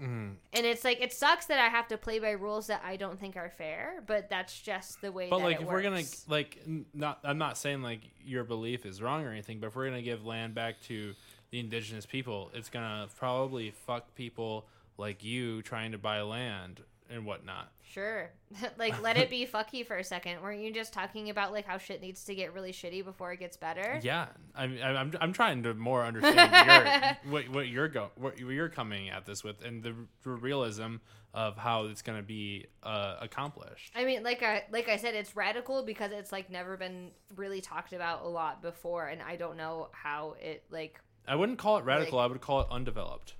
[0.00, 0.34] Mm-hmm.
[0.52, 3.18] And it's like it sucks that I have to play by rules that I don't
[3.18, 5.28] think are fair, but that's just the way.
[5.28, 6.62] But like, if we're gonna like,
[6.94, 10.02] not, I'm not saying like your belief is wrong or anything, but if we're gonna
[10.02, 11.14] give land back to
[11.50, 14.66] the indigenous people, it's gonna probably fuck people
[14.96, 16.80] like you trying to buy land
[17.10, 17.72] and whatnot.
[17.82, 18.30] Sure.
[18.78, 20.40] like let it be fucky for a second.
[20.42, 23.40] Weren't you just talking about like how shit needs to get really shitty before it
[23.40, 24.00] gets better?
[24.02, 28.68] Yeah, I'm I'm I'm trying to more understand your, what what you're go what you're
[28.68, 30.96] coming at this with and the, r- realism
[31.32, 33.92] of how it's gonna be uh, accomplished.
[33.94, 37.60] I mean, like I like I said, it's radical because it's like never been really
[37.60, 41.78] talked about a lot before, and I don't know how it like I wouldn't call
[41.78, 42.18] it radical.
[42.18, 43.34] I would call it undeveloped.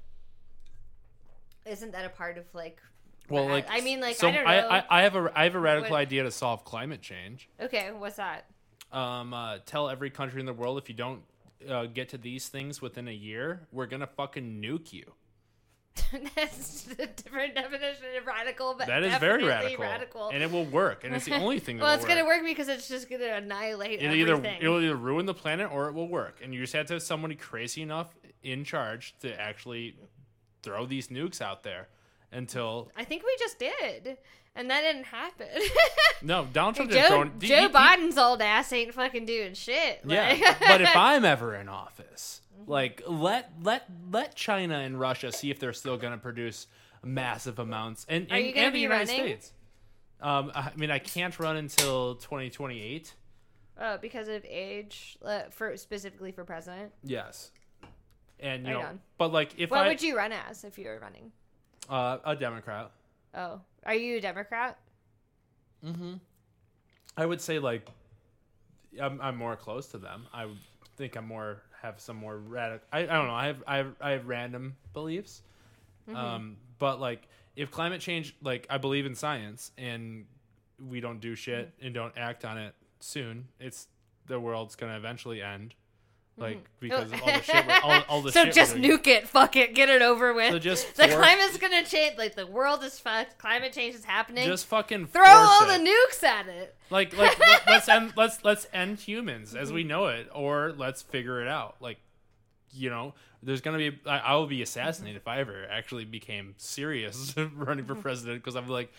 [1.66, 2.80] isn't that a part of like
[3.30, 4.50] Well, like I mean, like so I don't know.
[4.50, 7.48] I, I have a I have a radical What- idea to solve climate change.
[7.60, 8.46] okay, what's that?
[8.92, 11.22] Um, uh, tell every country in the world if you don't
[11.68, 15.12] uh, get to these things within a year, we're gonna fucking nuke you.
[16.36, 20.28] That's a different definition of radical, but That is very radical, radical.
[20.30, 21.76] and it will work, and it's the only thing.
[21.78, 22.38] That well, will it's gonna work.
[22.38, 24.58] work because it's just gonna annihilate It'll either everything.
[24.60, 27.02] it'll either ruin the planet or it will work, and you just have to have
[27.02, 29.96] somebody crazy enough in charge to actually
[30.62, 31.88] throw these nukes out there
[32.32, 34.18] until I think we just did,
[34.54, 35.48] and that didn't happen.
[36.22, 39.54] no Donald Trump didn't Joe, he- Joe he- he- Biden's old ass ain't fucking doing
[39.54, 40.00] shit.
[40.06, 42.70] Yeah, but if I'm ever in office, Mm-hmm.
[42.70, 46.66] like let let let China and Russia see if they're still going to produce
[47.02, 49.24] massive amounts, and Are you and the United running?
[49.26, 49.52] States.
[50.20, 53.14] Um, I mean, I can't run until 2028.
[53.80, 56.92] oh, because of age, uh, for specifically for president.
[57.02, 57.50] Yes,
[58.38, 59.00] and you Right know, on.
[59.16, 61.32] but like if What I would you run as if you were running?
[61.88, 62.90] Uh, a Democrat,
[63.34, 64.78] Oh, are you a Democrat?
[65.84, 66.20] Mhm.
[67.16, 67.86] I would say like
[69.00, 70.26] I'm, I'm more close to them.
[70.32, 70.48] I
[70.96, 72.86] think I'm more have some more radical.
[72.92, 73.34] I, I don't know.
[73.34, 75.42] I have I have, I have random beliefs.
[76.12, 80.26] Um, but like if climate change, like I believe in science, and
[80.88, 83.86] we don't do shit and don't act on it soon, it's
[84.26, 85.74] the world's gonna eventually end.
[86.40, 86.66] Like mm.
[86.80, 87.66] because of all the shit.
[87.66, 88.98] We're, all, all the so shit just we're doing.
[88.98, 89.28] nuke it.
[89.28, 89.74] Fuck it.
[89.74, 90.50] Get it over with.
[90.50, 92.16] So just the force- climate's gonna change.
[92.16, 93.36] Like the world is fucked.
[93.36, 94.46] Climate change is happening.
[94.48, 95.78] Just fucking throw force all it.
[95.78, 96.74] the nukes at it.
[96.88, 99.88] Like, like let, let's end let's let's end humans as we mm-hmm.
[99.88, 101.76] know it, or let's figure it out.
[101.80, 101.98] Like,
[102.72, 106.54] you know, there's gonna be I, I will be assassinated if I ever actually became
[106.56, 108.02] serious running for mm-hmm.
[108.02, 108.90] president because I'm like,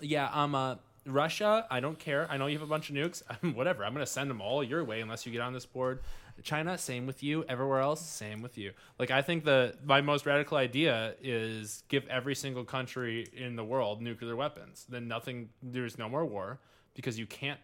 [0.00, 1.66] yeah, I'm uh Russia.
[1.70, 2.26] I don't care.
[2.30, 3.22] I know you have a bunch of nukes.
[3.54, 3.84] Whatever.
[3.84, 6.00] I'm gonna send them all your way unless you get on this board.
[6.42, 7.44] China, same with you.
[7.48, 8.72] Everywhere else, same with you.
[8.98, 13.64] Like I think the my most radical idea is give every single country in the
[13.64, 14.86] world nuclear weapons.
[14.88, 15.50] Then nothing.
[15.62, 16.60] There's no more war
[16.94, 17.60] because you can't.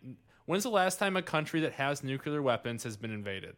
[0.47, 3.57] When's the last time a country that has nuclear weapons has been invaded?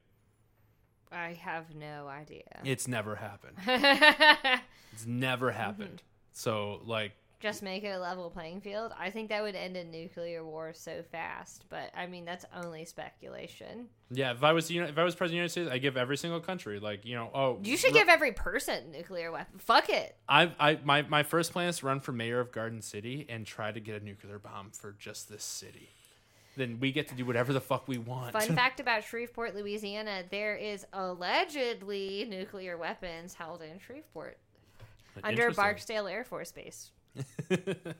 [1.10, 2.42] I have no idea.
[2.64, 3.56] It's never happened.
[4.94, 5.96] It's never happened.
[5.96, 6.30] Mm-hmm.
[6.32, 7.12] So like
[7.44, 8.92] just make it a level playing field.
[8.98, 12.86] I think that would end a nuclear war so fast, but I mean that's only
[12.86, 13.88] speculation.
[14.10, 15.76] yeah, if I was you know if I was president of the United States, I
[15.78, 19.30] give every single country like you know oh You should Ru- give every person nuclear
[19.30, 19.58] weapon.
[19.58, 20.16] Fuck it.
[20.26, 23.44] I I my my first plan is to run for mayor of Garden City and
[23.44, 25.90] try to get a nuclear bomb for just this city.
[26.56, 28.32] Then we get to do whatever the fuck we want.
[28.32, 34.38] Fun fact about Shreveport, Louisiana: there is allegedly nuclear weapons held in Shreveport
[35.22, 36.90] under Barksdale Air Force Base.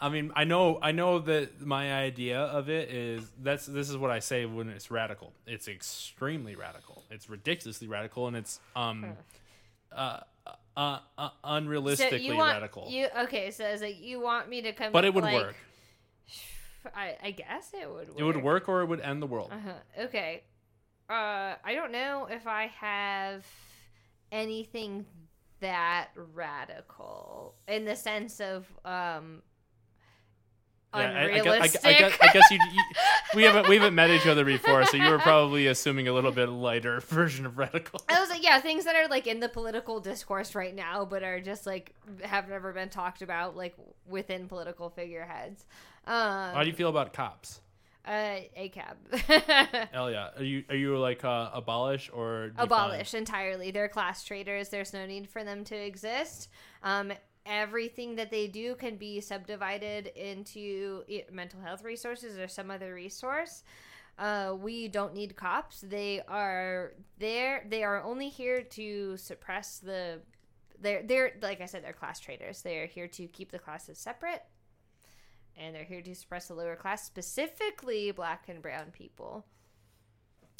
[0.00, 3.98] I mean, I know, I know that my idea of it is that's this is
[3.98, 5.34] what I say when it's radical.
[5.46, 7.02] It's extremely radical.
[7.10, 9.12] It's ridiculously radical, and it's um,
[9.92, 10.20] uh,
[10.74, 12.86] uh, uh So unrealistically you want radical.
[12.88, 13.50] you okay?
[13.50, 15.56] So it's like you want me to come, but it would like, work.
[16.94, 18.08] I, I guess it would.
[18.08, 18.18] Work.
[18.18, 19.50] It would work or it would end the world.
[19.52, 20.04] Uh-huh.
[20.04, 20.44] Okay.
[21.10, 23.44] Uh, I don't know if I have
[24.32, 25.04] anything
[25.60, 29.42] that radical in the sense of um
[30.94, 31.84] Yeah, I- I, guess, unrealistic.
[31.84, 32.82] I, I guess, I guess you, you,
[33.36, 36.32] we haven't we haven't met each other before, so you were probably assuming a little
[36.32, 38.00] bit lighter version of radical.
[38.08, 41.22] I was like, yeah, things that are like in the political discourse right now, but
[41.22, 43.74] are just like have never been talked about like
[44.08, 45.64] within political figureheads.
[46.06, 47.60] Um, How do you feel about cops?
[48.04, 49.90] Uh, ACAB.
[49.92, 50.30] Hell yeah.
[50.36, 53.70] Are you are you like uh, abolish or abolish entirely.
[53.70, 54.68] They're class traders.
[54.68, 56.48] There's no need for them to exist.
[56.82, 57.12] Um,
[57.46, 61.02] everything that they do can be subdivided into
[61.32, 63.62] mental health resources or some other resource.
[64.18, 65.80] Uh, we don't need cops.
[65.80, 67.64] They are there.
[67.68, 70.20] They are only here to suppress the.
[70.78, 71.84] They're they're like I said.
[71.84, 72.62] They're class traders.
[72.62, 74.42] They are here to keep the classes separate,
[75.56, 79.44] and they're here to suppress the lower class, specifically black and brown people.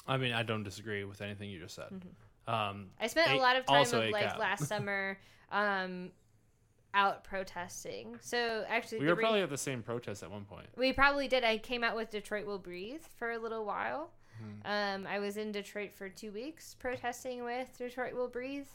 [0.06, 1.90] I mean, I don't disagree with anything you just said.
[1.92, 2.52] Mm-hmm.
[2.52, 5.18] Um, I spent a A- lot of time also of like last summer
[5.52, 6.10] um
[6.94, 8.16] out protesting.
[8.20, 10.66] So actually we were re- probably at the same protest at one point.
[10.76, 11.44] we probably did.
[11.44, 14.10] I came out with Detroit Will Breathe for a little while.
[14.64, 14.70] Hmm.
[15.04, 18.66] Um I was in Detroit for 2 weeks protesting with Detroit Will Breathe.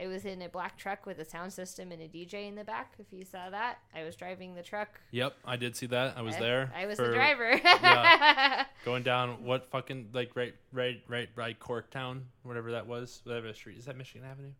[0.00, 2.64] I was in a black truck with a sound system and a DJ in the
[2.64, 2.94] back.
[2.98, 5.00] If you saw that, I was driving the truck.
[5.10, 6.16] Yep, I did see that.
[6.16, 6.72] I was I- there.
[6.76, 7.52] I was for the driver.
[7.64, 8.64] yeah.
[8.84, 13.78] Going down what fucking like right right right right Corktown, whatever that was, whatever street
[13.78, 14.52] is that Michigan Avenue?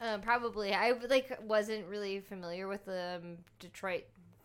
[0.00, 0.74] Um, probably.
[0.74, 4.04] I like wasn't really familiar with um, Detroit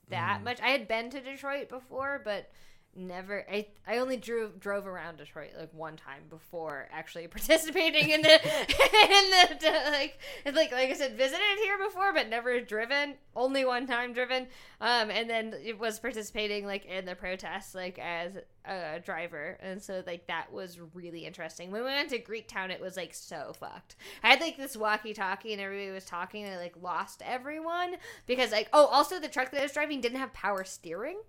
[0.09, 0.43] that Mm.
[0.45, 0.61] much.
[0.61, 2.49] I had been to Detroit before, but
[2.95, 3.45] never.
[3.51, 8.33] I I only drove drove around Detroit like one time before actually participating in the
[8.33, 13.15] in the like like like I said visited here before, but never driven.
[13.35, 14.47] Only one time driven.
[14.79, 18.33] Um, and then it was participating like in the protests like as
[18.65, 21.71] a driver, and so like that was really interesting.
[21.71, 23.95] When we went to Greektown, it was like so fucked.
[24.23, 27.95] I had like this walkie-talkie, and everybody was talking, and I like lost everyone
[28.27, 31.19] because like oh, also the truck that I was driving didn't have power steering.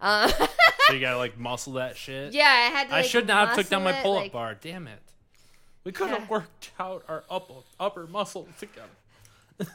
[0.00, 0.30] Uh,
[0.88, 2.32] So you gotta like muscle that shit.
[2.32, 2.88] yeah, I had.
[2.88, 4.54] To, I like, should not have took down my it, pull-up like- bar.
[4.60, 5.00] Damn it.
[5.84, 6.28] We could have Yeah.
[6.28, 8.88] worked out our upper upper muscle together.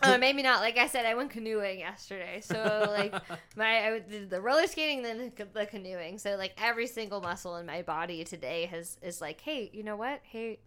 [0.03, 0.59] uh, maybe not.
[0.61, 3.13] Like I said, I went canoeing yesterday, so like
[3.55, 6.17] my I did the roller skating, then the, the canoeing.
[6.17, 9.95] So like every single muscle in my body today has is like, hey, you know
[9.95, 10.19] what?
[10.23, 10.59] Hey,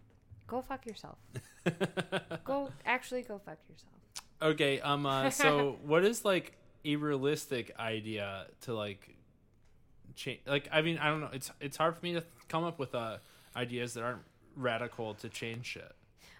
[0.47, 1.17] go fuck yourself.
[2.43, 3.93] Go actually go fuck yourself.
[4.41, 6.53] okay, um uh, so what is like
[6.83, 9.14] a realistic idea to like
[10.15, 11.29] change like I mean, I don't know.
[11.33, 13.17] It's it's hard for me to come up with uh
[13.55, 14.23] ideas that aren't
[14.55, 15.95] radical to change shit.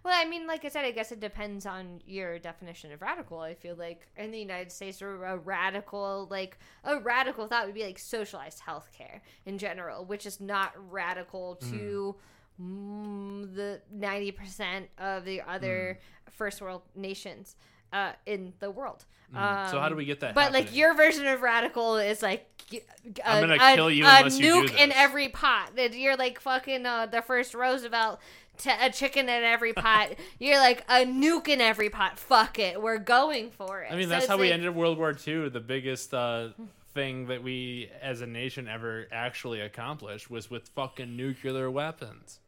[0.05, 3.39] Well, I mean, like I said, I guess it depends on your definition of radical.
[3.39, 7.83] I feel like in the United States, a, radical, like a radical thought would be
[7.83, 12.15] like socialized healthcare in general, which is not radical to
[12.61, 15.99] mm, the ninety percent of the other
[16.31, 17.55] first world nations
[17.93, 19.05] uh, in the world.
[19.35, 19.69] Mm.
[19.71, 20.35] so how do Um, we get that?
[20.35, 22.81] But like your version of radical is like a,
[23.25, 25.71] I'm gonna a- kill you a unless you do nuke in every pot.
[25.75, 28.19] That you're like fucking uh, the first Roosevelt.
[28.57, 30.11] T- a chicken in every pot.
[30.39, 32.17] You're like a nuke in every pot.
[32.17, 33.91] Fuck it, we're going for it.
[33.91, 35.49] I mean, So that's how we ended World War II.
[35.49, 36.49] The biggest uh,
[36.93, 42.39] thing that we as a nation ever actually accomplished was with fucking nuclear weapons.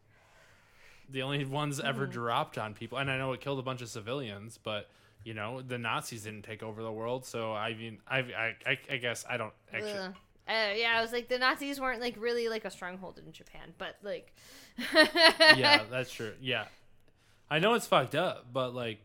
[1.10, 2.12] The only ones ever Hmm.
[2.12, 4.90] dropped on people, and I know it killed a bunch of civilians, but
[5.28, 7.26] you know the Nazis didn't take over the world.
[7.26, 9.92] So I mean, I I, I, I guess I don't actually.
[9.92, 10.14] Ugh.
[10.48, 13.74] Uh, yeah, I was like the Nazis weren't like really like a stronghold in Japan,
[13.78, 14.34] but like
[14.96, 16.32] yeah, that's true.
[16.42, 16.64] Yeah,
[17.52, 19.00] I know it's fucked up, but like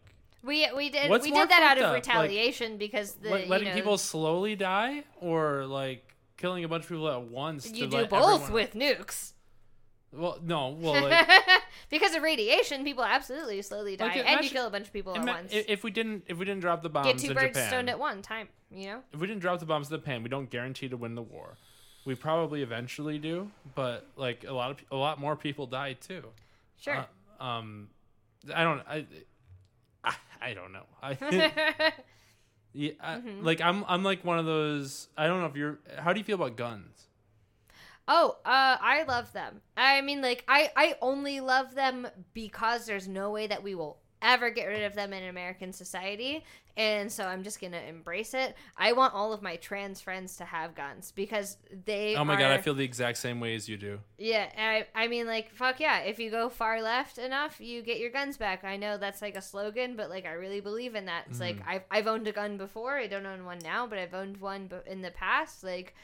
[0.45, 1.93] we we did we did that out of up?
[1.95, 6.69] Like, retaliation because the let- letting you know, people slowly die, or like killing a
[6.69, 7.67] bunch of people at once.
[7.67, 9.33] you to do both everyone- with nukes.
[10.13, 11.27] Well, no, well, like,
[11.91, 14.93] because of radiation, people absolutely slowly die, Like, and you imagine- kill a bunch of
[14.93, 15.53] people at ima- once.
[15.53, 17.89] if we didn't, if we didn't drop the bombs Get two in birds Japan, stoned
[17.91, 18.49] at one time.
[18.71, 19.01] You know.
[19.13, 21.57] if we didn't drop the bombs in Japan, we don't guarantee to win the war.
[22.05, 26.25] We probably eventually do, but like a lot of a lot more people die too.
[26.81, 27.07] Sure.
[27.41, 27.89] Uh, um,
[28.55, 28.81] I don't.
[28.89, 29.07] I,
[30.05, 30.85] I, I don't know.
[31.03, 31.13] I,
[32.73, 33.45] yeah, I, Mm-hmm.
[33.45, 33.85] like I'm.
[33.87, 35.09] I'm like one of those.
[35.17, 35.79] I don't know if you're.
[35.99, 37.09] How do you feel about guns?
[38.09, 39.61] Oh, uh, I love them.
[39.77, 43.99] I mean, like, I, I only love them because there's no way that we will
[44.21, 46.45] ever get rid of them in American society.
[46.75, 48.57] And so I'm just going to embrace it.
[48.79, 52.51] I want all of my trans friends to have guns because they Oh my god,
[52.51, 53.99] I feel the exact same way as you do.
[54.17, 55.99] yeah, I, I mean, like, fuck yeah.
[55.99, 58.65] If you go far left enough, you get your guns back.
[58.65, 61.25] I know that's like a slogan, but like, I really believe in that.
[61.29, 61.69] It's like Mm.
[61.69, 62.97] I've I've owned a gun before.
[62.97, 65.63] I don't own one now, but I've owned one in the past.
[65.63, 65.95] Like,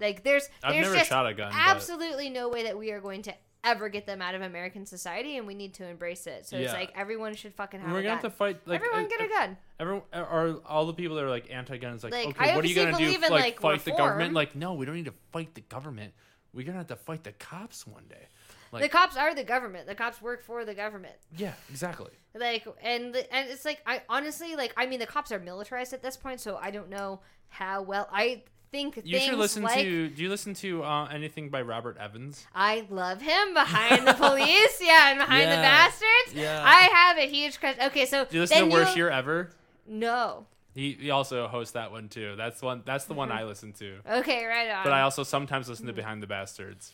[0.00, 1.50] like there's I've there's never just shot a gun.
[1.52, 3.34] but- absolutely no way that we are going to
[3.64, 6.46] ever get them out of American society, and we need to embrace it.
[6.46, 8.22] So it's like everyone should fucking have We're a gonna gun.
[8.22, 8.60] have to fight.
[8.66, 9.56] Like, everyone uh, get a uh, gun.
[9.80, 12.04] Everyone are all the people that are like anti-guns.
[12.04, 13.04] Like, Like, okay, what are you gonna do?
[13.04, 14.32] in, like, like, fight the government?
[14.32, 16.14] Like, no, we don't need to fight the government.
[16.54, 18.28] We're gonna have to fight the cops one day.
[18.70, 19.86] Like, the cops are the government.
[19.86, 21.14] The cops work for the government.
[21.36, 22.10] yeah, exactly.
[22.34, 26.02] like and and it's like i honestly like i mean the cops are militarized at
[26.02, 30.08] this point so i don't know how well i think You should listen like to.
[30.08, 32.46] Do you listen to uh, anything by Robert Evans?
[32.54, 36.62] i love him behind the police yeah and behind the bastards Yeah.
[36.64, 39.50] i have a huge crush okay so Do you listen to Worst you- Year Ever?
[39.86, 42.34] no He, he also hosts that one too.
[42.36, 42.82] That's one.
[42.84, 43.98] That's the one I listen to.
[44.20, 46.92] okay right on But I also sometimes listen to Behind the Bastards.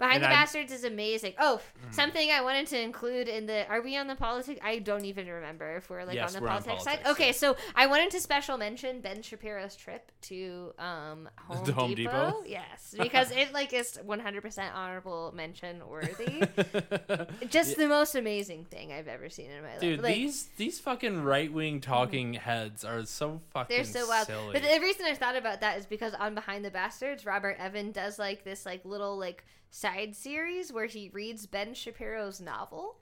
[0.00, 0.42] Behind and the I- Mm.
[0.42, 1.60] bastards is amazing oh
[1.92, 5.28] something i wanted to include in the are we on the politics i don't even
[5.28, 7.32] remember if we're like Yes, on the we're on politics side okay yeah.
[7.32, 12.26] so i wanted to special mention ben shapiro's trip to um home, The Home depot.
[12.26, 12.42] Depot?
[12.46, 16.42] yes because it like is 100% honorable mention worthy
[17.48, 20.80] just the most amazing thing i've ever seen in my life Dude, like, these these
[20.80, 24.52] fucking right wing talking heads are so fucking they're so wild silly.
[24.52, 27.92] but the reason i thought about that is because on behind the bastards robert evan
[27.92, 32.96] does like this like little like side series where he reads ben shapiro's novel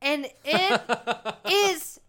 [0.00, 0.80] and it
[1.50, 2.00] is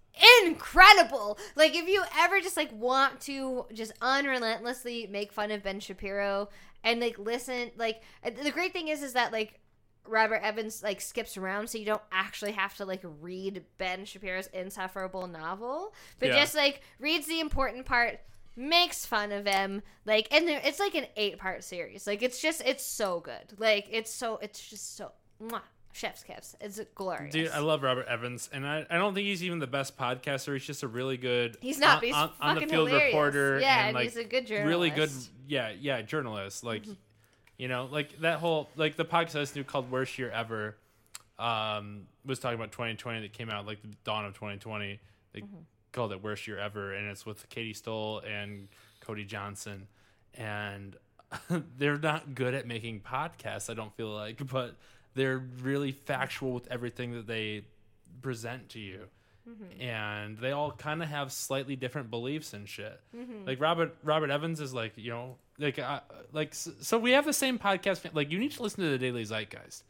[0.46, 1.38] incredible.
[1.56, 6.50] Like if you ever just like want to just unrelentlessly make fun of Ben Shapiro
[6.84, 9.60] and like listen, like the great thing is is that like
[10.08, 14.48] Robert Evans like skips around so you don't actually have to like read Ben Shapiro's
[14.48, 16.42] insufferable novel, but Yeah.
[16.42, 18.20] just like reads the important part
[18.56, 22.42] makes fun of him like and there, it's like an eight part series like it's
[22.42, 25.12] just it's so good like it's so it's just so
[25.44, 25.62] mwah,
[25.92, 29.44] chef's kiss it's glorious Dude, I love Robert Evans, and I, I don't think he's
[29.44, 30.54] even the best podcaster.
[30.54, 31.58] He's just a really good.
[31.62, 33.14] He's not, on, he's on, on the fucking field hilarious.
[33.14, 33.60] reporter.
[33.60, 35.30] Yeah, and, like, he's a good Really good, journalist.
[35.48, 36.64] yeah, yeah, journalist.
[36.64, 36.94] Like, Mm-hmm.
[37.58, 40.76] you know, like that whole like the podcast I listened called "Worst Year Ever,"
[41.40, 45.00] um, was talking about 2020 that came out like the dawn of 2020.
[45.34, 45.56] They Mm-hmm.
[45.96, 48.68] Called it "Worst Year Ever," and it's with Katie Stoll and
[49.02, 49.88] Cody Johnson,
[50.36, 50.96] and
[51.78, 53.70] they're not good at making podcasts.
[53.70, 54.76] I don't feel like, but
[55.16, 57.64] they're really factual with everything that they
[58.22, 59.06] present to you.
[59.80, 63.00] And they all kind of have slightly different beliefs and shit.
[63.46, 66.00] Like Robert Robert Evans is like you know like uh,
[66.34, 68.10] like so we have the same podcast.
[68.14, 69.84] Like you need to listen to the Daily Zeitgeist.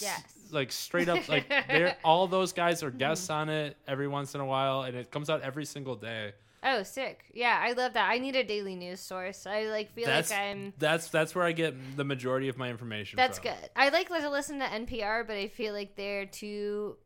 [0.00, 0.22] Yes.
[0.50, 3.40] Like straight up, like they're all those guys are guests mm-hmm.
[3.40, 6.32] on it every once in a while, and it comes out every single day.
[6.66, 7.24] Oh, sick.
[7.34, 8.10] Yeah, I love that.
[8.10, 9.46] I need a daily news source.
[9.46, 12.70] I like feel That's like I'm that's that's where I get the majority of my
[12.70, 13.18] information.
[13.18, 13.50] That's from.
[13.50, 13.70] good.
[13.76, 16.96] I like to listen to NPR, but I feel like they're too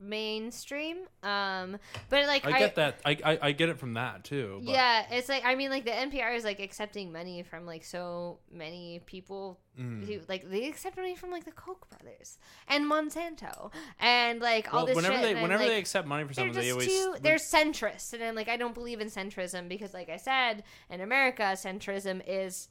[0.00, 0.98] mainstream.
[1.22, 2.98] Um, but like I get that.
[3.04, 4.60] I, I I get it from that too.
[4.64, 7.84] But Yeah, it's like I mean, like the NPR is like accepting money from like
[7.84, 10.04] so many people Mm.
[10.04, 13.70] who like they accept money from like the Koch brothers and Monsanto
[14.00, 15.22] and like all Well, this whenever shit.
[15.22, 18.20] they I'm whenever like, they accept money for something, they always too, they're centrist, and
[18.24, 22.66] I'm like I don't believe in centrism because, like I said, in America, centrism is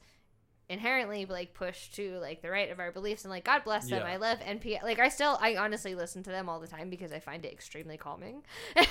[0.70, 4.02] inherently like pushed to like the right of our beliefs and like god bless them.
[4.04, 4.12] Yeah.
[4.12, 7.10] i love npr like i still i honestly listen to them all the time because
[7.10, 8.42] i find it extremely calming.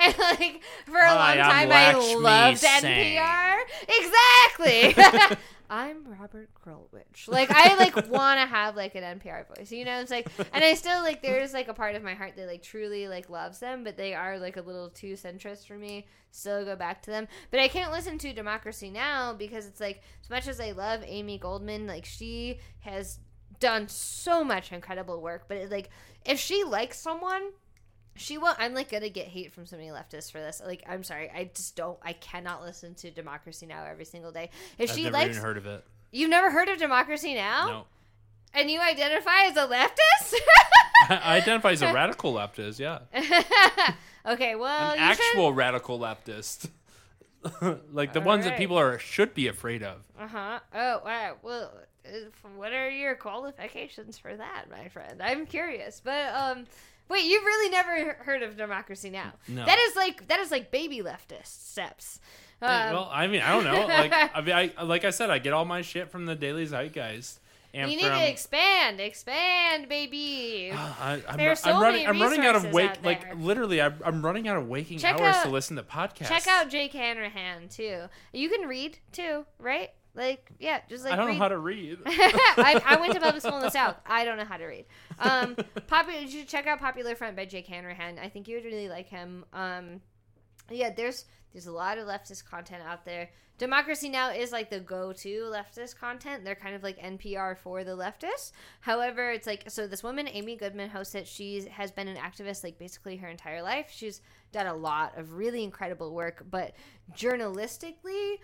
[0.00, 3.58] And like for a Hi, long I'm time i loved npr
[3.88, 5.36] exactly
[5.70, 7.28] i'm robert Krulwich.
[7.28, 10.62] like i like want to have like an npr voice you know it's like and
[10.62, 13.58] i still like there's like a part of my heart that like truly like loves
[13.58, 17.10] them but they are like a little too centrist for me still go back to
[17.10, 20.72] them but i can't listen to democracy now because it's like as much as i
[20.72, 23.18] love amy goodman like she has
[23.60, 25.90] done so much incredible work but it, like
[26.24, 27.50] if she likes someone
[28.16, 31.02] she will i'm like gonna get hate from so many leftists for this like i'm
[31.02, 34.96] sorry i just don't i cannot listen to democracy now every single day if I've
[34.96, 35.84] she never likes even heard of it.
[36.12, 37.84] you've never heard of democracy now No,
[38.60, 40.34] and you identify as a leftist
[41.10, 42.78] I identify as a radical leftist.
[42.78, 43.00] Yeah,
[44.26, 46.70] okay well an should- actual radical leftist,
[47.92, 49.98] like the ones that people are should be afraid of.
[50.18, 50.60] Uh-huh.
[50.74, 51.36] Oh, wow.
[51.42, 51.72] Well,
[52.06, 55.20] uh, what are your qualifications for that, my friend?
[55.22, 56.00] I'm curious.
[56.02, 56.64] But um
[57.08, 59.32] wait, you've really never heard of Democracy Now.
[59.48, 59.64] No.
[59.64, 62.20] That is like that is like baby leftist steps.
[62.62, 63.86] Um, well, I mean, I don't know.
[63.86, 66.64] Like, I mean, I like I said, I get all my shit from the Daily
[66.66, 67.38] Zeitgeist,
[67.74, 70.72] And you need from- to expand, expand, baby.
[70.74, 72.04] I, I'm, There are so I'm running.
[72.06, 72.90] many I'm running out of wake.
[72.90, 75.82] out Like literally, I'm, I'm running out of waking Check hours out- to listen to
[75.82, 76.28] podcasts.
[76.28, 78.04] Check out Jake Hanrahan too.
[78.32, 79.90] You can read too, right?
[80.14, 81.32] Like, yeah, just like I don't read.
[81.32, 81.98] know how to read.
[82.06, 83.96] I, I went to public school in the South.
[84.06, 84.86] I don't know how to read.
[85.18, 85.56] Um,
[85.88, 86.20] popular.
[86.20, 88.18] You should check out Popular Front by Jake Hanrahan.
[88.18, 89.44] I think you would really like him.
[89.52, 90.00] Um,
[90.70, 93.30] yeah, there's there's a lot of leftist content out there.
[93.56, 96.44] Democracy Now is like the go-to leftist content.
[96.44, 98.50] They're kind of like NPR for the leftists.
[98.80, 101.28] However, it's like so this woman Amy Goodman hosts it.
[101.28, 103.90] She has been an activist like basically her entire life.
[103.94, 104.20] She's
[104.50, 106.74] done a lot of really incredible work, but
[107.12, 108.38] journalistically,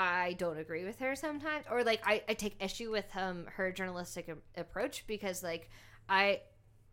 [0.00, 3.70] I don't agree with her sometimes, or like I, I take issue with um her
[3.70, 5.68] journalistic a- approach because like
[6.08, 6.40] I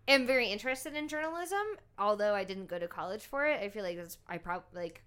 [0.09, 1.65] am very interested in journalism,
[1.97, 3.61] although I didn't go to college for it.
[3.61, 5.03] I feel like that's I probably like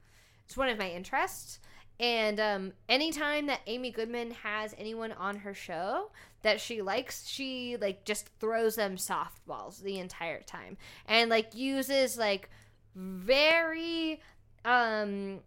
[0.46, 1.60] it's one of my interests.
[1.98, 6.10] And um, anytime that Amy Goodman has anyone on her show
[6.40, 12.16] that she likes, she like just throws them softballs the entire time, and like uses
[12.16, 12.48] like
[12.94, 14.22] very
[14.64, 15.40] um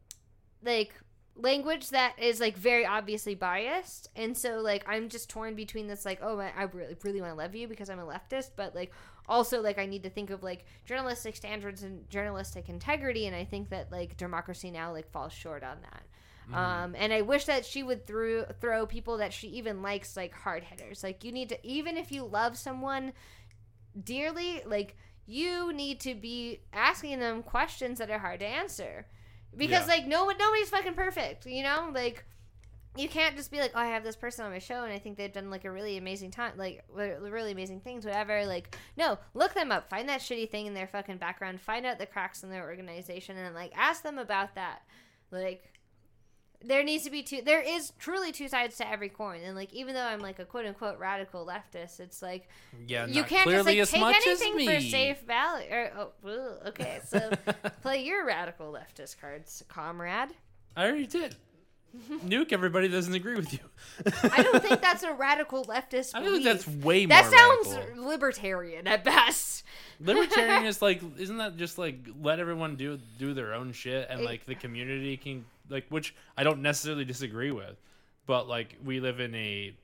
[0.63, 0.93] like
[1.35, 4.09] language that is like very obviously biased.
[4.15, 7.37] And so like i'm just torn between this like oh i, really really want to
[7.37, 8.91] love you because i'm a leftist but like
[9.27, 13.43] also like i need to think of like journalistic standards and journalistic integrity and i
[13.43, 16.03] think that like democracy now like falls short on that.
[16.53, 20.33] Um and i wish that she would throw throw people that she even likes like
[20.33, 23.13] hard hitters like you need to even if you love someone
[24.03, 29.05] dearly like you need to be asking them questions that are hard to answer
[29.57, 29.93] because Yeah.
[29.95, 31.89] like no one nobody's fucking perfect you know?
[31.93, 32.25] Like
[32.95, 34.99] you can't just be like oh i have this person on my show and i
[34.99, 38.45] think they've done like a really amazing time like really amazing things whatever.
[38.45, 39.89] Like no look them up.
[39.89, 41.59] Find that shitty thing in their fucking background.
[41.59, 44.83] Find out the cracks in their organization and like ask them about that.
[45.31, 45.72] Like
[46.63, 49.71] there needs to be two there is truly two sides to every coin and like
[49.73, 52.47] even though i'm like a quote unquote radical leftist it's like
[52.87, 55.67] yeah, you can't just like as take anything for safe value.
[55.71, 55.91] Or,
[56.25, 57.31] oh, okay, so
[57.81, 60.29] play your radical leftist cards, comrade.
[60.75, 61.35] I already did.
[62.09, 63.59] Nuke everybody doesn't agree with you.
[64.23, 66.15] I don't think that's a radical leftist.
[66.15, 67.09] I think that's way more.
[67.09, 68.07] that sounds radical.
[68.07, 69.63] libertarian at best.
[70.03, 74.23] Libertarian is like, isn't that just like let everyone do do their own shit and
[74.23, 77.77] like the community can like, which I don't necessarily disagree with,
[78.25, 79.75] but like we live in a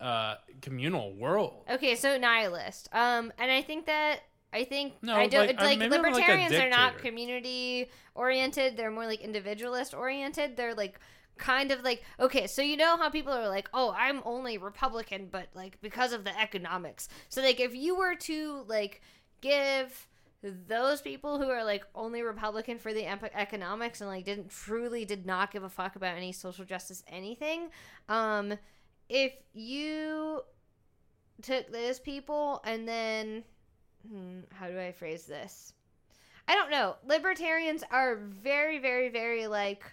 [0.00, 1.64] uh communal world.
[1.70, 2.88] Okay, so nihilist.
[2.92, 4.20] Um, and I think that
[4.52, 8.76] I think No, I don't like, like I'm like libertarians are not community oriented.
[8.76, 10.56] They're more like individualist oriented.
[10.56, 10.98] They're like
[11.36, 15.28] kind of like okay, so you know how people are like, "Oh, I'm only Republican,
[15.30, 19.02] but like because of the economics." So like if you were to like
[19.40, 20.06] give
[20.42, 25.26] those people who are like only Republican for the economics and like didn't truly did
[25.26, 27.70] not give a fuck about any social justice anything,
[28.08, 28.54] um
[29.08, 30.42] if you
[31.42, 33.42] took those people and then
[34.08, 35.72] hmm, how do I phrase this?
[36.46, 36.96] I don't know.
[37.06, 39.84] Libertarians are very, very, very like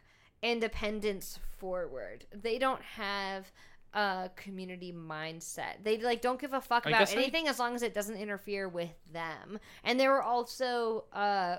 [0.41, 2.25] independence forward.
[2.33, 3.51] They don't have
[3.95, 5.83] a community mindset.
[5.83, 7.93] They like don't give a fuck I about guess I- anything as long as it
[7.93, 9.59] doesn't interfere with them.
[9.83, 11.57] And they were also uh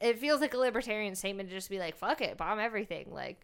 [0.00, 3.08] it feels like a libertarian statement to just be like, fuck it, bomb everything.
[3.10, 3.40] Like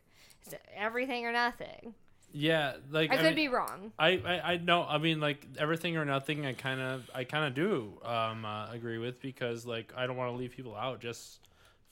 [0.77, 1.94] everything or nothing.
[2.35, 3.93] Yeah, like I, I could mean, be wrong.
[3.99, 4.85] I, I I know.
[4.85, 6.47] I mean, like everything or nothing.
[6.47, 10.16] I kind of I kind of do um, uh, agree with because like I don't
[10.16, 11.40] want to leave people out just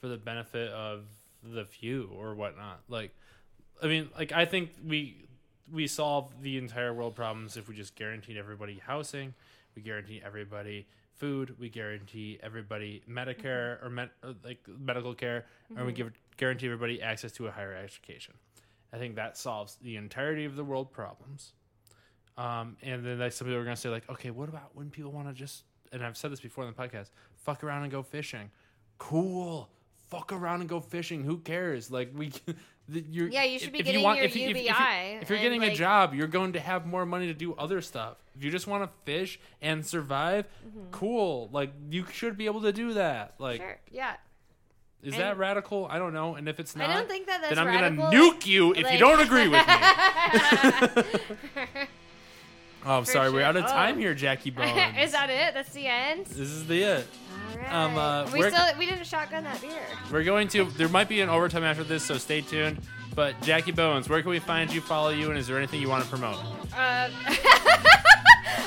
[0.01, 1.05] for the benefit of
[1.43, 2.81] the few or whatnot.
[2.89, 3.15] Like,
[3.83, 5.27] I mean, like I think we
[5.73, 9.35] we solve the entire world problems if we just guaranteed everybody housing,
[9.75, 15.87] we guarantee everybody food, we guarantee everybody Medicare or med, uh, like medical care, and
[15.87, 18.35] we give guarantee everybody access to a higher education.
[18.93, 21.53] I think that solves the entirety of the world problems.
[22.37, 25.13] Um, and then like some people are gonna say like, okay, what about when people
[25.13, 25.65] want to just?
[25.93, 27.11] And I've said this before in the podcast.
[27.37, 28.51] Fuck around and go fishing.
[28.99, 29.69] Cool.
[30.09, 31.23] Fuck around and go fishing.
[31.23, 31.91] Who cares?
[31.91, 32.33] Like we,
[32.89, 35.39] Yeah, you should be getting want- your if you- if- if you- UBI If you're
[35.39, 38.17] getting a job, you're going to have more money to do other stuff.
[38.37, 40.47] If you just want to fish and survive,
[40.91, 41.49] cool.
[41.53, 43.35] Like you should be able to do that.
[43.39, 43.69] Like, Mm-hmm.
[43.71, 43.79] Sure.
[43.93, 44.15] Yeah.
[45.03, 45.87] is And- that radical?
[45.91, 46.35] I don't know.
[46.35, 48.91] And if it's not, I don't think that that's then I'm gonna nuke you if
[48.91, 49.75] you don't agree with me.
[52.85, 53.31] Oh, I'm For sorry.
[53.31, 54.71] We're out of time here, Jackie Bones.
[54.99, 55.55] Is that it?
[55.55, 56.27] That's the end.
[56.27, 57.07] This is the it.
[57.53, 57.73] All right.
[57.73, 59.71] Um, uh, we we're- still we didn't shotgun that beer.
[60.11, 60.65] We're going to.
[60.65, 62.79] There might be an overtime after this, so stay tuned.
[63.15, 65.89] But Jackie Bones, where can we find you, follow you, and is there anything you
[65.89, 66.37] want to promote?
[66.75, 67.11] Uh,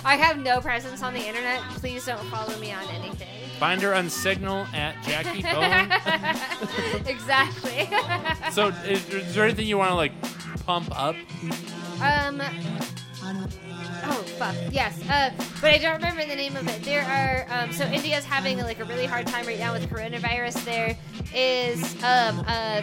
[0.06, 1.61] I have no presence on the internet.
[1.76, 3.27] Please don't follow me on anything.
[3.57, 5.41] Find her on Signal at Jackie
[6.94, 7.07] Bones.
[7.07, 7.88] exactly.
[8.52, 10.11] so, is, is there anything you want to like
[10.65, 11.15] pump up?
[12.02, 12.41] um,
[14.05, 15.31] Oh fuck yes, uh,
[15.61, 16.84] but I don't remember the name of it.
[16.84, 20.63] There are um, so India's having like a really hard time right now with coronavirus.
[20.65, 20.97] There
[21.34, 22.81] is um, uh,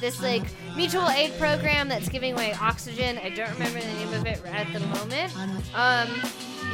[0.00, 0.44] this like
[0.76, 3.18] mutual aid program that's giving away oxygen.
[3.18, 5.32] I don't remember the name of it at the moment.
[5.74, 6.08] Um,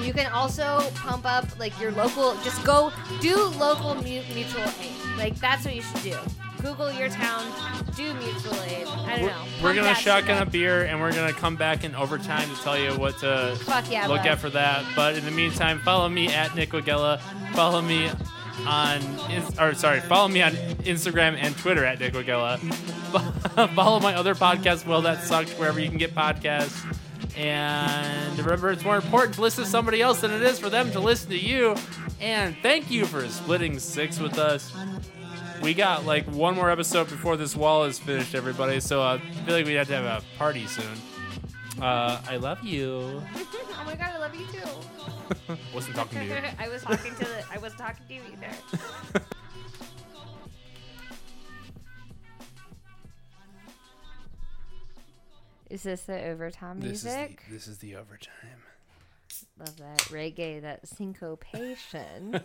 [0.02, 2.34] you can also pump up like your local.
[2.42, 4.02] Just go do local mu-
[4.34, 4.92] mutual aid.
[5.16, 6.16] Like that's what you should do.
[6.64, 7.52] Google your town,
[7.94, 8.86] do mutual aid.
[8.86, 9.44] I don't We're, know.
[9.62, 12.98] we're gonna shotgun a beer and we're gonna come back in overtime to tell you
[12.98, 13.58] what to
[13.90, 14.82] yeah, look at for that.
[14.96, 17.20] But in the meantime, follow me at Nick Wagella.
[17.52, 18.10] Follow me
[18.66, 19.02] on,
[19.60, 22.58] or sorry, follow me on Instagram and Twitter at Nick Wagella.
[23.74, 26.82] follow my other podcast, Well That Sucked, wherever you can get podcasts.
[27.36, 30.90] And remember, it's more important to listen to somebody else than it is for them
[30.92, 31.76] to listen to you.
[32.22, 34.72] And thank you for splitting six with us.
[35.64, 38.80] We got like one more episode before this wall is finished, everybody.
[38.80, 40.84] So uh, I feel like we have to have a party soon.
[41.80, 43.22] Uh, I love you.
[43.34, 45.56] oh my god, I love you too.
[45.74, 46.36] Wasn't talking to you.
[46.58, 47.44] I was talking to the.
[47.50, 49.24] I was talking to you either.
[55.70, 57.42] Is this the overtime music?
[57.50, 58.60] this is the overtime.
[59.58, 62.38] Love that reggae, that syncopation.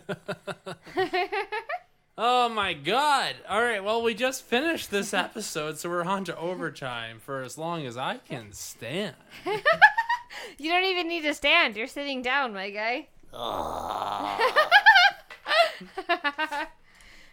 [2.18, 3.36] Oh my god!
[3.48, 7.56] All right, well we just finished this episode, so we're on to overtime for as
[7.56, 9.16] long as I can stand.
[10.58, 11.76] you don't even need to stand.
[11.76, 13.08] You're sitting down, my guy.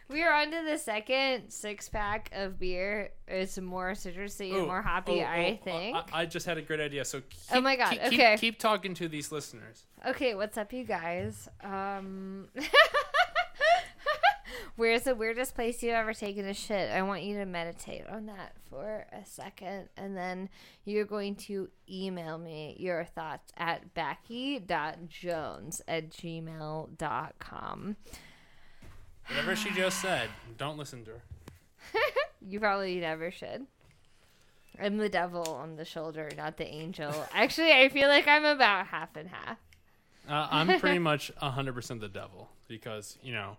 [0.09, 3.11] we are on to the second six pack of beer.
[3.27, 5.97] It's more citrusy and more hoppy, oh, I oh, think.
[5.97, 7.03] I, I just had a great idea.
[7.03, 8.37] So keep, Oh my God, keep, keep- okay.
[8.37, 9.83] keep talking to these listeners.
[10.05, 11.49] Okay, what's up, you guys?
[11.63, 12.47] Um,
[14.77, 16.89] where's the weirdest place you've ever taken a shit?
[16.91, 20.47] I want you to meditate on that for a second, and then
[20.85, 27.95] you're going to email me your thoughts at becky.jones at gmail.com.
[29.27, 31.21] Whatever she just said, don't listen to her.
[32.39, 33.65] You probably never should.
[34.79, 37.11] I'm the devil on the shoulder, not the angel.
[37.33, 39.57] Actually, I feel like I'm about half and half.
[40.29, 43.57] Uh, I'm pretty much 100% the devil because, you know,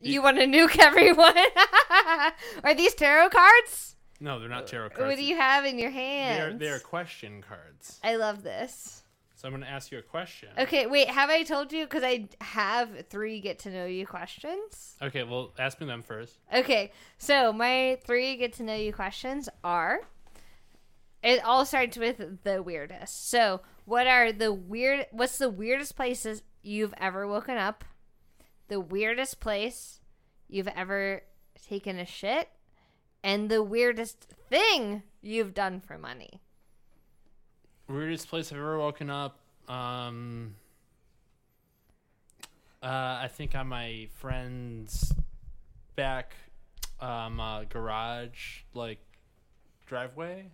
[0.00, 1.36] You want to nuke everyone?
[2.64, 3.96] Are these tarot cards?
[4.20, 5.08] no, they're not tarot cards.
[5.08, 8.00] What do you have in your They're, they're question cards.
[8.02, 9.02] I love this.
[9.38, 10.48] So I'm going to ask you a question.
[10.58, 11.08] Okay, wait.
[11.08, 11.84] Have I told you?
[11.84, 14.96] Because I have three get to know you questions.
[15.00, 16.40] Okay, well, ask me them first.
[16.52, 20.00] Okay, so my three get to know you questions are.
[21.22, 23.30] It all starts with the weirdest.
[23.30, 25.06] So, what are the weird?
[25.12, 27.84] What's the weirdest places you've ever woken up?
[28.68, 30.00] The weirdest place
[30.48, 31.22] you've ever
[31.68, 32.48] taken a shit,
[33.22, 36.40] and the weirdest thing you've done for money.
[37.88, 39.38] Weirdest place I've ever woken up.
[39.68, 40.54] Um,
[42.82, 42.86] uh,
[43.22, 45.12] I think on my friend's
[45.96, 46.34] back
[47.00, 48.98] um, uh, garage, like
[49.86, 50.44] driveway,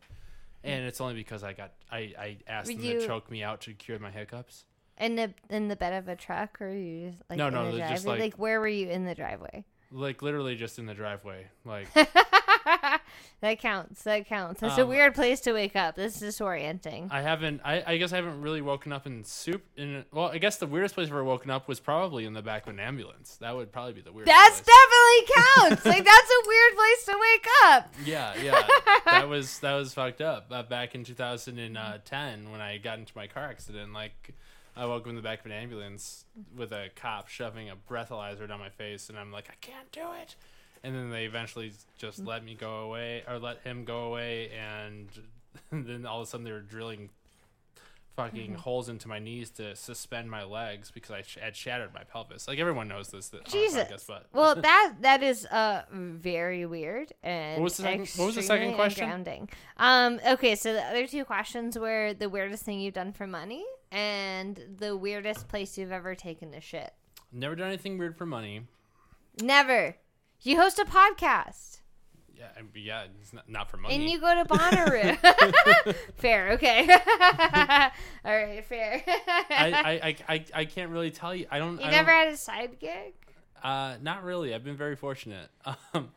[0.62, 3.42] and it's only because I got I, I asked Would them you- to choke me
[3.42, 4.64] out to cure my hiccups.
[4.98, 7.72] In the in the bed of a truck, or you just like No, in no,
[7.72, 8.20] the just, driveway?
[8.20, 9.64] like- where were you in the driveway?
[9.90, 11.46] Like literally just in the driveway.
[11.64, 14.02] Like that counts.
[14.02, 14.60] That counts.
[14.60, 15.94] That's a Um, weird place to wake up.
[15.94, 17.08] This is disorienting.
[17.12, 17.60] I haven't.
[17.64, 19.62] I, I guess I haven't really woken up in soup.
[19.76, 22.42] In well, I guess the weirdest place I've ever woken up was probably in the
[22.42, 23.36] back of an ambulance.
[23.40, 24.34] That would probably be the weirdest.
[24.36, 24.76] That's place.
[24.76, 25.34] definitely
[25.76, 25.84] counts.
[25.96, 27.94] like that's a weird place to wake up.
[28.04, 28.68] Yeah, yeah.
[29.04, 30.46] that was that was fucked up.
[30.50, 34.34] Uh, back in 2010, when I got into my car accident, like
[34.76, 36.24] I woke up in the back of an ambulance
[36.56, 40.02] with a cop shoving a breathalyzer down my face, and I'm like, I can't do
[40.20, 40.34] it.
[40.82, 45.08] And then they eventually just let me go away, or let him go away, and
[45.70, 47.10] then all of a sudden they were drilling
[48.16, 52.04] fucking holes into my knees to suspend my legs because I sh- had shattered my
[52.04, 52.46] pelvis.
[52.46, 53.28] Like everyone knows this.
[53.30, 53.88] that- Jesus.
[53.88, 58.26] podcast, but Well, that that is uh very weird and What was the second- what
[58.26, 59.08] was the second question?
[59.08, 59.48] ungrounding.
[59.78, 60.20] Um.
[60.24, 60.54] Okay.
[60.54, 63.64] So the other two questions were the weirdest thing you've done for money
[63.94, 66.92] and the weirdest place you've ever taken a shit.
[67.32, 68.62] never done anything weird for money.
[69.40, 69.96] Never.
[70.42, 71.78] You host a podcast.
[72.36, 73.94] Yeah, I- yeah, it's not, not for money.
[73.94, 75.94] And you go to Bonnaroo.
[76.16, 76.88] fair, okay.
[78.24, 79.02] All right, fair.
[79.06, 81.46] I, I, I, I, I can't really tell you.
[81.50, 81.78] I don't.
[81.80, 83.14] you I never had a side gig?
[83.62, 84.54] uh, not really.
[84.54, 85.48] I've been very fortunate.
[85.94, 86.10] Um,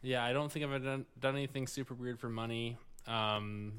[0.00, 2.78] yeah, I don't think I've done, done anything super weird for money.
[3.06, 3.72] Um,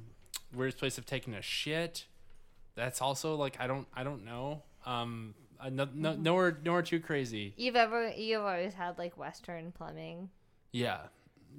[0.53, 2.05] weirdest place I've taken a shit.
[2.75, 4.63] That's also like I don't I don't know.
[4.85, 7.53] Um, uh, no, no, nowhere nowhere too crazy.
[7.57, 10.29] You've ever you've always had like Western plumbing.
[10.71, 11.01] Yeah,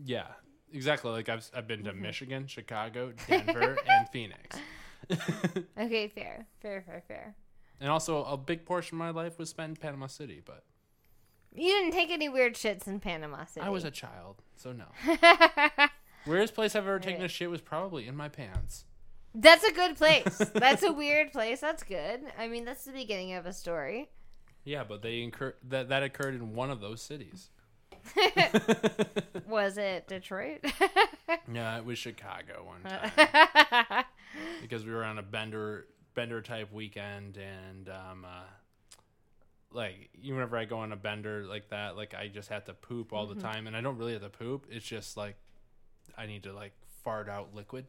[0.04, 0.26] yeah,
[0.72, 1.10] exactly.
[1.12, 2.02] Like I've I've been to Mm-hmm.
[2.02, 4.56] Michigan, Chicago, Denver, and Phoenix.
[5.78, 7.34] Okay, fair, fair, fair, fair.
[7.78, 10.64] and also, a big portion of my life was spent in Panama City, but
[11.54, 13.66] You didn't take any weird shits in Panama City.
[13.66, 14.86] I was a child, so no.
[16.26, 18.86] Weirdest place I've ever taken a shit was probably in my pants.
[19.34, 20.38] That's a good place.
[20.54, 21.60] That's a weird place.
[21.60, 22.20] That's good.
[22.38, 24.08] I mean, that's the beginning of a story.
[24.64, 27.50] Yeah, but they incur- that that occurred in one of those cities.
[29.48, 30.64] Was it Detroit?
[31.48, 34.04] no, it was Chicago one time
[34.62, 38.44] because we were on a bender bender type weekend, and um, uh,
[39.72, 42.74] like you whenever I go on a bender like that, like I just have to
[42.74, 44.66] poop all the time, and I don't really have to poop.
[44.70, 45.36] It's just like
[46.16, 47.86] I need to like fart out liquid.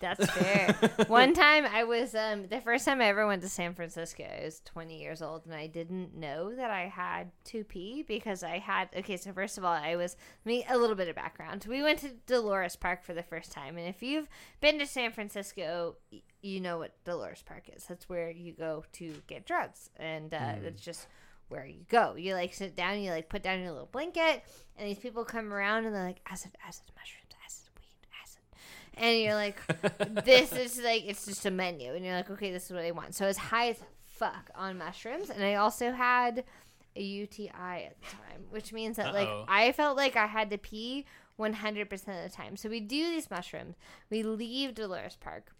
[0.00, 0.74] That's fair.
[1.08, 4.44] One time I was um the first time I ever went to San Francisco, I
[4.44, 8.58] was 20 years old and I didn't know that I had to pee because I
[8.58, 11.66] had okay, so first of all, I was me a little bit of background.
[11.68, 14.28] We went to Dolores Park for the first time and if you've
[14.60, 15.96] been to San Francisco,
[16.42, 17.84] you know what Dolores Park is.
[17.84, 21.08] That's where you go to get drugs and uh it's just
[21.48, 22.14] where you go.
[22.14, 24.44] You like sit down, you like put down your little blanket,
[24.76, 27.17] and these people come around and they're like acid, acid, mushrooms, acid, weed, acid,
[28.98, 29.60] and you're like,
[30.24, 32.90] this is like it's just a menu, and you're like, okay, this is what I
[32.90, 33.14] want.
[33.14, 36.44] So I was high as fuck on mushrooms, and I also had
[36.96, 39.44] a UTI at the time, which means that like Uh-oh.
[39.48, 41.06] I felt like I had to pee
[41.38, 42.56] 100% of the time.
[42.56, 43.76] So we do these mushrooms,
[44.10, 45.52] we leave Dolores Park,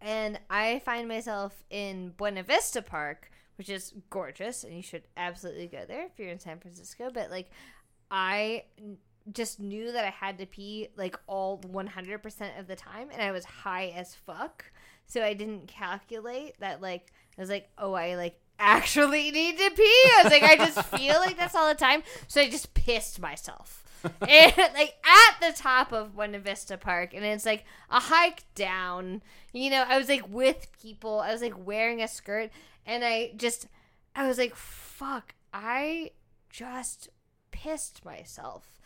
[0.00, 5.66] and I find myself in Buena Vista Park, which is gorgeous, and you should absolutely
[5.66, 7.10] go there if you're in San Francisco.
[7.12, 7.50] But like,
[8.10, 8.64] I
[9.30, 13.30] just knew that I had to pee like all 100% of the time, and I
[13.30, 14.64] was high as fuck.
[15.06, 19.70] So I didn't calculate that, like, I was like, oh, I like actually need to
[19.70, 19.82] pee.
[19.82, 22.02] I was like, I just feel like that's all the time.
[22.28, 23.78] So I just pissed myself.
[24.28, 29.22] and like at the top of Buena Vista Park, and it's like a hike down.
[29.52, 31.20] You know, I was like with people.
[31.20, 32.50] I was like wearing a skirt,
[32.84, 33.68] and I just,
[34.16, 36.10] I was like, fuck, I
[36.50, 37.10] just
[37.52, 38.80] pissed myself.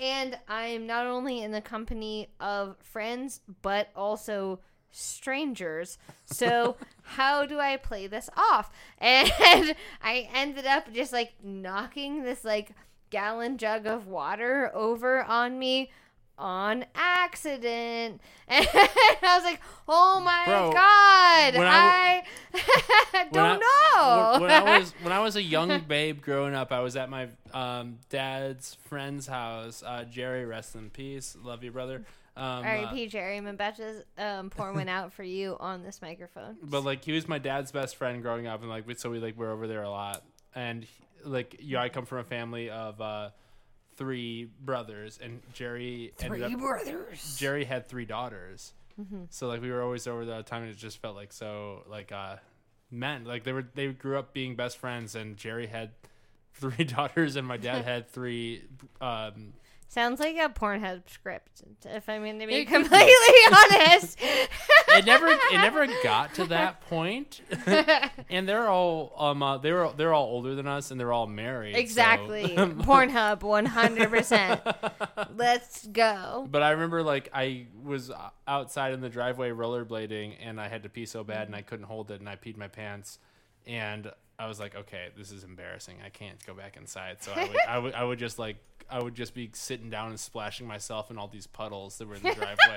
[0.00, 4.60] And I'm not only in the company of friends, but also
[4.90, 5.98] strangers.
[6.24, 8.70] So, how do I play this off?
[8.98, 9.30] And
[10.02, 12.72] I ended up just like knocking this like
[13.10, 15.90] gallon jug of water over on me
[16.38, 18.20] on accident.
[18.48, 22.22] And I was like, oh my Bro, god, I,
[22.54, 24.40] I- don't I, know.
[24.40, 27.28] When, I was when I was a young babe growing up, I was at my
[27.52, 29.82] um, dad's friend's house.
[29.84, 31.36] Uh, Jerry, rest in peace.
[31.42, 32.04] Love you, brother.
[32.36, 33.08] Um, uh, R.I.P.
[33.08, 33.36] Jerry.
[33.38, 33.80] I'm about
[34.18, 36.56] um, pour one out for you on this microphone.
[36.62, 39.36] but like he was my dad's best friend growing up, and like so we like
[39.36, 40.22] were over there a lot.
[40.54, 40.86] And
[41.24, 43.30] like yeah, I come from a family of uh,
[43.96, 47.36] three brothers, and Jerry ended up brothers.
[47.38, 48.72] Jerry had three daughters.
[49.30, 52.12] So like we were always over the time and it just felt like so like
[52.12, 52.36] uh
[52.90, 55.90] men like they were they grew up being best friends and Jerry had
[56.54, 58.62] three daughters and my dad had three
[59.02, 59.52] um
[59.88, 62.88] Sounds like a Pornhub script, if I'm going to be It could be.
[62.88, 63.12] completely
[63.52, 64.18] honest.
[64.20, 67.40] it never it never got to that point.
[68.28, 71.26] and they're all um uh, they were they're all older than us and they're all
[71.26, 72.48] married so- exactly.
[72.56, 75.28] Pornhub, 100%.
[75.36, 76.46] Let's go.
[76.50, 78.10] But I remember like I was
[78.46, 81.86] outside in the driveway rollerblading and I had to pee so bad and I couldn't
[81.86, 83.18] hold it and I peed my pants
[83.66, 85.96] and I was like, okay, this is embarrassing.
[86.04, 87.22] I can't go back inside.
[87.22, 88.56] So I would, I would, I would just like,
[88.90, 92.14] I would just be sitting down and splashing myself in all these puddles that were
[92.16, 92.76] in the driveway.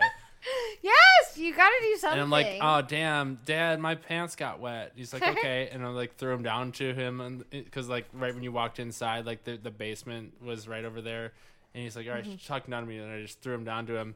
[0.82, 2.14] Yes, you got to do something.
[2.14, 4.94] and I'm like, oh damn, dad, my pants got wet.
[4.96, 8.34] He's like, okay, and I like threw him down to him, and because like right
[8.34, 11.34] when you walked inside, like the the basement was right over there,
[11.74, 12.48] and he's like, all right, Mm-hmm.
[12.48, 14.16] talk down to me, and I just threw him down to him,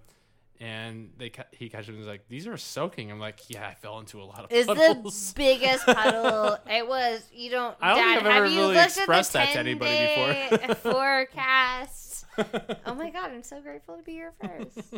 [0.59, 3.11] and they he catches him and he's like, these are soaking.
[3.11, 4.59] I'm like, yeah, I fell into a lot of puddles.
[4.59, 5.33] is puddles.
[5.33, 6.57] the biggest puddle.
[6.69, 7.23] It was.
[7.33, 7.75] You don't.
[7.81, 10.75] I don't Dad, think I've ever you really expressed that to anybody before.
[10.93, 12.25] forecast.
[12.85, 14.93] oh my god, I'm so grateful to be here first.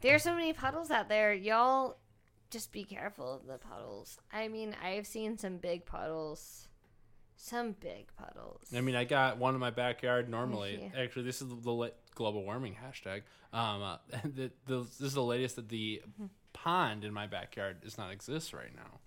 [0.00, 1.32] There's so many puddles out there.
[1.32, 1.96] Y'all
[2.50, 4.18] just be careful of the puddles.
[4.32, 6.68] I mean, I've seen some big puddles.
[7.36, 8.72] Some big puddles.
[8.74, 10.90] I mean, I got one in my backyard normally.
[10.96, 13.22] Actually, this is the global warming hashtag.
[13.52, 16.26] Um, uh, the, the, this is the latest that the Mm-hmm.
[16.52, 19.00] pond in my backyard does not exist right now.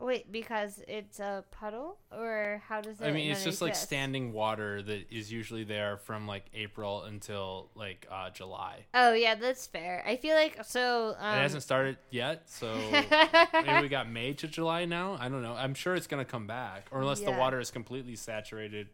[0.00, 3.06] Wait, because it's a puddle, or how does it?
[3.06, 7.70] I mean, it's just like standing water that is usually there from like April until
[7.74, 8.84] like uh, July.
[8.92, 10.04] Oh yeah, that's fair.
[10.06, 11.16] I feel like so.
[11.18, 12.74] Um, it hasn't started yet, so
[13.52, 15.16] maybe we got May to July now.
[15.18, 15.54] I don't know.
[15.54, 18.88] I'm sure it's gonna come back, or unless the water is completely saturated.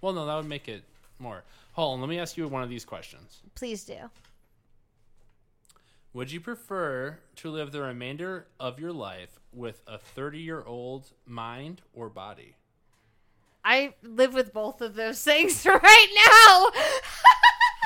[0.00, 0.84] Well, no, that would make it
[1.18, 1.44] more.
[1.72, 3.42] Hold on, let me ask you one of these questions.
[3.54, 3.96] Please do.
[6.12, 11.12] Would you prefer to live the remainder of your life with a 30 year old
[11.24, 12.56] mind or body?
[13.64, 16.80] I live with both of those things right now.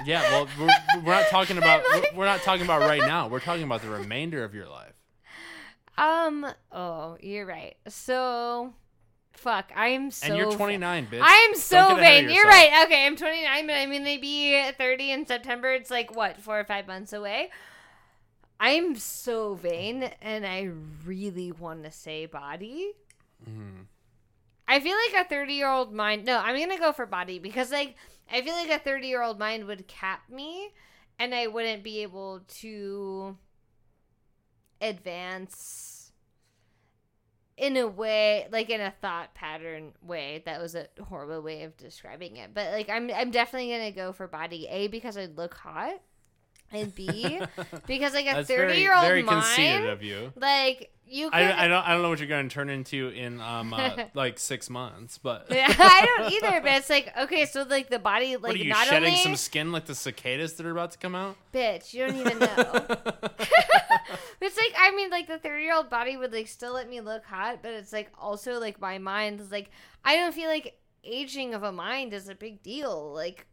[0.04, 3.28] Yeah, well, we're, we're not talking about we're, we're not talking about right now.
[3.28, 4.92] We're talking about the remainder of your life.
[5.96, 6.44] um.
[6.72, 7.76] Oh, you're right.
[7.88, 8.74] So,
[9.34, 9.70] fuck.
[9.74, 10.26] I'm so.
[10.26, 11.20] And you're 29, bitch.
[11.22, 12.34] I'm so get ahead of vain.
[12.34, 12.84] You're right.
[12.86, 15.72] Okay, I'm 29, but I'm gonna be 30 in September.
[15.72, 17.50] It's like what, four or five months away.
[18.60, 20.70] I'm so vain, and I
[21.04, 22.92] really want to say body.
[23.48, 23.82] Mm-hmm.
[24.66, 26.24] I feel like a 30 year old mind.
[26.24, 27.96] No, I'm gonna go for body because like
[28.32, 30.70] I feel like a 30 year old mind would cap me,
[31.18, 33.36] and I wouldn't be able to
[34.80, 36.12] advance
[37.56, 41.76] in a way like in a thought pattern way that was a horrible way of
[41.76, 45.54] describing it but like i'm i'm definitely gonna go for body a because i look
[45.54, 46.00] hot
[46.72, 47.40] and b
[47.86, 50.32] because like a 30 very, year old very conceited mind of you.
[50.36, 53.08] like you could I, I don't I don't know what you're going to turn into
[53.08, 57.44] in um uh, like six months, but Yeah, I don't either, but it's like okay,
[57.44, 59.94] so like the body, like what are you not shedding only some skin like the
[59.94, 61.36] cicadas that are about to come out?
[61.52, 62.46] bitch, you don't even know.
[64.40, 67.58] it's like I mean, like the thirty-year-old body would like still let me look hot,
[67.62, 69.70] but it's like also like my mind is like
[70.04, 73.12] I don't feel like aging of a mind is a big deal.
[73.12, 73.46] Like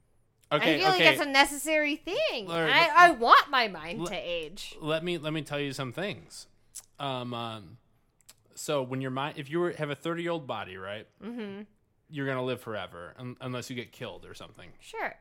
[0.52, 1.06] okay, I feel okay.
[1.06, 4.76] like it's a necessary thing, Laura, I, I want my mind to age.
[4.82, 6.48] let me let me tell you some things.
[7.00, 7.78] Um, um
[8.56, 11.62] so when your mind, if you were, have a 30 year old body, right, Mm-hmm.
[12.10, 15.16] you're gonna live forever un- unless you get killed or something, Sure.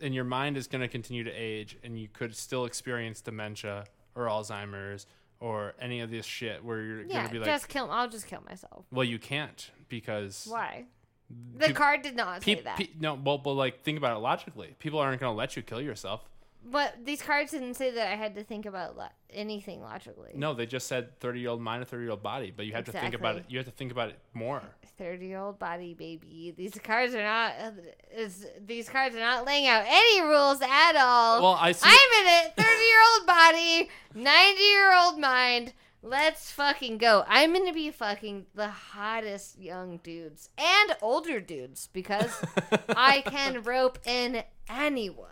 [0.00, 3.84] and your mind is gonna continue to age, and you could still experience dementia
[4.14, 5.06] or Alzheimer's
[5.40, 7.88] or any of this shit where you're Yeah, gonna be like, just kill.
[7.90, 8.86] I'll just kill myself.
[8.90, 10.86] well, you can't because Why?
[11.56, 12.76] The card did not say that.
[12.78, 14.74] pe- no, well, but like think about it logically.
[14.78, 16.22] People aren't gonna let you kill yourself.
[16.64, 20.32] But these cards didn't say that I had to think about lo- anything logically.
[20.34, 22.72] No, they just said 30 year old mind, a 30 year old body, but you
[22.72, 23.44] have to think about it.
[23.48, 24.62] You have to think about it more.
[24.98, 26.52] Thirty-year-old body, baby.
[26.56, 27.52] These cards are not.
[28.12, 31.40] Is these cards are not laying out any rules at all.
[31.40, 31.88] Well, I see.
[31.88, 32.56] I'm in it.
[32.56, 35.72] Thirty-year-old body, ninety-year-old mind.
[36.02, 37.24] Let's fucking go.
[37.26, 42.30] I'm gonna be fucking the hottest young dudes and older dudes because
[42.96, 45.24] I can rope in anyone.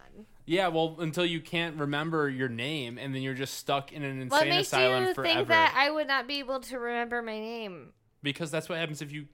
[0.45, 4.21] Yeah, well, until you can't remember your name, and then you're just stuck in an
[4.23, 5.35] insane What makes asylum you forever.
[5.35, 7.93] think that I would not be able to remember my name?
[8.23, 9.27] because that's what happens if you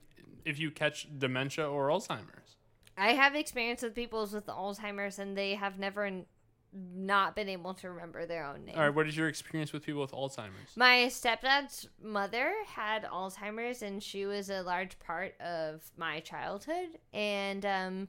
[0.45, 2.57] if you catch dementia or Alzheimer's.
[2.95, 6.25] I have experience with people with Alzheimer's, and they have never n-
[6.73, 8.75] not been able to remember their own name.
[8.75, 10.75] All right, what is your experience with people with Alzheimer's?
[10.75, 16.99] My stepdad's mother had Alzheimer's, and she was a large part of my childhood.
[17.13, 18.07] And um,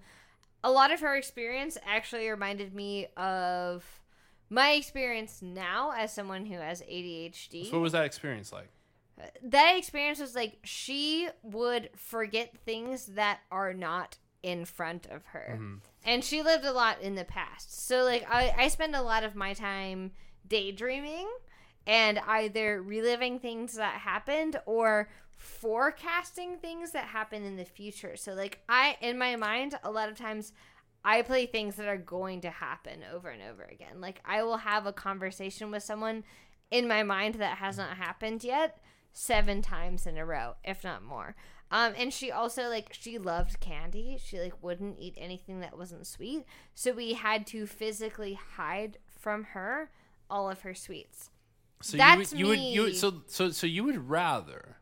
[0.62, 3.84] a lot of her experience actually reminded me of
[4.48, 7.66] my experience now as someone who has ADHD.
[7.66, 8.68] So what was that experience like?
[9.42, 15.58] that experience was like she would forget things that are not in front of her.
[16.04, 17.86] And she lived a lot in the past.
[17.86, 20.12] So like I, I spend a lot of my time
[20.46, 21.28] daydreaming
[21.86, 28.16] and either reliving things that happened or forecasting things that happen in the future.
[28.16, 30.52] So like I in my mind a lot of times
[31.04, 34.00] I play things that are going to happen over and over again.
[34.00, 36.24] Like I will have a conversation with someone
[36.70, 38.78] in my mind that has not happened yet
[39.12, 41.36] seven times in a row, if not more.
[41.74, 44.16] Um, and she also like she loved candy.
[44.24, 46.44] She like wouldn't eat anything that wasn't sweet.
[46.72, 49.90] So we had to physically hide from her
[50.30, 51.30] all of her sweets.
[51.82, 52.86] So That's you would, you would you me.
[52.90, 54.73] would, so so so you would rather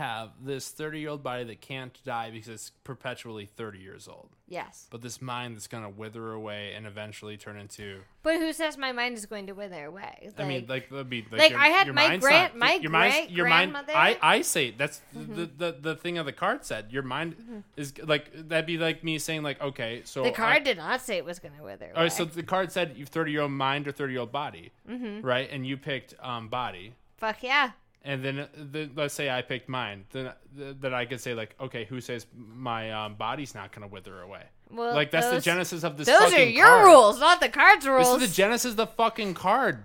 [0.00, 4.30] have this 30 year old body that can't die because it's perpetually 30 years old,
[4.48, 4.86] Yes.
[4.90, 8.00] but this mind that's gonna wither away and eventually turn into.
[8.22, 10.30] But who says my mind is going to wither away?
[10.38, 12.90] I mean, like that'd be like, like, your, I had my grand- not- my your
[12.90, 13.72] mind's- your mind.
[13.72, 14.24] grandmother- Mm-hmm.
[14.24, 16.86] I I say that's the, the the thing of the card said.
[16.90, 20.64] Your mind is like that'd be like me saying like okay, so the I- card
[20.64, 21.94] did not say it was going to wither away.
[21.94, 24.32] All right, so the card said you 30 year old mind or 30 year old
[24.32, 25.20] body, Mm-hmm.
[25.24, 25.48] right?
[25.50, 26.94] And you picked um, body.
[27.18, 27.72] Fuck yeah.
[28.02, 30.06] And then, uh, the, let's say I picked mine.
[30.10, 33.88] Then, th- then I could say like, okay, who says my um, body's not gonna
[33.88, 34.44] wither away?
[34.70, 36.06] Well, like that's the genesis of this.
[36.06, 36.86] Those are your card.
[36.86, 38.20] rules, not the card's rules.
[38.20, 39.84] This is the genesis of the fucking card,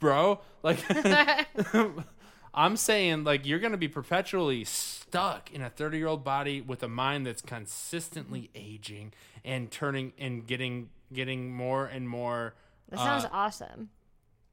[0.00, 0.40] bro.
[0.62, 0.78] Like,
[2.54, 6.82] I'm saying like you're gonna be perpetually stuck in a 30 year old body with
[6.82, 9.12] a mind that's consistently aging
[9.44, 12.54] and turning and getting getting more and more.
[12.88, 13.90] that sounds uh, awesome.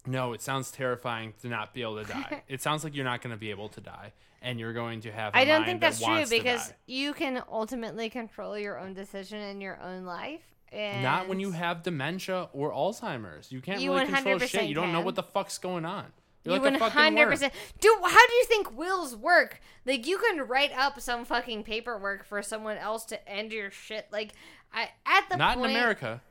[0.05, 2.43] No, it sounds terrifying to not be able to die.
[2.47, 4.11] it sounds like you're not going to be able to die,
[4.41, 5.33] and you're going to have.
[5.33, 9.61] I I don't think that's true because you can ultimately control your own decision in
[9.61, 10.41] your own life.
[10.71, 13.51] And Not when you have dementia or Alzheimer's.
[13.51, 14.63] You can't You really control 100% shit.
[14.63, 15.05] You don't know can.
[15.05, 16.05] what the fuck's going on.
[16.43, 17.29] You You're one like a fucking hundred worm.
[17.29, 17.53] percent.
[17.79, 19.61] Dude, how do you think wills work?
[19.85, 24.07] Like you can write up some fucking paperwork for someone else to end your shit.
[24.11, 24.33] Like
[24.73, 26.21] I at the Not point, in America.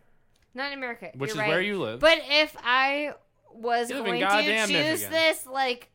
[0.54, 1.12] Not in America.
[1.14, 1.48] Which you're is right.
[1.48, 2.00] where you live.
[2.00, 3.14] But if I
[3.54, 5.90] was You going to choose this like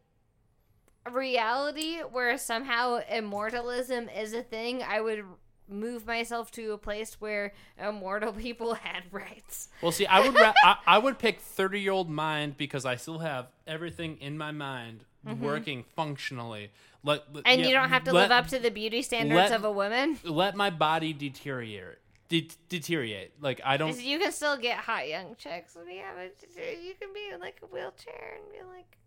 [1.11, 5.23] reality where somehow immortalism is a thing, I would
[5.69, 9.69] move myself to a place where immortal people had rights.
[9.81, 12.95] Well, see, I would ra- I, I would pick thirty year old mind because I
[12.95, 15.03] still have everything in my mind
[15.41, 16.71] working functionally.
[17.03, 17.51] Let, let- Mm-hmm.
[17.51, 19.71] And yeah, you don't have to let- live up to the beauty standards of a
[19.71, 20.17] woman.
[20.23, 21.97] Let my body deteriorate.
[22.29, 23.33] De- deteriorate.
[23.41, 23.99] Like I don't.
[24.01, 25.75] You can still get hot young chicks.
[25.75, 28.97] when you have a- You can be in like a wheelchair and be like,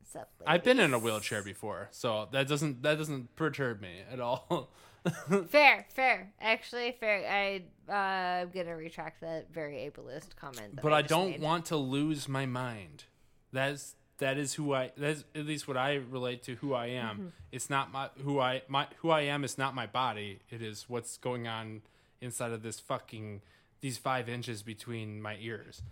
[0.00, 4.00] "What's up?" I've been in a wheelchair before, so that doesn't that doesn't perturb me
[4.10, 4.70] at all.
[5.48, 6.32] Fair, fair.
[6.40, 7.24] Actually, fair.
[7.30, 10.80] I uh, I'm gonna retract that very ableist comment.
[10.82, 11.40] but I just don't made.
[11.40, 13.04] want to lose my mind.
[13.52, 14.90] That's that is who I.
[14.96, 16.56] That's at least what I relate to.
[16.56, 17.16] Who I am.
[17.16, 17.26] Mm-hmm.
[17.52, 19.44] It's not my who I my who I am.
[19.44, 20.40] is not my body.
[20.50, 21.82] It is what's going on
[22.20, 23.42] inside of this fucking
[23.80, 25.82] these five inches between my ears.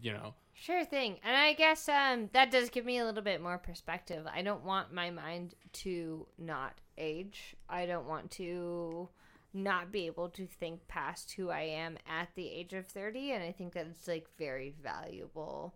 [0.00, 0.34] You know.
[0.54, 1.18] Sure thing.
[1.22, 4.26] And I guess um, that does give me a little bit more perspective.
[4.32, 7.54] I don't want my mind to not age.
[7.68, 9.10] I don't want to
[9.52, 13.32] not be able to think past who I am at the age of 30.
[13.32, 15.74] And I think that it's like very valuable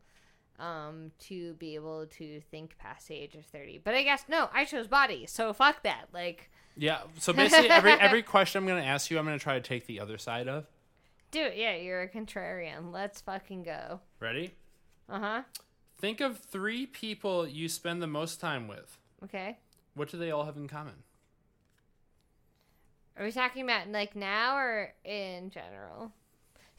[0.58, 3.80] um, to be able to think past the age of 30.
[3.84, 5.26] But I guess, no, I chose body.
[5.26, 6.06] So fuck that.
[6.12, 7.00] Like, Yeah.
[7.18, 9.60] So basically, every every question I'm going to ask you, I'm going to try to
[9.60, 10.66] take the other side of.
[11.30, 11.56] do it.
[11.56, 12.92] Yeah, you're a contrarian.
[12.92, 14.00] Let's fucking go.
[14.18, 14.54] Ready?
[15.08, 15.42] Uh huh.
[15.98, 18.96] Think of three people you spend the most time with.
[19.24, 19.58] Okay.
[19.94, 20.94] What do they all have in common?
[23.18, 26.12] Are we talking about like now or in general?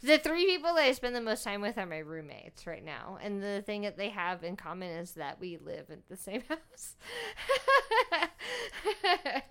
[0.04, 3.20] The three people that I spend the most time with are my roommates right now,
[3.22, 6.42] and the thing that they have in common is that we live in the same
[6.50, 6.96] house.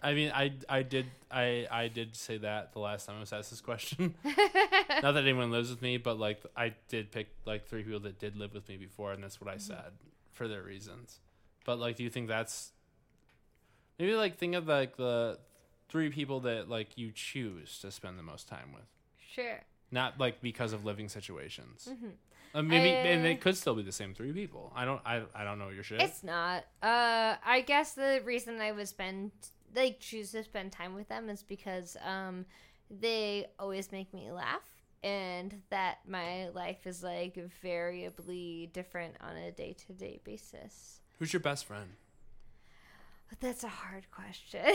[0.03, 3.33] I mean, I I did I I did say that the last time I was
[3.33, 4.15] asked this question.
[4.25, 8.19] Not that anyone lives with me, but like I did pick like three people that
[8.19, 9.61] did live with me before, and that's what I Mm-hmm.
[9.75, 9.93] said
[10.33, 11.21] for their reasons.
[11.65, 12.73] But like, do you think that's
[13.99, 15.39] maybe like think of like the
[15.89, 18.87] three people that like you choose to spend the most time with,
[19.33, 19.61] sure.
[19.91, 21.89] Not like because of living situations.
[22.55, 24.73] Uh, maybe and it could still be the same three people.
[24.75, 26.03] I don't I I don't know your shit.
[26.03, 26.65] It's not.
[26.83, 29.31] Uh, I guess the reason I would spend
[29.75, 32.47] like choose to spend time with them is because um,
[32.91, 34.65] they always make me laugh,
[35.05, 41.01] and that my life is like variably different on a day to day basis.
[41.19, 41.91] Who's your best friend?
[43.39, 44.61] That's a hard question.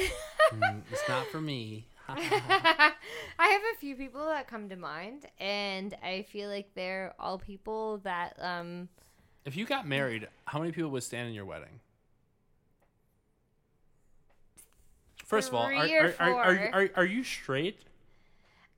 [0.54, 1.88] Mm, it's not for me.
[2.08, 2.94] I
[3.40, 8.00] have a few people that come to mind, and I feel like they're all people
[8.00, 8.90] that um
[9.46, 11.80] If you got married, how many people would stand in your wedding?
[15.26, 17.80] First of all, are, are, are, are, are, you straight?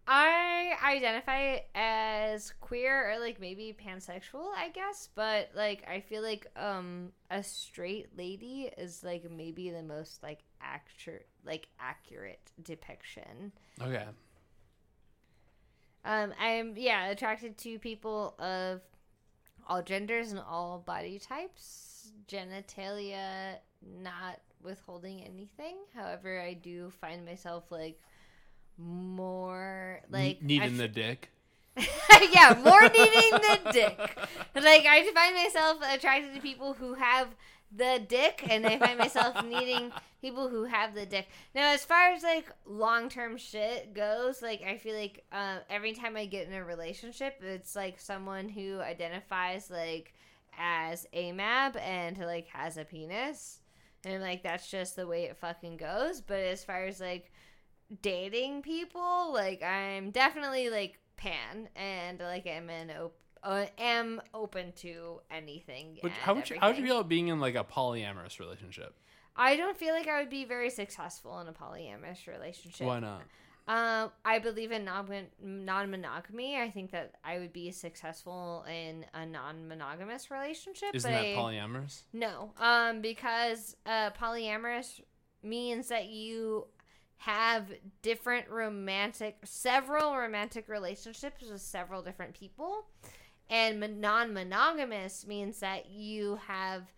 [0.08, 6.48] I identify as queer or like maybe pansexual, I guess, but like I feel like
[6.56, 13.52] um a straight lady is like maybe the most like accurate like accurate depiction.
[13.82, 14.06] Okay.
[16.06, 18.82] Um I'm yeah, attracted to people of
[19.68, 22.12] all genders and all body types.
[22.28, 23.56] Genitalia
[24.02, 25.76] not withholding anything.
[25.96, 28.00] However, I do find myself like
[28.78, 31.30] more like N- needing f- the dick.
[32.32, 33.98] yeah, more needing the dick.
[34.56, 37.28] Like I find myself attracted to people who have
[37.76, 39.92] the dick, and I find myself needing
[40.22, 41.28] people who have the dick.
[41.54, 45.94] Now, as far as like long term shit goes, like I feel like uh, every
[45.94, 50.14] time I get in a relationship, it's like someone who identifies like
[50.58, 53.60] as AMAB and like has a penis,
[54.06, 56.22] and like that's just the way it fucking goes.
[56.22, 57.32] But as far as like
[58.02, 63.16] dating people, like I'm definitely like pan and like I'm an op-
[63.48, 65.98] uh, am open to anything.
[66.02, 68.94] But how would you how would you feel about being in like a polyamorous relationship?
[69.38, 72.86] I don't feel like I would be very successful in a polyamorous relationship.
[72.86, 73.22] Why not?
[73.70, 75.08] Um, I believe in non
[75.42, 76.58] non monogamy.
[76.58, 80.90] I think that I would be successful in a non monogamous relationship.
[80.94, 82.04] Isn't that I- polyamorous?
[82.12, 85.00] No, um, because uh, polyamorous
[85.42, 86.68] means that you
[87.18, 87.72] have
[88.02, 92.86] different romantic, several romantic relationships with several different people,
[93.50, 96.92] and non-monogamous means that you have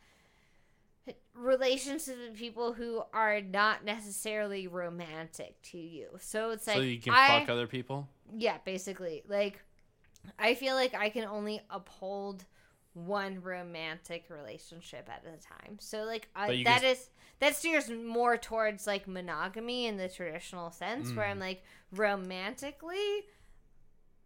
[1.34, 6.08] relationships with people who are not necessarily romantic to you.
[6.20, 8.08] So it's like so you can I, fuck other people?
[8.36, 9.24] yeah, basically.
[9.28, 9.64] Like
[10.38, 12.46] I feel like I can only uphold
[12.94, 15.78] one romantic relationship at a time.
[15.80, 17.10] So like I, that can- is
[17.40, 21.32] that steers more towards like monogamy in the traditional sense where Mm.
[21.32, 21.64] I'm like
[21.94, 23.24] romantically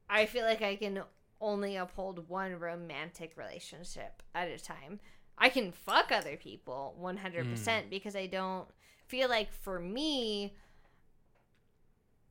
[0.09, 1.03] I feel like I can
[1.43, 4.99] only uphold one romantic relationship at a time.
[5.37, 8.67] I can fuck other people 100% because I don't
[9.07, 10.55] feel like for me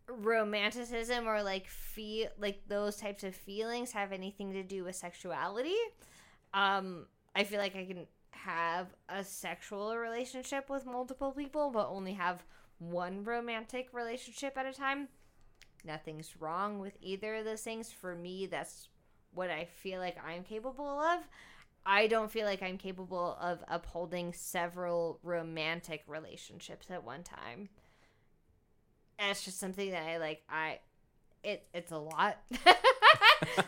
[0.08, 5.76] romanticism or like feel like those types of feelings have anything to do with sexuality.
[6.54, 12.14] Um I feel like I can have a sexual relationship with multiple people but only
[12.14, 12.44] have
[12.78, 15.08] one romantic relationship at a time.
[15.84, 17.90] Nothing's wrong with either of those things.
[17.90, 18.88] For me, that's
[19.34, 21.20] what I feel like I'm capable of.
[21.84, 27.70] I don't feel like I'm capable of upholding several romantic relationships at one time.
[29.18, 30.42] That's just something that I like.
[30.48, 30.78] I,
[31.42, 32.38] it it's a lot.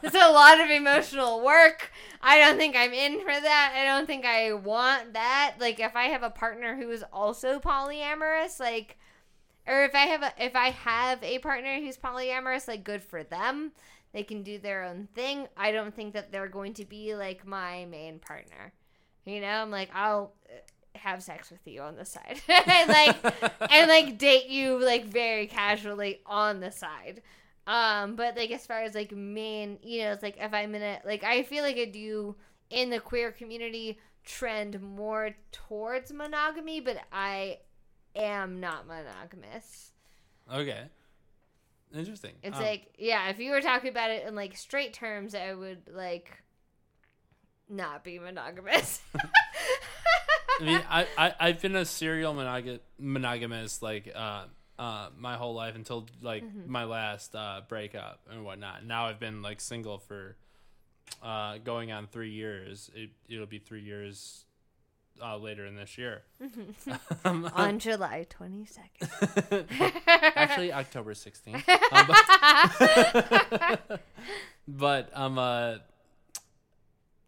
[0.03, 1.91] it's a lot of emotional work.
[2.23, 3.75] I don't think I'm in for that.
[3.77, 5.57] I don't think I want that.
[5.59, 8.97] Like if I have a partner who is also polyamorous, like
[9.67, 13.23] or if I have a if I have a partner who's polyamorous, like good for
[13.23, 13.73] them.
[14.15, 15.49] They can do their own thing.
[15.57, 18.73] I don't think that they're going to be like my main partner.
[19.27, 23.17] You know, I'm like I'll uh, have sex with you on the side, and like
[23.73, 27.23] and like date you like very casually on the side.
[27.67, 30.83] Um, but like as far as like main, you know, it's like if I'm in
[30.83, 32.37] a like I feel like I do
[32.71, 37.59] in the queer community trend more towards monogamy, but I
[38.15, 39.91] am not monogamous.
[40.53, 40.85] Okay.
[41.97, 42.33] Interesting.
[42.43, 45.55] It's Um, like, yeah, if you were talking about it in like straight terms, I
[45.55, 46.31] would like
[47.69, 49.01] not be monogamous.
[50.61, 54.45] I mean, I, I I've been a serial monog- monogamous like uh
[54.79, 56.71] uh my whole life until like Mm-hmm.
[56.71, 58.85] my last uh breakup and whatnot.
[58.85, 60.37] Now I've been like single for
[61.23, 62.91] uh going on three years.
[62.95, 64.44] It it'll be three years
[65.23, 66.23] uh later in this year.
[67.25, 69.67] Um, On July 22nd.
[70.37, 71.69] Actually, October sixteenth.
[71.69, 72.07] Um,
[72.79, 74.01] but,
[74.67, 75.77] but um uh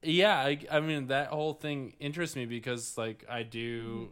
[0.02, 4.10] yeah, I, I mean that whole thing interests me because like I do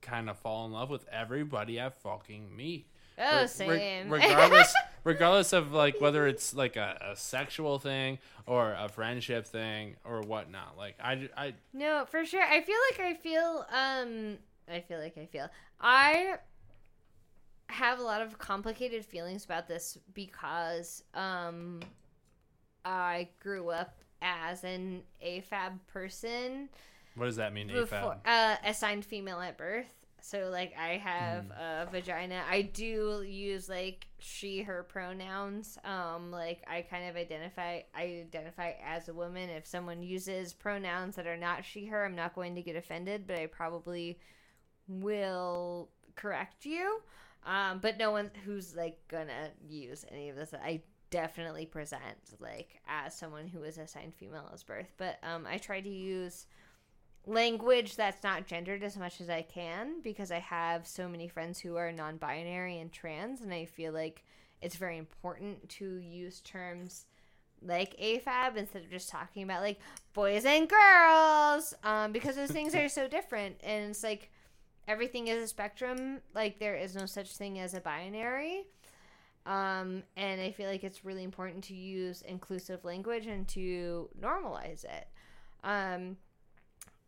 [0.00, 2.86] kind of fall in love with everybody I fucking meet.
[3.18, 4.10] Oh, Re- re- same.
[4.10, 4.74] regardless,
[5.04, 10.20] regardless of like whether it's like a, a sexual thing or a friendship thing or
[10.20, 10.76] whatnot.
[10.76, 12.42] Like I, I No, for sure.
[12.42, 14.38] I feel like I feel um
[14.70, 15.48] I feel like I feel
[15.80, 16.36] I
[17.68, 21.80] have a lot of complicated feelings about this because um
[22.84, 26.68] I grew up as an AFAB person
[27.14, 27.68] what does that mean?
[27.68, 28.18] before AFAB?
[28.26, 30.01] uh assigned female at birth.
[30.24, 32.42] So like I have a vagina.
[32.48, 35.78] I do use like she her pronouns.
[35.84, 39.50] Um like I kind of identify I identify as a woman.
[39.50, 43.26] If someone uses pronouns that are not she her, I'm not going to get offended,
[43.26, 44.20] but I probably
[44.86, 47.00] will correct you.
[47.44, 52.00] Um but no one who's like gonna use any of this I definitely present
[52.38, 54.92] like as someone who is assigned female as birth.
[54.98, 56.46] But um I try to use
[57.26, 61.58] language that's not gendered as much as I can because I have so many friends
[61.58, 64.24] who are non binary and trans, and I feel like
[64.60, 67.06] it's very important to use terms
[67.64, 69.78] like AFAB instead of just talking about like
[70.14, 73.56] boys and girls um, because those things are so different.
[73.62, 74.30] And it's like
[74.88, 78.64] everything is a spectrum, like, there is no such thing as a binary.
[79.44, 84.84] Um, and I feel like it's really important to use inclusive language and to normalize
[84.84, 85.08] it.
[85.64, 86.16] Um,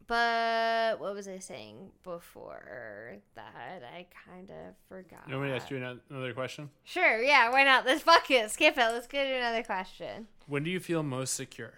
[0.06, 3.82] but what was I saying before that?
[3.94, 5.20] I kind of forgot.
[5.28, 5.76] You want me to ask you
[6.10, 6.70] another question?
[6.84, 7.86] Sure, yeah, why not?
[7.86, 8.80] Let's fuck it, skip it.
[8.80, 10.28] Let's get to another question.
[10.46, 11.74] When do you feel most secure?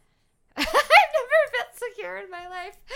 [0.56, 2.76] I've never felt secure in my life.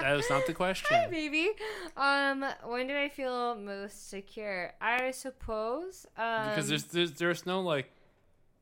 [0.00, 0.96] That is not the question.
[1.10, 1.50] Maybe.
[1.96, 4.72] Um, when do I feel most secure?
[4.80, 6.06] I suppose.
[6.16, 7.90] Um, because there's, there's there's no like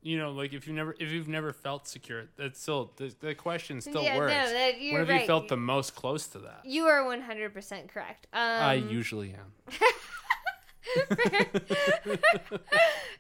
[0.09, 3.35] you know like if you never if you've never felt secure that's still the, the
[3.35, 6.39] question still Yeah, no, works that- you're when have you felt the most close to
[6.39, 8.27] that you are one hundred percent correct.
[8.33, 9.53] Um, i usually am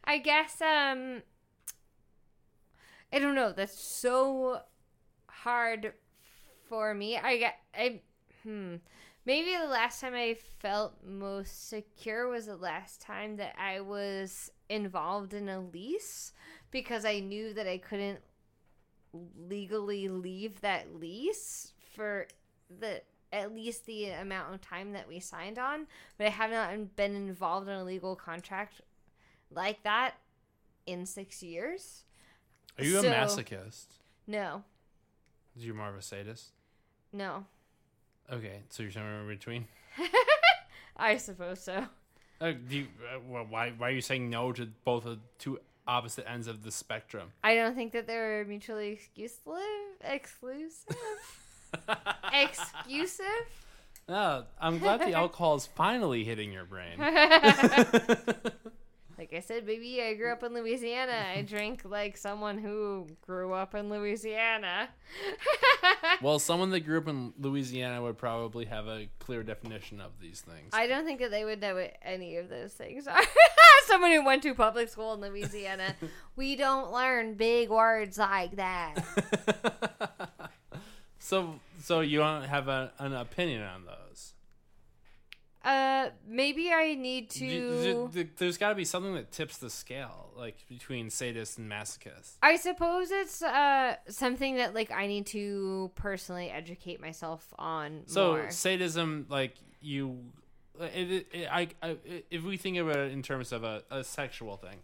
[0.05, 1.23] I guess um
[3.13, 3.53] I don't know.
[3.53, 4.61] That's so
[5.29, 5.93] hard
[6.69, 7.17] for me.
[7.17, 8.01] I get I
[8.43, 8.77] hmm
[9.25, 14.51] maybe the last time I felt most secure was the last time that I was
[14.69, 16.33] involved in a lease
[16.71, 18.21] because I knew that I couldn't
[19.49, 22.27] legally leave that lease for
[22.81, 25.87] the at least the amount of time that we signed on,
[26.17, 28.81] but I have not been involved in a legal contract
[29.51, 30.15] like that
[30.87, 32.05] in six years.
[32.79, 33.87] Are you a masochist?
[34.27, 34.63] No,
[35.57, 36.53] You're more of a sadist.
[37.13, 37.45] no,
[38.31, 39.67] Okay, so you're somewhere in between.
[40.97, 41.87] I suppose so.
[42.41, 45.59] Uh, do you, uh, well, why why are you saying no to both of two
[45.89, 47.33] opposite ends of the spectrum?
[47.43, 49.63] I don't think that they're mutually exclusive.
[50.03, 50.97] Exclusive.
[52.33, 53.27] Exclusive.
[54.09, 56.99] Oh, I'm glad the alcohol is finally hitting your brain.
[59.19, 61.25] Like I said, baby, I grew up in Louisiana.
[61.37, 64.91] I drink like someone who grew up in Louisiana.
[66.23, 70.41] well, someone that grew up in Louisiana would probably have a clear definition of these
[70.41, 70.71] things.
[70.73, 73.19] I don't think that they would know what any of those things are.
[73.89, 75.95] Someone who went to public school in Louisiana.
[76.37, 78.95] we don't learn big words like that.
[81.19, 84.35] so, so you don't have a, an opinion on those?
[85.65, 88.09] Uh, maybe I need to.
[88.39, 92.37] There's got to be something that tips the scale, like between sadist and masochist.
[92.43, 98.29] I suppose it's uh something that like I need to personally educate myself on So
[98.37, 98.51] more.
[98.51, 100.19] sadism, like you,
[100.81, 101.97] it, it, it- I, I,
[102.31, 104.79] if we think about it in terms of a, a sexual thing,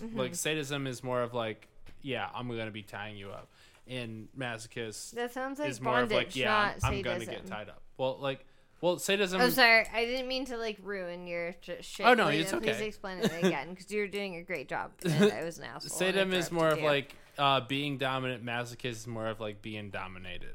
[0.00, 0.16] Mm-hmm.
[0.16, 1.66] like sadism is more of like,
[2.02, 3.48] yeah, I'm gonna be tying you up,
[3.88, 7.46] and masochist That sounds like is more bondage, of like, yeah, I'm, I'm gonna get
[7.48, 7.82] tied up.
[7.96, 8.44] Well, like,
[8.80, 9.40] well, sadism.
[9.40, 12.06] I'm sorry, I didn't mean to like ruin your sh- shit.
[12.06, 14.92] Oh, no, it's Please explain it again because you're doing a great job.
[15.04, 15.90] I was an asshole.
[15.90, 16.84] Sadism is more of you.
[16.84, 18.44] like uh, being dominant.
[18.46, 20.54] Masochist is more of like being dominated.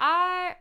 [0.00, 0.54] I.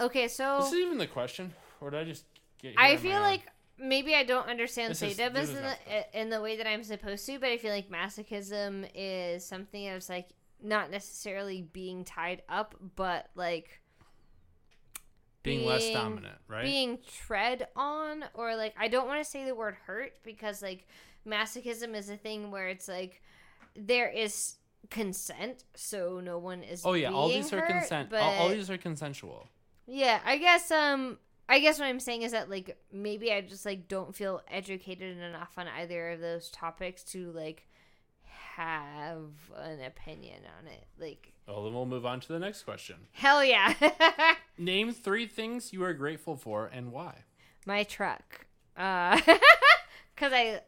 [0.00, 2.24] Okay, so Is this even the question, or did I just
[2.60, 2.74] get?
[2.76, 3.22] I feel own?
[3.22, 3.42] like
[3.78, 7.26] maybe I don't understand This sadism is in the, in the way that I'm supposed
[7.26, 10.28] to, but I feel like masochism is something that's like
[10.62, 13.80] not necessarily being tied up, but like
[15.42, 16.64] being, less dominant, right?
[16.64, 20.86] being tread on or like I don't want to say the word hurt because like
[21.26, 23.22] masochism is a thing where it's like
[23.76, 24.56] there is
[24.90, 28.12] consent so no one is oh yeah, all being these are consent.
[28.12, 29.48] All, all these are consensual.
[29.92, 31.18] Yeah I guess um
[31.48, 35.18] I guess what I'm saying is that like maybe I just like don't feel educated
[35.18, 37.66] enough on either of those topics to like
[38.54, 42.96] have an opinion on it like Well, then we'll move on to the next question.
[43.12, 43.74] hell yeah
[44.58, 47.24] Name three things you are grateful for and why.
[47.66, 48.46] my truck
[48.76, 49.16] uh
[50.14, 50.60] because i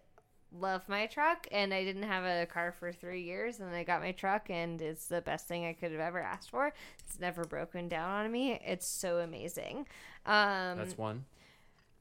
[0.60, 4.02] love my truck and i didn't have a car for three years and i got
[4.02, 6.72] my truck and it's the best thing i could have ever asked for
[7.06, 9.86] it's never broken down on me it's so amazing
[10.26, 11.24] um That's one.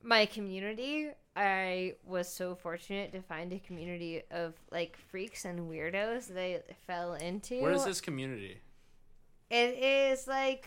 [0.04, 6.28] my community i was so fortunate to find a community of like freaks and weirdos
[6.28, 8.58] that i fell into What is this community?
[9.50, 10.66] it is like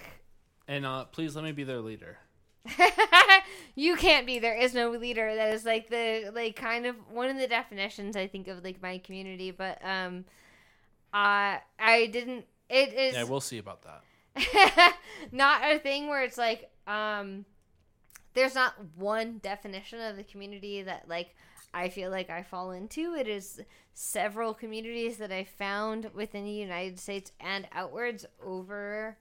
[0.69, 2.17] And uh, please let me be their leader.
[3.75, 7.29] you can't be there is no leader that is like the like kind of one
[7.29, 10.25] of the definitions i think of like my community but um
[11.13, 14.97] i i didn't it is Yeah, we'll see about that.
[15.33, 17.45] not a thing where it's like um
[18.35, 21.35] there's not one definition of the community that like
[21.73, 23.15] I feel like I fall into.
[23.15, 23.61] It is
[23.95, 29.19] several communities that I found within the United States and outwards over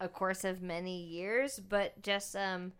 [0.00, 2.72] a course of many years, but just um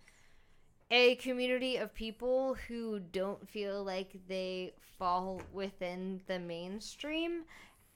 [0.91, 7.45] a community of people who don't feel like they fall within the mainstream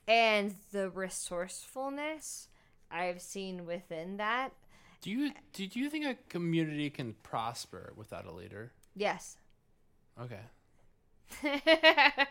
[0.07, 2.49] and the resourcefulness
[2.91, 4.53] I've seen within that.
[5.01, 8.73] Do you do you think a community can prosper without a leader?
[8.97, 9.37] Yes.
[10.21, 10.41] Okay.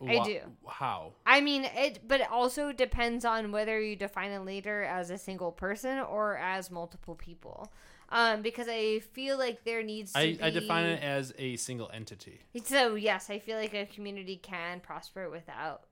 [0.00, 0.40] I Wha- do.
[0.68, 1.12] How?
[1.24, 5.18] I mean, it, but it also depends on whether you define a leader as a
[5.18, 7.72] single person or as multiple people.
[8.10, 10.42] Um, because I feel like there needs to I, be.
[10.42, 12.40] I define it as a single entity.
[12.64, 15.84] So yes, I feel like a community can prosper without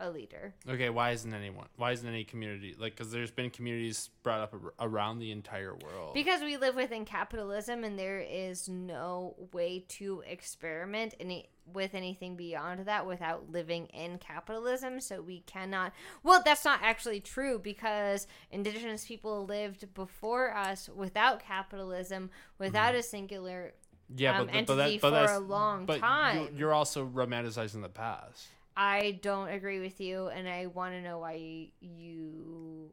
[0.00, 0.54] a leader.
[0.68, 1.66] Okay, why isn't anyone?
[1.76, 2.96] Why isn't any community like?
[2.96, 6.14] Because there's been communities brought up ar- around the entire world.
[6.14, 12.36] Because we live within capitalism, and there is no way to experiment any with anything
[12.36, 15.00] beyond that without living in capitalism.
[15.00, 15.92] So we cannot.
[16.22, 23.02] Well, that's not actually true because indigenous people lived before us without capitalism, without a
[23.02, 23.74] singular.
[24.14, 26.48] yeah, um, but, but, entity that, but for that's, a long but time.
[26.56, 28.48] You're also romanticizing the past.
[28.76, 32.90] I don't agree with you, and I want to know why you.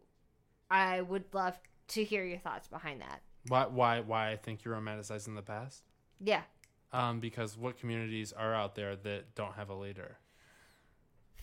[0.70, 1.58] I would love
[1.90, 3.22] to hear your thoughts behind that.
[3.48, 3.68] Why?
[3.68, 4.00] Why?
[4.02, 5.84] Why I think you're romanticizing the past?
[6.20, 6.42] Yeah.
[6.94, 10.18] Um, because what communities are out there that don't have a leader?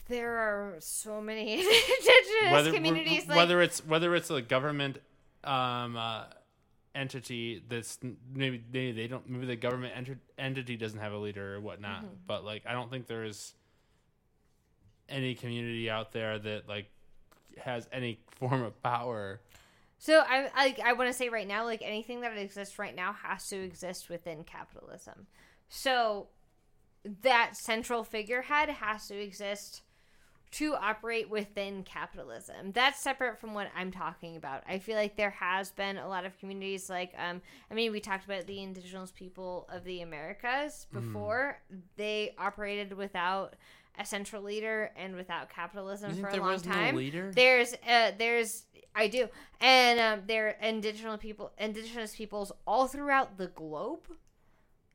[0.08, 3.28] There are so many indigenous Whether communities.
[3.28, 4.98] like, whether it's whether it's a government
[5.44, 6.24] um, uh,
[6.94, 7.98] entity that's
[8.32, 12.04] maybe maybe they don't maybe the government enter- entity doesn't have a leader or whatnot.
[12.04, 12.14] Mm-hmm.
[12.26, 13.54] But like, I don't think there is
[15.08, 16.86] any community out there that like
[17.58, 19.40] has any form of power.
[20.04, 23.14] So I I, I want to say right now, like anything that exists right now
[23.14, 25.26] has to exist within capitalism.
[25.70, 26.26] So
[27.22, 29.80] that central figurehead has to exist
[30.50, 32.72] to operate within capitalism.
[32.72, 34.62] That's separate from what I'm talking about.
[34.68, 37.40] I feel like there has been a lot of communities like um
[37.70, 41.62] I mean we talked about the indigenous people of the Americas before.
[41.96, 43.54] They operated without
[43.98, 46.96] a central leader and without capitalism for a long no time.
[46.96, 47.30] leader?
[47.34, 48.64] There's uh there's
[48.94, 49.28] I do.
[49.60, 54.08] And um there are indigenous people indigenous peoples all throughout the globe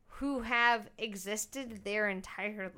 [0.06, 2.72] who have existed their entire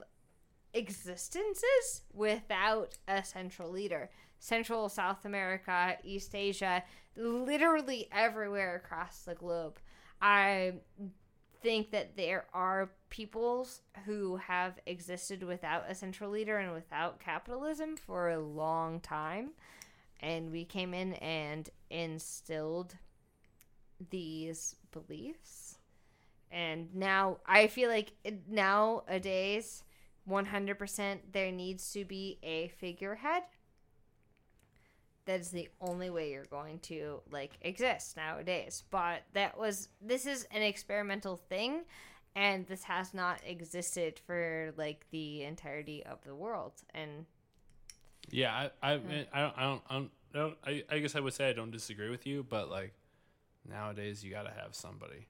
[0.75, 4.11] existences without a central leader.
[4.39, 6.83] Central South America, East Asia,
[7.17, 9.79] literally everywhere across the globe.
[10.21, 10.75] I
[11.63, 17.95] think that there are peoples who have existed without a central leader and without capitalism
[17.95, 19.51] for a long time.
[20.21, 22.97] And we came in and instilled
[24.09, 25.77] these beliefs.
[26.51, 28.13] And now I feel like
[28.49, 29.85] nowadays,
[30.27, 33.43] 100% there needs to be a figurehead.
[35.27, 38.85] That is the only way you're going to like exist nowadays.
[38.91, 41.83] But that was this is an experimental thing
[42.35, 47.27] and this has not existed for like the entirety of the world and
[48.31, 49.83] Yeah, I I, I don't I don't I don't,
[50.35, 52.93] I, don't I, I guess I would say I don't disagree with you, but like
[53.69, 55.27] nowadays you got to have somebody.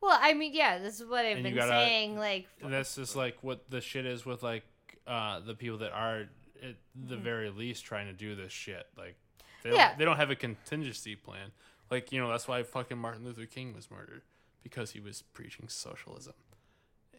[0.00, 3.16] well i mean yeah this is what i've And been gotta- saying like that's just
[3.16, 4.64] like what the shit is with like
[5.06, 6.28] uh the people that are
[6.62, 6.76] at
[7.08, 8.86] the very least trying to do this shit.
[8.96, 9.16] Like
[9.62, 9.90] they don't, Mm-hmm.
[9.90, 9.96] Yeah.
[9.98, 11.50] they don't have a contingency plan.
[11.90, 14.22] Like you know that's why fucking Martin Luther King was murdered
[14.64, 16.34] because he was preaching socialism.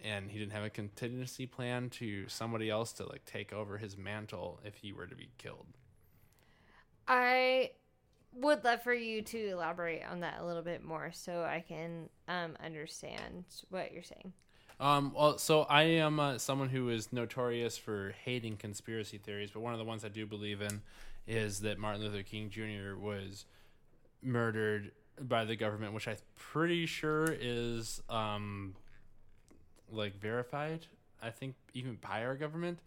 [0.03, 3.97] And he didn't have a contingency plan to somebody else to like take over his
[3.97, 5.67] mantle if he were to be killed.
[7.07, 7.72] I
[8.34, 12.09] would love for you to elaborate on that a little bit more so I can
[12.27, 14.34] um, understand what you're saying.
[14.80, 19.61] Um, well, so I am uh, someone who is notorious for hating conspiracy theories, but
[19.61, 20.81] one of the ones I do believe in
[21.27, 22.99] is that Martin Luther King Jr.
[22.99, 23.45] was
[24.22, 28.75] murdered by the government, which I'm pretty sure is um,
[29.91, 30.85] like verified.
[31.21, 32.79] I think even by our government.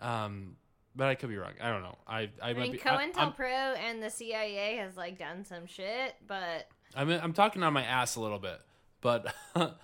[0.00, 0.56] Um,
[0.94, 1.52] but I could be wrong.
[1.60, 1.96] I don't know.
[2.06, 2.82] I I, I mean, be.
[2.82, 7.32] I, I'm, COINTELPRO and the CIA has like done some shit, but I mean, I'm
[7.32, 8.60] talking on my ass a little bit,
[9.00, 9.34] but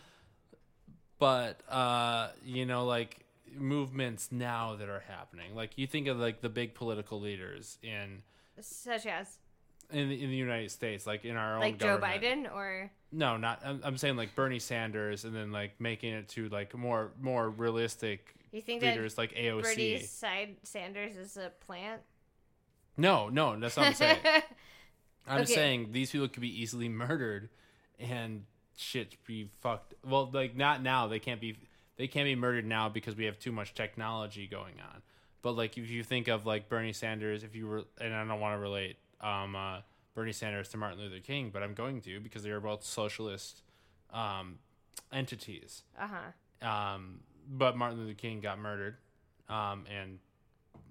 [1.18, 5.54] but uh, you know, like movements now that are happening.
[5.54, 8.22] Like you think of like the big political leaders in
[8.60, 9.38] such as
[9.90, 12.22] in the, in the United States, like in our own like Joe government.
[12.46, 13.62] Biden or No, not.
[13.64, 17.48] I'm, I'm saying like Bernie Sanders, and then like making it to like more more
[17.48, 19.62] realistic you think that leaders like AOC.
[19.62, 22.02] Bernie Side Sanders is a plant?
[22.96, 24.18] No, no, that's not what I'm saying.
[25.26, 25.54] I'm Okay.
[25.54, 27.50] saying these people could be easily murdered
[27.98, 28.44] and
[28.76, 29.94] shit be fucked.
[30.04, 31.06] Well, like not now.
[31.06, 31.56] They can't be.
[31.96, 35.02] They can't be murdered now because we have too much technology going on.
[35.42, 38.40] But like if you think of like Bernie Sanders, if you were, and I don't
[38.40, 39.78] want to relate um, uh,
[40.14, 43.62] Bernie Sanders to Martin Luther King, but I'm going to because they are both socialist
[44.12, 44.58] um,
[45.12, 45.82] entities.
[45.98, 46.66] uh huh.
[46.68, 48.96] Um, but Martin Luther King got murdered,
[49.48, 50.18] um, and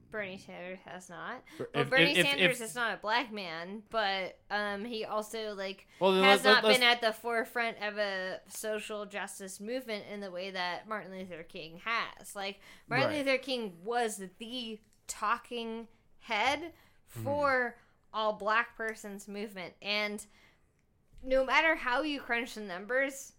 [0.09, 1.43] Bernie Sanders has not.
[1.59, 5.53] Well, if- Bernie if- if- Sanders is not a black man, but um, he also
[5.53, 10.05] like Well, has let- not let's- been at the forefront of a social justice movement
[10.11, 12.35] in the way that Martin Luther King has.
[12.35, 13.25] Like Martin Right.
[13.25, 15.87] Luther King was the talking
[16.19, 16.71] head
[17.13, 17.23] Hmm.
[17.23, 17.75] for
[18.13, 20.25] all black persons movement, and
[21.23, 23.33] no matter how you crunch the numbers.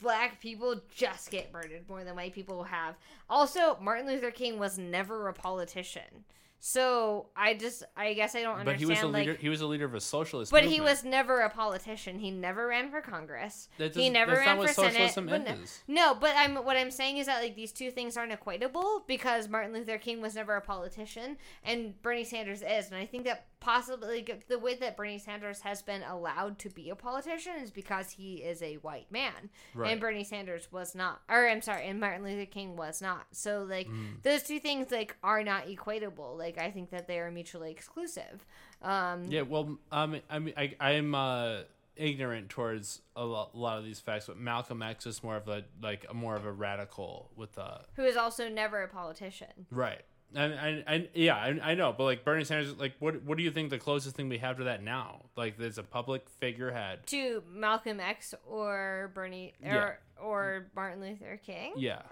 [0.00, 2.94] Black people just get murdered more than white people have.
[3.28, 6.24] Also, Martin Luther King was never a politician.
[6.64, 8.80] So I just, I guess I don't but understand.
[8.80, 9.34] he was a like, leader.
[9.34, 10.52] he was a leader of a socialist.
[10.52, 12.20] but he was never a politician.
[12.20, 13.68] He never ran for Congress.
[13.76, 15.10] He never that's ran not what for Senate.
[15.10, 15.58] socialism But.
[15.88, 19.48] No, but I'm what I'm saying is that like these two things aren't equatable because
[19.48, 23.46] Martin Luther King was never a politician and Bernie Sanders is, and I think that
[23.62, 28.10] possibly the way that Bernie Sanders has been allowed to be a politician is because
[28.10, 29.92] he is a white man, Right.
[29.92, 33.26] and Bernie Sanders was not, or I'm sorry, and Martin Luther King was not.
[33.30, 34.22] So like Mm.
[34.22, 36.36] those two things like are not equatable.
[36.36, 38.44] Like I think that they are mutually exclusive.
[38.82, 41.60] Um, Yeah, well, um, I mean, I, I'm uh,
[41.94, 45.46] ignorant towards a lot, a lot of these facts, but Malcolm X is more of
[45.46, 49.66] a like a more of a radical with uh who is also never a politician.
[49.70, 50.02] right,
[50.34, 53.44] And, and, and yeah, I, I know, but like Bernie Sanders, like what what do
[53.44, 55.22] you think the closest thing we have to that now?
[55.36, 57.06] Like there's a public figurehead.
[57.08, 61.74] To Malcolm X or Bernie or or Martin Luther King.
[61.76, 62.02] Yeah.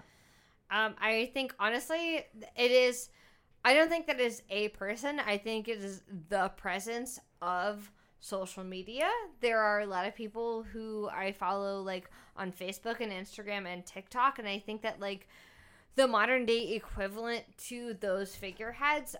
[0.69, 2.25] Um, I think honestly,
[2.55, 3.09] it is.
[3.63, 5.19] I don't think that is a person.
[5.19, 9.09] I think it is the presence of social media.
[9.41, 13.85] There are a lot of people who I follow like on Facebook and Instagram and
[13.85, 15.27] TikTok, and I think that like
[15.95, 19.15] the modern day equivalent to those figureheads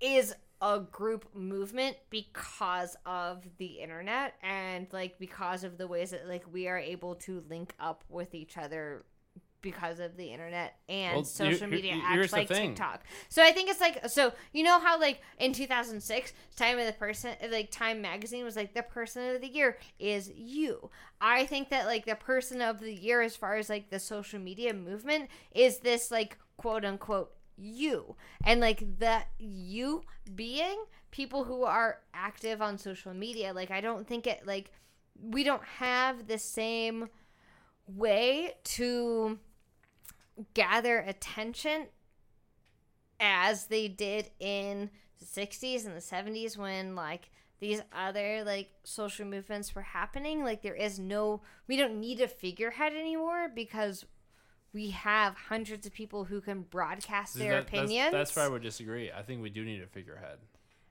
[0.00, 6.26] is a group movement because of the internet and like because of the ways that
[6.26, 9.04] like we are able to link up with each other
[9.66, 12.46] because of the internet and Well, social media apps like.
[12.46, 13.02] TikTok.
[13.28, 16.92] So I think it's like so you know how like in 2006 Time of the
[16.92, 20.88] Person like Time magazine was like the person of the year is you.
[21.20, 24.38] I think that like the person of the year as far as like the social
[24.38, 28.14] media movement is this like quote unquote you
[28.44, 30.02] and like the you
[30.36, 30.76] being
[31.10, 34.70] people who are active on social media like I don't think it like
[35.20, 37.08] we don't have the same
[37.88, 39.38] way to
[40.54, 41.86] gather attention
[43.18, 49.24] as they did in the 60s and the 70s when like these other like social
[49.24, 54.04] movements were happening like there is no we don't need a figurehead anymore because
[54.74, 58.48] we have hundreds of people who can broadcast See, their that- opinions That's, where I
[58.48, 59.10] would disagree.
[59.10, 60.36] I think we do need a figurehead.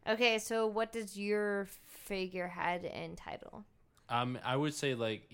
[0.09, 3.63] okay so what does your figurehead entitle
[4.09, 5.31] Um, I would say like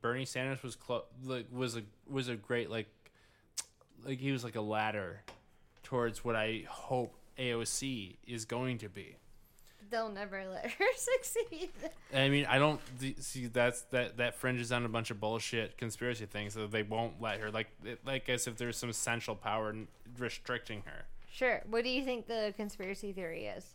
[0.00, 2.88] Bernie Sanders was clo- like was a was a great like
[4.04, 5.22] like he was like a ladder
[5.82, 9.16] towards what I hope AOC is going to be.
[9.90, 11.70] they'll never let her succeed
[12.14, 12.80] I mean, I don't
[13.20, 17.20] see that's that that fringes on a bunch of bullshit conspiracy things that they won't
[17.20, 17.68] let her like
[18.06, 19.74] like as if there's some central power
[20.18, 21.04] restricting her.
[21.30, 23.74] sure what do you think the conspiracy theory is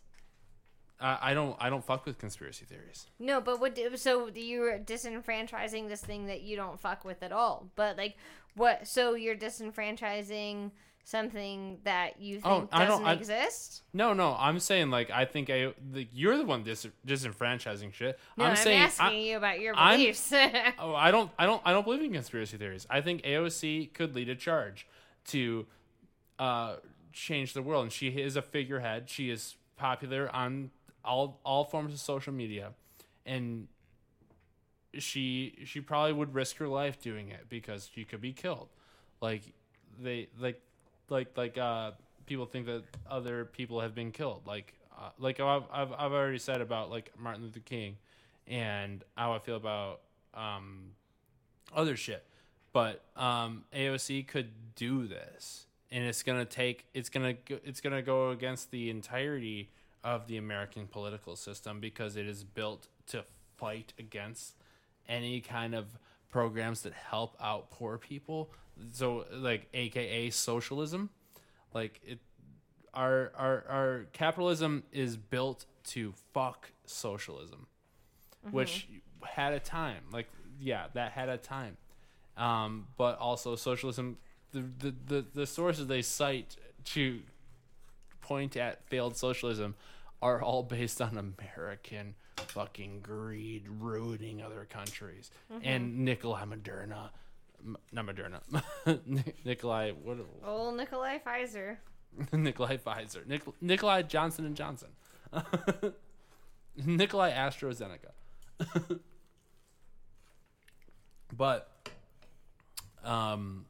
[1.00, 3.06] Uh, I don't I don't fuck with conspiracy theories.
[3.20, 3.76] No, but what?
[3.76, 7.68] Do, so you're disenfranchising this thing that you don't fuck with at all.
[7.76, 8.16] But like,
[8.58, 8.86] what?
[8.86, 10.70] So you're disenfranchising
[11.04, 13.82] something that you think Oh, I don't- doesn't I- exist?
[13.94, 18.18] No, no, I'm saying like I think I the, you're the one dis- disenfranchising shit.
[18.36, 20.30] No, I'm, saying asking I- you about your beliefs.
[20.78, 22.86] Oh, I don't, I don't, I don't believe in conspiracy theories.
[22.90, 24.86] I think AOC could lead a charge
[25.28, 25.66] to
[26.38, 26.76] uh,
[27.12, 29.08] change the world, and she is a figurehead.
[29.08, 30.70] She is popular on
[31.04, 32.72] all all forms of social media,
[33.24, 33.66] and
[34.98, 38.68] she she probably would risk her life doing it because she could be killed.
[39.20, 39.42] Like
[40.00, 40.60] they like
[41.08, 41.92] like like uh
[42.26, 44.42] people think that other people have been killed.
[44.46, 47.96] Like uh, like I've, I've I've already said about like Martin Luther King,
[48.46, 50.00] and how I feel about
[50.34, 50.90] um
[51.74, 52.24] other shit.
[52.72, 58.02] But um AOC could do this, and it's gonna take it's gonna go, it's gonna
[58.02, 59.70] go against the entirety
[60.04, 63.24] of the American political system because it is built to
[63.56, 64.54] fight against
[65.08, 65.86] any kind of
[66.30, 68.52] programs that help out poor people.
[68.92, 71.10] So like AKA socialism.
[71.74, 72.18] Like it
[72.94, 77.66] our our our capitalism is built to fuck socialism.
[78.50, 78.88] Which
[79.22, 80.04] had a time.
[80.12, 80.28] Like
[80.60, 81.76] yeah, that had a time.
[82.36, 84.16] Um, but also socialism
[84.52, 87.20] the, the, the, the sources they cite to
[88.20, 89.74] point at failed socialism
[90.20, 95.30] are all based on American fucking greed ruining other countries.
[95.62, 97.10] And Nikolai Moderna,
[97.64, 98.40] M- not Moderna,
[99.44, 101.76] Nikolai what Old Nikolai Pfizer.
[102.32, 104.88] Nikolai Pfizer, Nik- Nikolai Johnson and Johnson,
[106.76, 108.12] Nikolai AstraZeneca,
[111.36, 111.68] but
[113.04, 113.66] um,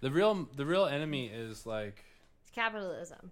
[0.00, 2.04] the real the real enemy is like
[2.42, 3.30] It's capitalism.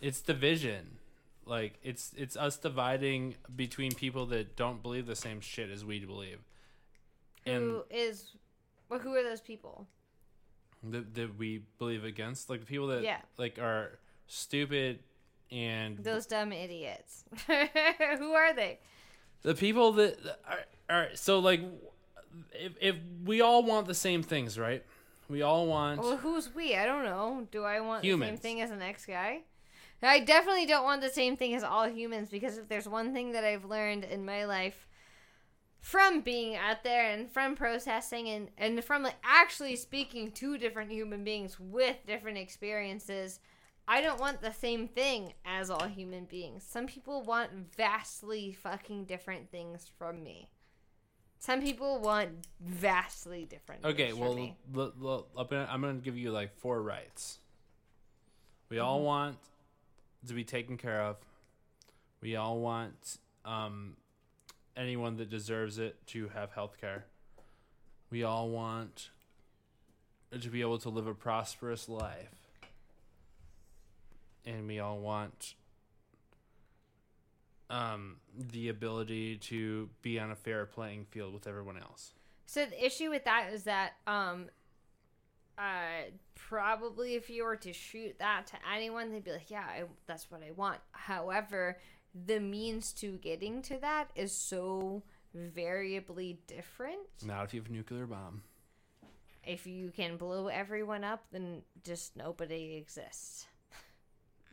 [0.00, 0.98] it's division
[1.46, 6.04] like it's it's us dividing between people that don't believe the same shit as we
[6.04, 6.38] believe
[7.46, 8.32] and Who is?
[8.88, 9.86] Well, who are those people?
[10.82, 13.18] that, that we believe against like the people that Yeah.
[13.38, 14.98] like are stupid
[15.50, 17.24] and Those dumb idiots.
[17.46, 18.78] who are they?
[19.42, 20.18] the people that
[20.48, 20.60] are,
[20.90, 21.60] are so like
[22.52, 24.84] if, if we all want the same things right
[25.28, 26.76] we all want Well, who's we?
[26.76, 27.46] I don't know.
[27.50, 29.40] Do I want the same thing as the next guy?
[30.02, 33.32] I definitely don't want the same thing as all humans because if there's one thing
[33.32, 34.86] that I've learned in my life
[35.80, 40.90] from being out there and from processing and, and from like actually speaking to different
[40.90, 43.40] human beings with different experiences,
[43.88, 46.64] I don't want the same thing as all human beings.
[46.68, 50.50] Some people want vastly fucking different things from me.
[51.38, 53.84] Some people want vastly different.
[53.84, 54.56] okay things well from me.
[54.74, 57.38] l- l- I'm gonna- I'm gonna give you like four rights
[58.70, 59.06] We all mm-hmm.
[59.06, 59.38] want
[60.26, 61.16] to be taken care of.
[62.20, 63.96] We all want um,
[64.76, 67.06] anyone that deserves it to have health care.
[68.10, 69.10] We all want
[70.38, 72.34] to be able to live a prosperous life.
[74.44, 75.54] And we all want
[77.68, 82.12] um, the ability to be on a fair playing field with everyone else.
[82.46, 84.46] So the issue with that is that um
[85.58, 89.84] uh probably if you were to shoot that to anyone they'd be like, "Yeah, I,
[90.06, 91.78] that's what I want." However,
[92.26, 95.02] the means to getting to that is so
[95.34, 97.00] variably different.
[97.24, 98.42] Not if you have a nuclear bomb.
[99.44, 103.46] If you can blow everyone up, then just nobody exists.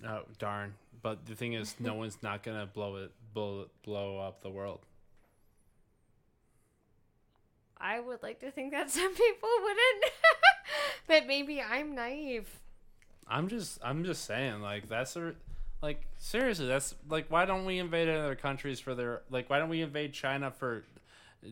[0.06, 0.76] Oh darn!
[1.02, 4.82] But the thing is, no one's not gonna blow it, blow, blow up the world.
[7.86, 10.06] I would like to think that some people wouldn't.
[11.08, 12.48] but maybe I'm naive.
[13.28, 15.34] I'm just, I'm just saying, like that's a,
[15.82, 19.70] like seriously, that's like why don't we invade other countries for their, like why don't
[19.70, 20.84] we invade China for
[21.46, 21.50] uh,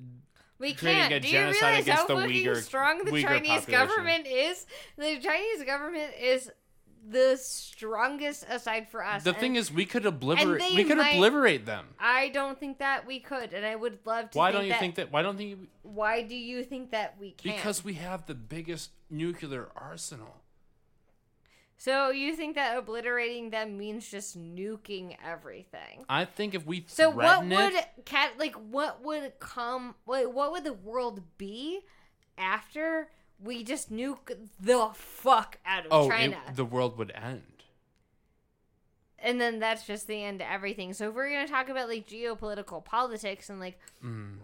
[0.60, 1.14] We creating can't.
[1.14, 3.72] a Do you genocide realize against how the fucking Uyghur- strong the Uyghur Chinese population?
[3.88, 4.66] government is?
[4.98, 6.52] The Chinese government is
[7.07, 9.23] the strongest aside for us.
[9.23, 10.76] The thing is, we could obliterate.
[10.76, 11.88] We could might- obliterate them.
[11.99, 14.38] I don't think that we could, and I would love to.
[14.38, 15.11] Why think don't you that, think that?
[15.11, 15.68] Why don't you?
[15.84, 17.53] Why do you think that we can?
[17.56, 20.41] Because we have the biggest nuclear arsenal.
[21.78, 26.06] So you think that obliterating them means just nuking everything?
[26.07, 29.95] I think if we So what would it, cat like what would come?
[30.06, 31.80] What what would the world be
[32.38, 33.10] after
[33.43, 37.41] we just nuke the fuck out of oh, it- the world would end.
[39.19, 40.93] and then that's just the end to everything.
[40.93, 44.38] So if we're gonna talk about like geopolitical politics and like Mm.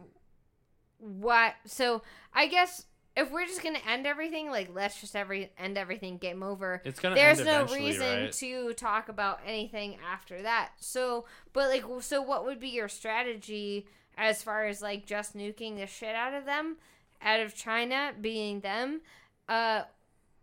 [1.00, 2.02] what, so
[2.34, 6.44] I guess if we're just gonna end everything, like let's just every end everything, game
[6.44, 6.82] over.
[6.86, 8.32] It's gonna There's no reason right?
[8.34, 10.72] to talk about anything after that.
[10.78, 15.78] So, but like, so what would be your strategy as far as like just nuking
[15.78, 16.78] the shit out of them,
[17.22, 19.02] out of China being them?
[19.50, 19.84] Uh,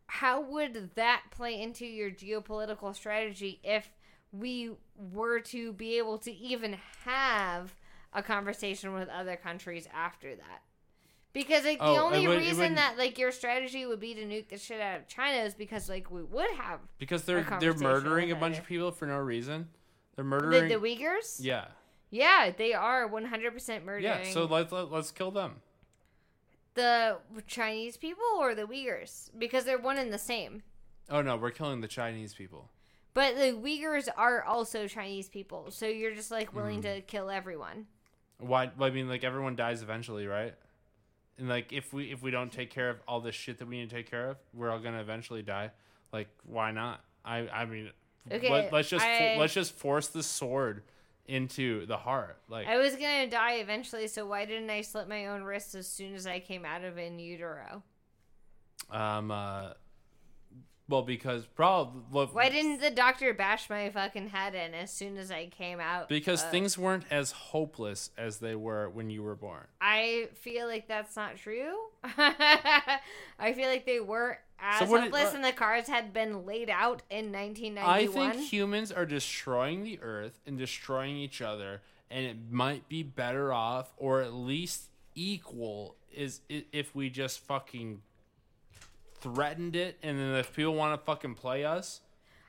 [0.07, 3.89] how would that play into your geopolitical strategy if
[4.33, 7.75] we were to be able to even have
[8.13, 10.63] a conversation with other countries after that?
[11.33, 14.49] Because like Oh, the only would- reason that like your strategy would be to nuke
[14.51, 18.31] the shit out of China is because like we would have because they're they're murdering
[18.31, 19.69] a bunch of people for no reason.
[20.15, 20.69] They're the, murdering.
[20.69, 21.39] the Uyghurs.
[21.41, 21.65] yeah,
[22.11, 24.05] Yeah, they are one hundred percent murdering.
[24.05, 24.31] yeah.
[24.31, 25.57] So let's let, let's kill them.
[26.75, 30.63] The Chinese people or the Uyghurs because they're one and the same.
[31.11, 32.71] Oh no, we're killing the Chinese people.
[33.15, 36.95] But the Uyghurs are also Chinese people, so you're just like willing Mm.
[36.97, 37.87] to kill everyone.
[38.39, 38.71] Why?
[38.81, 40.55] I mean, like everyone dies eventually, right?
[41.39, 43.79] And like if we if we don't take care of all this shit that we
[43.79, 45.71] need to take care of, we're all gonna eventually die.
[46.13, 47.05] Like why not?
[47.25, 47.91] I I mean,
[48.33, 50.83] Okay, let, us just I- let's just force the sword
[51.27, 52.39] into the heart.
[52.49, 55.87] Like I was gonna die eventually, so why didn't I slit my own wrists as
[55.89, 57.83] soon as I came out of in utero?
[58.91, 59.71] um uh,
[60.89, 65.17] well because probably well, Why didn't the doctor bash my fucking head in as soon
[65.17, 66.09] as I came out?
[66.11, 69.67] because Uh, things weren't as hopeless as they were when you were born.
[69.81, 71.75] I feel like that's not true.
[72.05, 76.13] I feel like they were as So did- hopeless, what- uh, and the cards had
[76.13, 77.87] been laid out in 1991.
[77.87, 83.03] I think humans are destroying the earth and destroying each other, and it might be
[83.03, 88.03] better off, or at least equal, is if we just fucking
[89.17, 92.01] threatened it, and then if people want to fucking play us,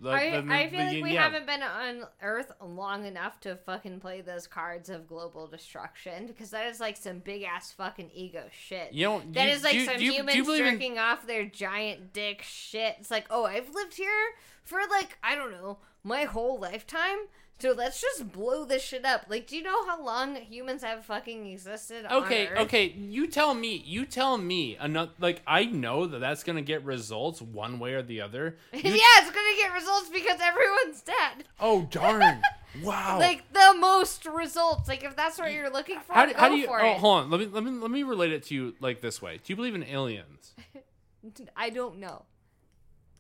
[0.02, 3.56] like, I, then- I feel then like we haven't been on Earth long enough to
[3.56, 8.12] fucking play those cards of global destruction because that is like some big ass fucking
[8.14, 8.94] ego shit.
[8.94, 10.74] You know, That you- is like do some do you- do you humans believe in-
[10.74, 12.96] jerking off their giant dick shit.
[13.00, 17.18] It's like, oh, I've lived here for like I don't know my whole lifetime,
[17.60, 19.26] so let's just blow this shit up.
[19.30, 22.06] Like, do you know how long humans have fucking existed?
[22.12, 22.60] Okay, on Earth?
[22.64, 22.88] okay.
[22.90, 23.82] You tell me.
[23.86, 24.76] You tell me.
[24.80, 28.58] Another like I know that that's gonna get results one way or the other.
[28.74, 31.46] You- yeah, it's gonna get results because everyone's dead.
[31.60, 32.42] Oh darn!
[32.84, 33.20] Wow.
[33.20, 34.90] Like the most results.
[34.90, 36.68] Like if that's what you're looking for, how, do- go how do you?
[36.68, 36.98] for Oh, it.
[36.98, 37.30] hold on.
[37.30, 39.38] Let me let me let me relate it to you like this way.
[39.38, 40.54] Do you believe in aliens?
[41.56, 42.24] I don't know.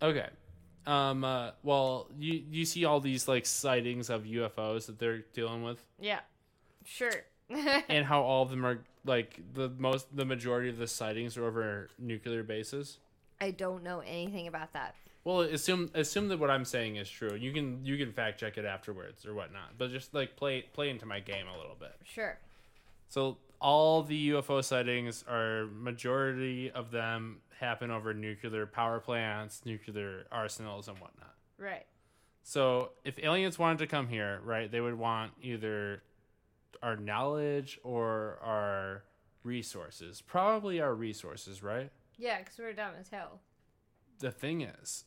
[0.01, 0.27] Okay.
[0.87, 1.23] Um.
[1.23, 5.83] Uh, well, you you see all these like sightings of UFOs that they're dealing with,
[5.99, 6.19] Yeah,
[6.85, 7.11] sure.
[7.49, 11.45] and how all of them are like the most the majority of the sightings are
[11.45, 12.99] over nuclear bases.
[13.39, 14.95] I don't know anything about that.
[15.23, 17.33] Well, assume assume that what I'm saying is true.
[17.35, 20.89] You can you can fact check it afterwards or whatnot, but just like play play
[20.89, 21.93] into my game a little bit.
[22.03, 22.37] Sure.
[23.09, 30.25] So all the UFO sightings are majority of them happen over nuclear power plants, nuclear
[30.31, 31.35] arsenals, and whatnot.
[31.57, 31.85] Right.
[32.43, 36.03] So if aliens wanted to come here, right, they would want either
[36.83, 39.03] our knowledge or our
[39.43, 40.21] resources.
[40.21, 41.91] Probably our resources, right?
[42.17, 43.39] Yeah, because we're dumb as hell.
[44.19, 45.05] The thing is,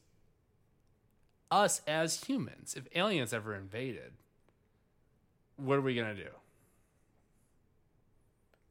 [1.51, 4.13] us as humans, if aliens ever invaded,
[5.57, 6.31] what are we gonna do?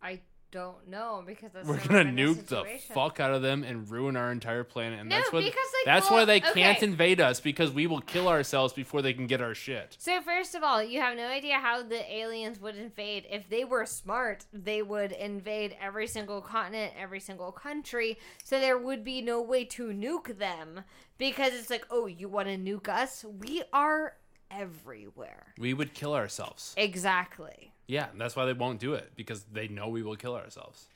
[0.08, 0.22] I
[0.52, 2.64] don't know because that's We're gonna nuke the
[2.94, 5.86] fuck out of them and ruin our entire planet, and No, that's what because, like,
[5.86, 9.27] that's well, why they can't invade us because we will kill ourselves before they can
[9.27, 9.98] get our shit.
[10.00, 13.26] So first of all, you have no idea how the aliens would invade.
[13.30, 18.18] If they were smart, they would invade every single continent, every single country.
[18.44, 20.86] So there would be no way to nuke them
[21.18, 23.26] because it's like, oh, you want to nuke us?
[23.42, 24.14] We are
[24.51, 25.53] everywhere.
[25.58, 26.74] We would kill ourselves.
[26.77, 27.74] Exactly.
[27.88, 30.88] Yeah, that's why they won't do it because they know we will kill ourselves.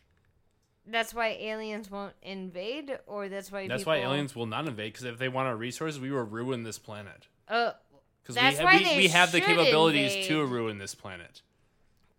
[0.86, 3.94] That's why aliens won't invade, or that's why That's people...
[3.94, 6.80] why aliens will not invade because if they want our resources, we will ruin this
[6.80, 7.28] planet.
[7.48, 7.72] Uh,
[8.24, 11.44] Because we, why we, we have the capabilities to ruin this planet.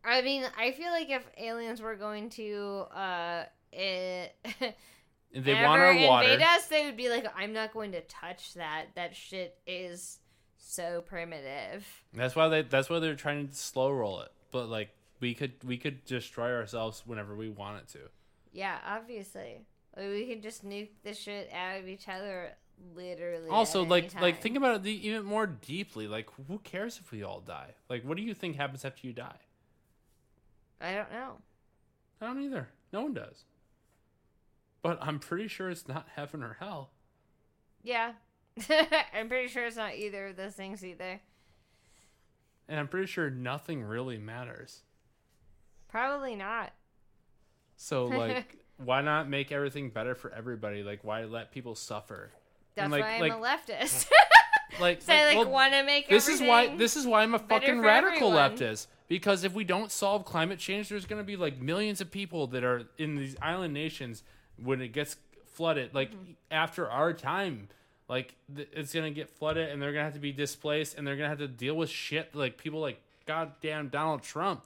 [0.05, 4.27] I mean, I feel like if aliens were going to, uh, eh,
[5.33, 6.29] If they want our water.
[6.29, 8.87] invade us, they would be like, "I'm not going to touch that.
[8.95, 10.19] That shit is
[10.63, 12.63] so primitive." That's why they.
[12.63, 14.33] That's why they're trying to slow roll it.
[14.51, 17.99] But like we could we could destroy ourselves whenever we wanted to.
[18.53, 19.65] Yeah, obviously,
[19.97, 22.53] Like, we can just nuke the shit out of each other,
[22.95, 23.49] literally.
[23.49, 26.07] Also, like any like think about it even more deeply.
[26.07, 27.71] Like who cares if we all die?
[27.89, 29.39] Like what do you think happens after you die?
[30.81, 31.37] I don't know.
[32.21, 32.69] I don't either.
[32.93, 33.45] No one does.
[34.83, 36.91] But I'm pretty sure it's not heaven or hell.
[37.85, 38.13] Yeah,
[39.15, 41.21] I'm pretty sure it's not either of those things either.
[42.69, 44.83] And I'm pretty sure nothing really matters.
[45.89, 46.73] Probably not.
[47.77, 50.83] So like why not make everything better for everybody?
[50.83, 52.31] Like why let people suffer?
[52.75, 54.09] That's And, like- why I'm like- a leftist.
[54.81, 57.35] Like, so I like well, want to make this is why this is why I'm
[57.35, 58.57] a fucking radical everyone.
[58.57, 62.11] leftist because if we don't solve climate change there's going to be like millions of
[62.11, 64.23] people that are in these island nations
[64.57, 66.33] when it gets flooded like Mm-hmm.
[66.51, 67.69] after our time
[68.13, 71.17] like th- it's to get flooded and they're to have to be displaced and they're
[71.17, 74.63] to have to deal with shit like people like goddamn Donald Trump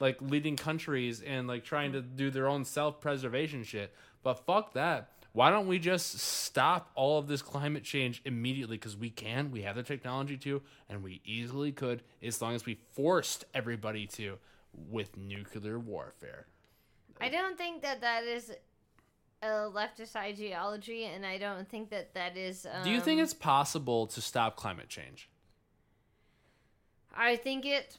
[0.00, 3.94] like leading countries and like trying to do their own self-preservation shit.
[4.22, 5.08] But fuck that.
[5.32, 8.76] Why don't we just stop all of this climate change immediately?
[8.76, 12.66] Because we can we have the technology to and we easily could as long as
[12.66, 14.36] we forced everybody to
[14.90, 16.44] with nuclear warfare.
[17.18, 18.52] I don't think that that is
[19.42, 22.66] a leftist ideology, and I don't think that that is.
[22.66, 25.28] Um, do you think it's possible to stop climate change
[27.14, 27.98] I think it.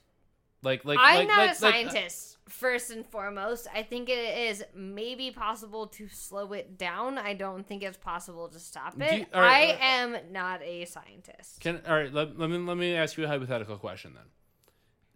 [0.64, 2.38] like like I'm like, not like- a like, uh, scientist.
[2.48, 7.18] first and foremost, I think it is maybe possible to slow it down.
[7.18, 9.20] I don't think it's possible to stop it.
[9.20, 11.60] you- right, I uh, am not a scientist.
[11.60, 12.14] Can all right.
[12.14, 14.26] Let, let me let me ask you a hypothetical question then.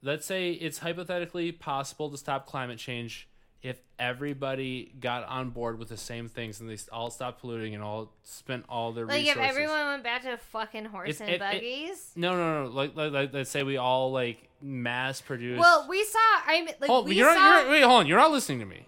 [0.02, 3.28] Let's say it's hypothetically possible to stop climate change
[3.64, 7.84] if everybody got on board with the same things and they all stopped polluting and
[7.84, 9.42] all spent all their like resources.
[9.44, 12.12] if everyone went back to fucking horse If and it- it- buggies.
[12.16, 12.70] No, no, no.
[12.72, 15.60] Like, like, like let's say we all like mass produce.
[15.60, 16.20] well, we saw.
[16.46, 17.62] I mean, like hold, we you're, saw.
[17.62, 18.08] you're, wait, hold on.
[18.08, 18.86] You're not listening to me.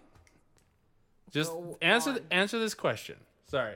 [1.32, 2.20] Just Go answer on.
[2.32, 3.18] answer this question.
[3.48, 3.76] Sorry,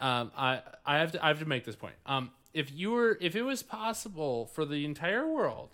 [0.00, 1.94] um, I I have to I have to make this point.
[2.06, 5.70] Um, if you were if it was possible for the entire world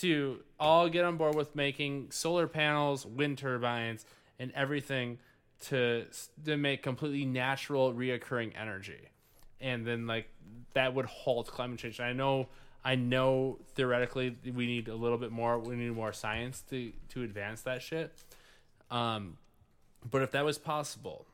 [0.00, 4.04] to all get on board with making solar panels, wind turbines,
[4.38, 5.18] and everything
[5.66, 6.06] to
[6.44, 9.08] to make completely natural, reoccurring energy,
[9.60, 10.28] and then like
[10.74, 12.00] that would halt climate change.
[12.00, 12.48] I know,
[12.84, 15.58] I know theoretically we need a little bit more.
[15.58, 18.12] We need more science to to advance that shit.
[18.90, 19.38] Um,
[20.08, 21.26] but if that was possible,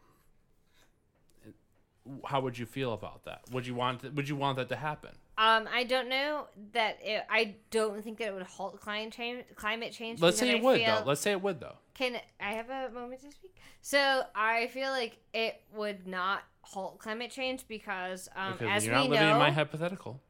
[2.24, 3.42] how would you feel about that?
[3.52, 5.12] Would you want would you want that to happen?
[5.36, 9.44] Um, I don't know that it, I don't think that it would halt climate change.
[9.56, 10.20] Climate change.
[10.20, 11.04] Let's say I it would feel- though.
[11.06, 11.76] Let's say it would though.
[11.94, 13.56] Can I have a moment to speak?
[13.80, 18.94] So I feel like it would not halt climate change because, um, Because as you're
[18.94, 20.20] we not living know, in my hypothetical.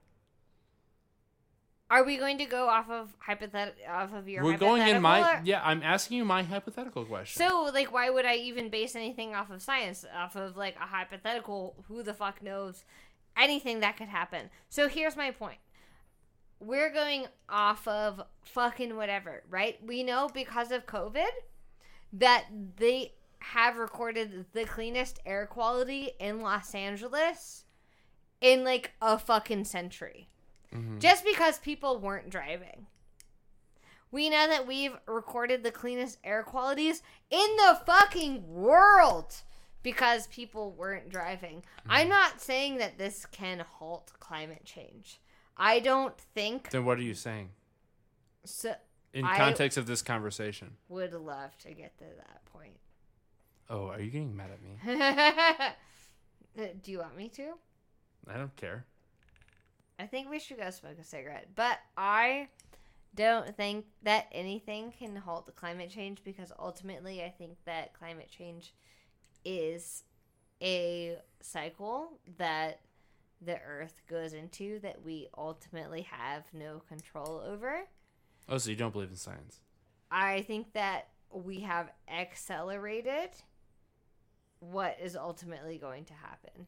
[1.90, 4.42] are we going to go off of hypothet off of your?
[4.42, 5.60] We're going in my or- yeah.
[5.64, 7.46] I'm asking you my hypothetical question.
[7.46, 10.86] So, like, why would I even base anything off of science, off of like a
[10.86, 11.76] hypothetical?
[11.88, 12.84] Who the fuck knows
[13.36, 14.50] anything that could happen?
[14.68, 15.58] So here's my point.
[16.60, 19.78] We're going off of fucking whatever, right?
[19.84, 21.30] We know because of COVID
[22.12, 22.44] that
[22.76, 27.64] they have recorded the cleanest air quality in Los Angeles
[28.40, 30.28] in like a fucking century.
[30.74, 30.98] Mm-hmm.
[30.98, 32.86] Just because people weren't driving.
[34.10, 39.42] We know that we've recorded the cleanest air qualities in the fucking world
[39.84, 41.58] because people weren't driving.
[41.58, 41.90] Mm-hmm.
[41.92, 45.20] I'm not saying that this can halt climate change.
[45.56, 47.50] I don't think Then what are you saying?
[48.44, 48.74] so.
[49.12, 50.72] In I- context of this conversation.
[50.88, 52.74] Would love to get to that point.
[53.70, 55.72] Oh, are you getting mad at me?
[56.56, 57.54] Uh, do you want me to?
[58.32, 58.84] I don't care.
[59.98, 61.48] I think we should go smoke a cigarette.
[61.56, 62.46] But I
[63.16, 68.28] don't think that anything can halt the climate change because ultimately I think that climate
[68.30, 68.72] change
[69.44, 70.04] is
[70.62, 72.80] a cycle that
[73.40, 77.80] the earth goes into that we ultimately have no control over.
[78.48, 79.60] Oh, so you don't believe in science?
[80.10, 83.30] I think that we have accelerated
[84.60, 86.66] what is ultimately going to happen.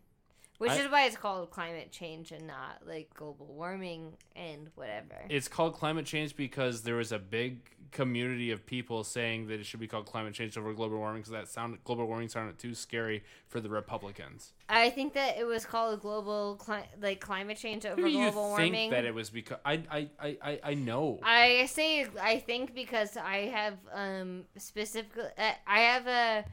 [0.58, 5.16] Which I- is why it's called climate change and not like global warming and whatever.
[5.28, 7.60] It's called climate change because there was a big
[7.92, 11.32] community of people saying that it should be called climate change over global warming because
[11.32, 14.52] that sounded global warming sounded too scary for the Republicans.
[14.68, 18.56] I think that it was called global cli- like climate change over Maybe you global
[18.56, 18.90] think warming.
[18.90, 21.20] that it was because I I, I, I I know.
[21.22, 25.30] I say I think because I have um specifically
[25.66, 26.44] I have a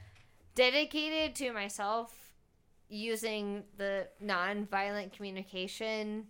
[0.55, 2.13] dedicated to myself
[2.89, 6.25] using the non-violent communication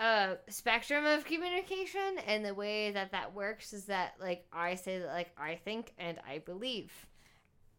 [0.00, 5.00] uh spectrum of communication and the way that that works is that like I say
[5.00, 6.92] that like I think and I believe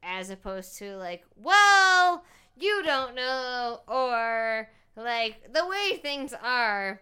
[0.03, 2.23] as opposed to like well
[2.57, 7.01] you don't know or like the way things are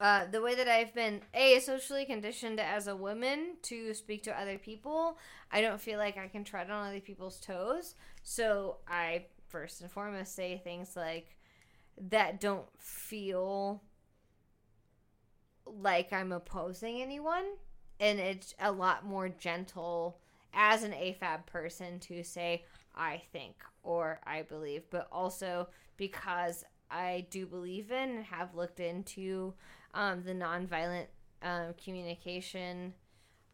[0.00, 4.38] uh, the way that I've been a socially conditioned as a woman to speak to
[4.38, 5.18] other people,
[5.50, 7.94] I don't feel like I can tread on other people's toes.
[8.22, 11.36] So I first and foremost say things like
[12.10, 13.82] that don't feel
[15.64, 17.44] like I'm opposing anyone,
[17.98, 20.20] and it's a lot more gentle
[20.52, 27.26] as an AFAB person to say I think or I believe, but also because I
[27.30, 29.54] do believe in and have looked into
[29.96, 31.06] um, the nonviolent
[31.42, 32.92] um, communication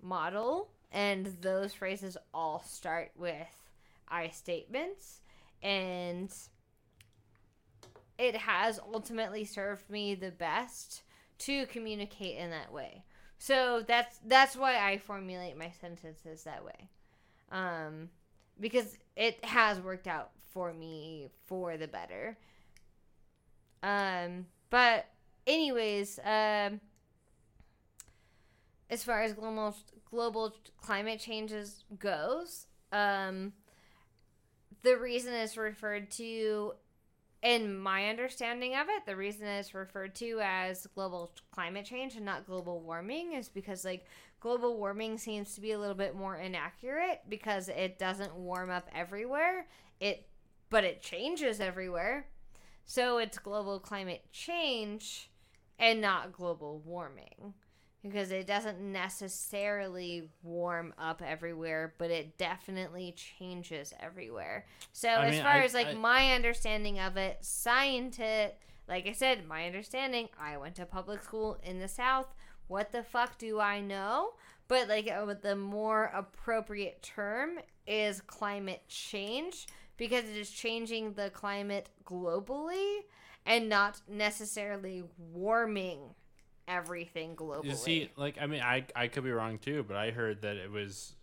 [0.03, 3.71] model, and those phrases all start with
[4.09, 5.21] I statements,
[5.62, 6.31] and
[8.19, 11.03] it has ultimately served me the best
[11.39, 13.05] to communicate in that way.
[13.39, 16.89] So that's that's why I formulate my sentences that way,
[17.51, 18.11] um,
[18.61, 22.37] because it has worked out for me for the better.
[23.83, 25.07] Um, but
[25.47, 26.81] anyways, um,
[28.91, 29.75] as far as global
[30.11, 33.53] global climate changes goes, um,
[34.83, 36.75] the reason it's referred to,
[37.43, 42.25] in my understanding of it, the reason it's referred to as global climate change and
[42.25, 44.07] not global warming is because like
[44.41, 48.89] global warming seems to be a little bit more inaccurate because it doesn't warm up
[48.95, 49.67] everywhere.
[50.01, 50.27] It,
[50.69, 52.27] but it changes everywhere.
[52.85, 55.31] So it's global climate change
[55.83, 57.52] and not global warming
[58.02, 64.65] because it doesn't necessarily warm up everywhere, but it definitely changes everywhere.
[64.93, 68.55] So I as mean, far I- as like I- my understanding of it, scientist,
[68.89, 72.27] like I said, my understanding, I went to public school in the South.
[72.69, 74.31] What the fuck do I know?
[74.69, 81.31] But like uh, the more appropriate term is climate change because it is changing the
[81.31, 83.01] climate globally
[83.47, 85.99] and not necessarily warming
[86.69, 87.65] everything globally.
[87.65, 90.57] You see, like I mean, I I could be wrong too, but I heard that
[90.57, 91.15] it was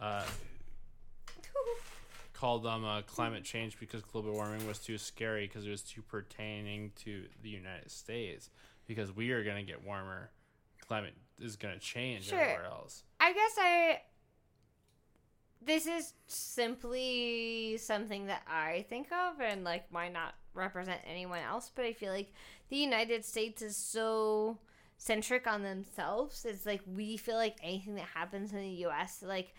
[0.00, 0.24] uh,
[2.32, 6.02] called um uh, climate change because global warming was too scary because it was too
[6.02, 8.50] pertaining to the United States
[8.86, 10.30] because we are gonna get warmer.
[10.86, 12.40] Climate is gonna change Sure.
[12.40, 13.04] everywhere else.
[13.20, 14.00] I guess I.
[15.62, 21.70] This is simply something that I think of and like might not represent anyone else,
[21.74, 22.32] but I feel like
[22.70, 24.58] the United States is so
[24.96, 26.44] centric on themselves.
[26.44, 29.54] It's like we feel like anything that happens in the US like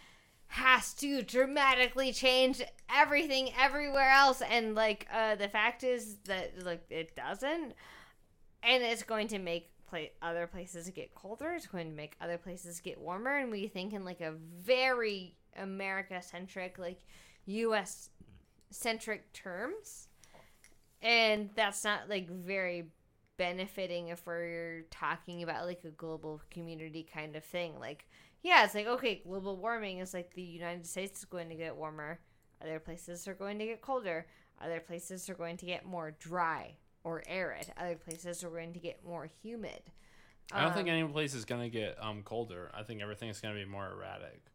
[0.48, 2.62] has to dramatically change
[2.94, 7.74] everything everywhere else and like uh the fact is that like it doesn't
[8.64, 9.72] and it's going to make
[10.22, 11.52] other places get colder.
[11.52, 15.36] It's going to make other places get warmer, and we think in like a very
[15.58, 17.00] America centric, like
[17.46, 18.10] U.S.
[18.70, 20.08] centric terms,
[21.02, 22.88] and that's not like very
[23.38, 27.80] benefiting if we're talking about like a global community kind of thing.
[27.80, 28.08] Like,
[28.44, 31.76] yeah, it's like okay, global warming is like the United States is going to get
[31.76, 32.20] warmer.
[32.62, 34.28] Other places are going to get colder.
[34.64, 37.72] Other places are going to get more dry or arid.
[37.78, 39.82] Other places are going to get more humid.
[40.54, 42.72] I don't think Um, any place is gonna get um colder.
[42.74, 44.51] I think everything is gonna be more erratic.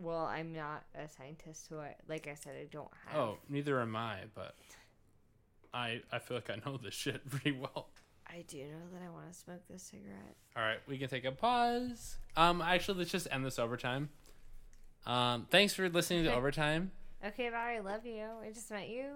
[0.00, 3.20] Well, I'm not a scientist, so I, like I said, I don't have.
[3.20, 4.20] Oh, neither am I.
[4.34, 4.54] But
[5.74, 7.88] I I feel like I know this shit pretty well.
[8.26, 10.36] I do know that I want to smoke this cigarette.
[10.56, 12.16] All right, we can take a pause.
[12.36, 14.08] Um, actually, let's just end this overtime.
[15.04, 16.92] Um, thanks for listening to overtime.
[17.24, 17.76] Okay, bye.
[17.76, 18.24] I love you.
[18.42, 19.12] I just met you.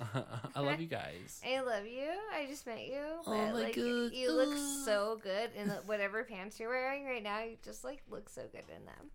[0.56, 1.40] I love you guys.
[1.46, 2.08] I love you.
[2.34, 3.00] I just met you.
[3.00, 4.12] Oh But, my like, God.
[4.12, 7.42] You look so good in whatever pants you're wearing right now.
[7.42, 9.10] You just like look so good in them.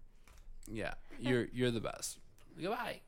[0.71, 2.19] Yeah, you're you're the best.
[2.59, 3.01] Goodbye.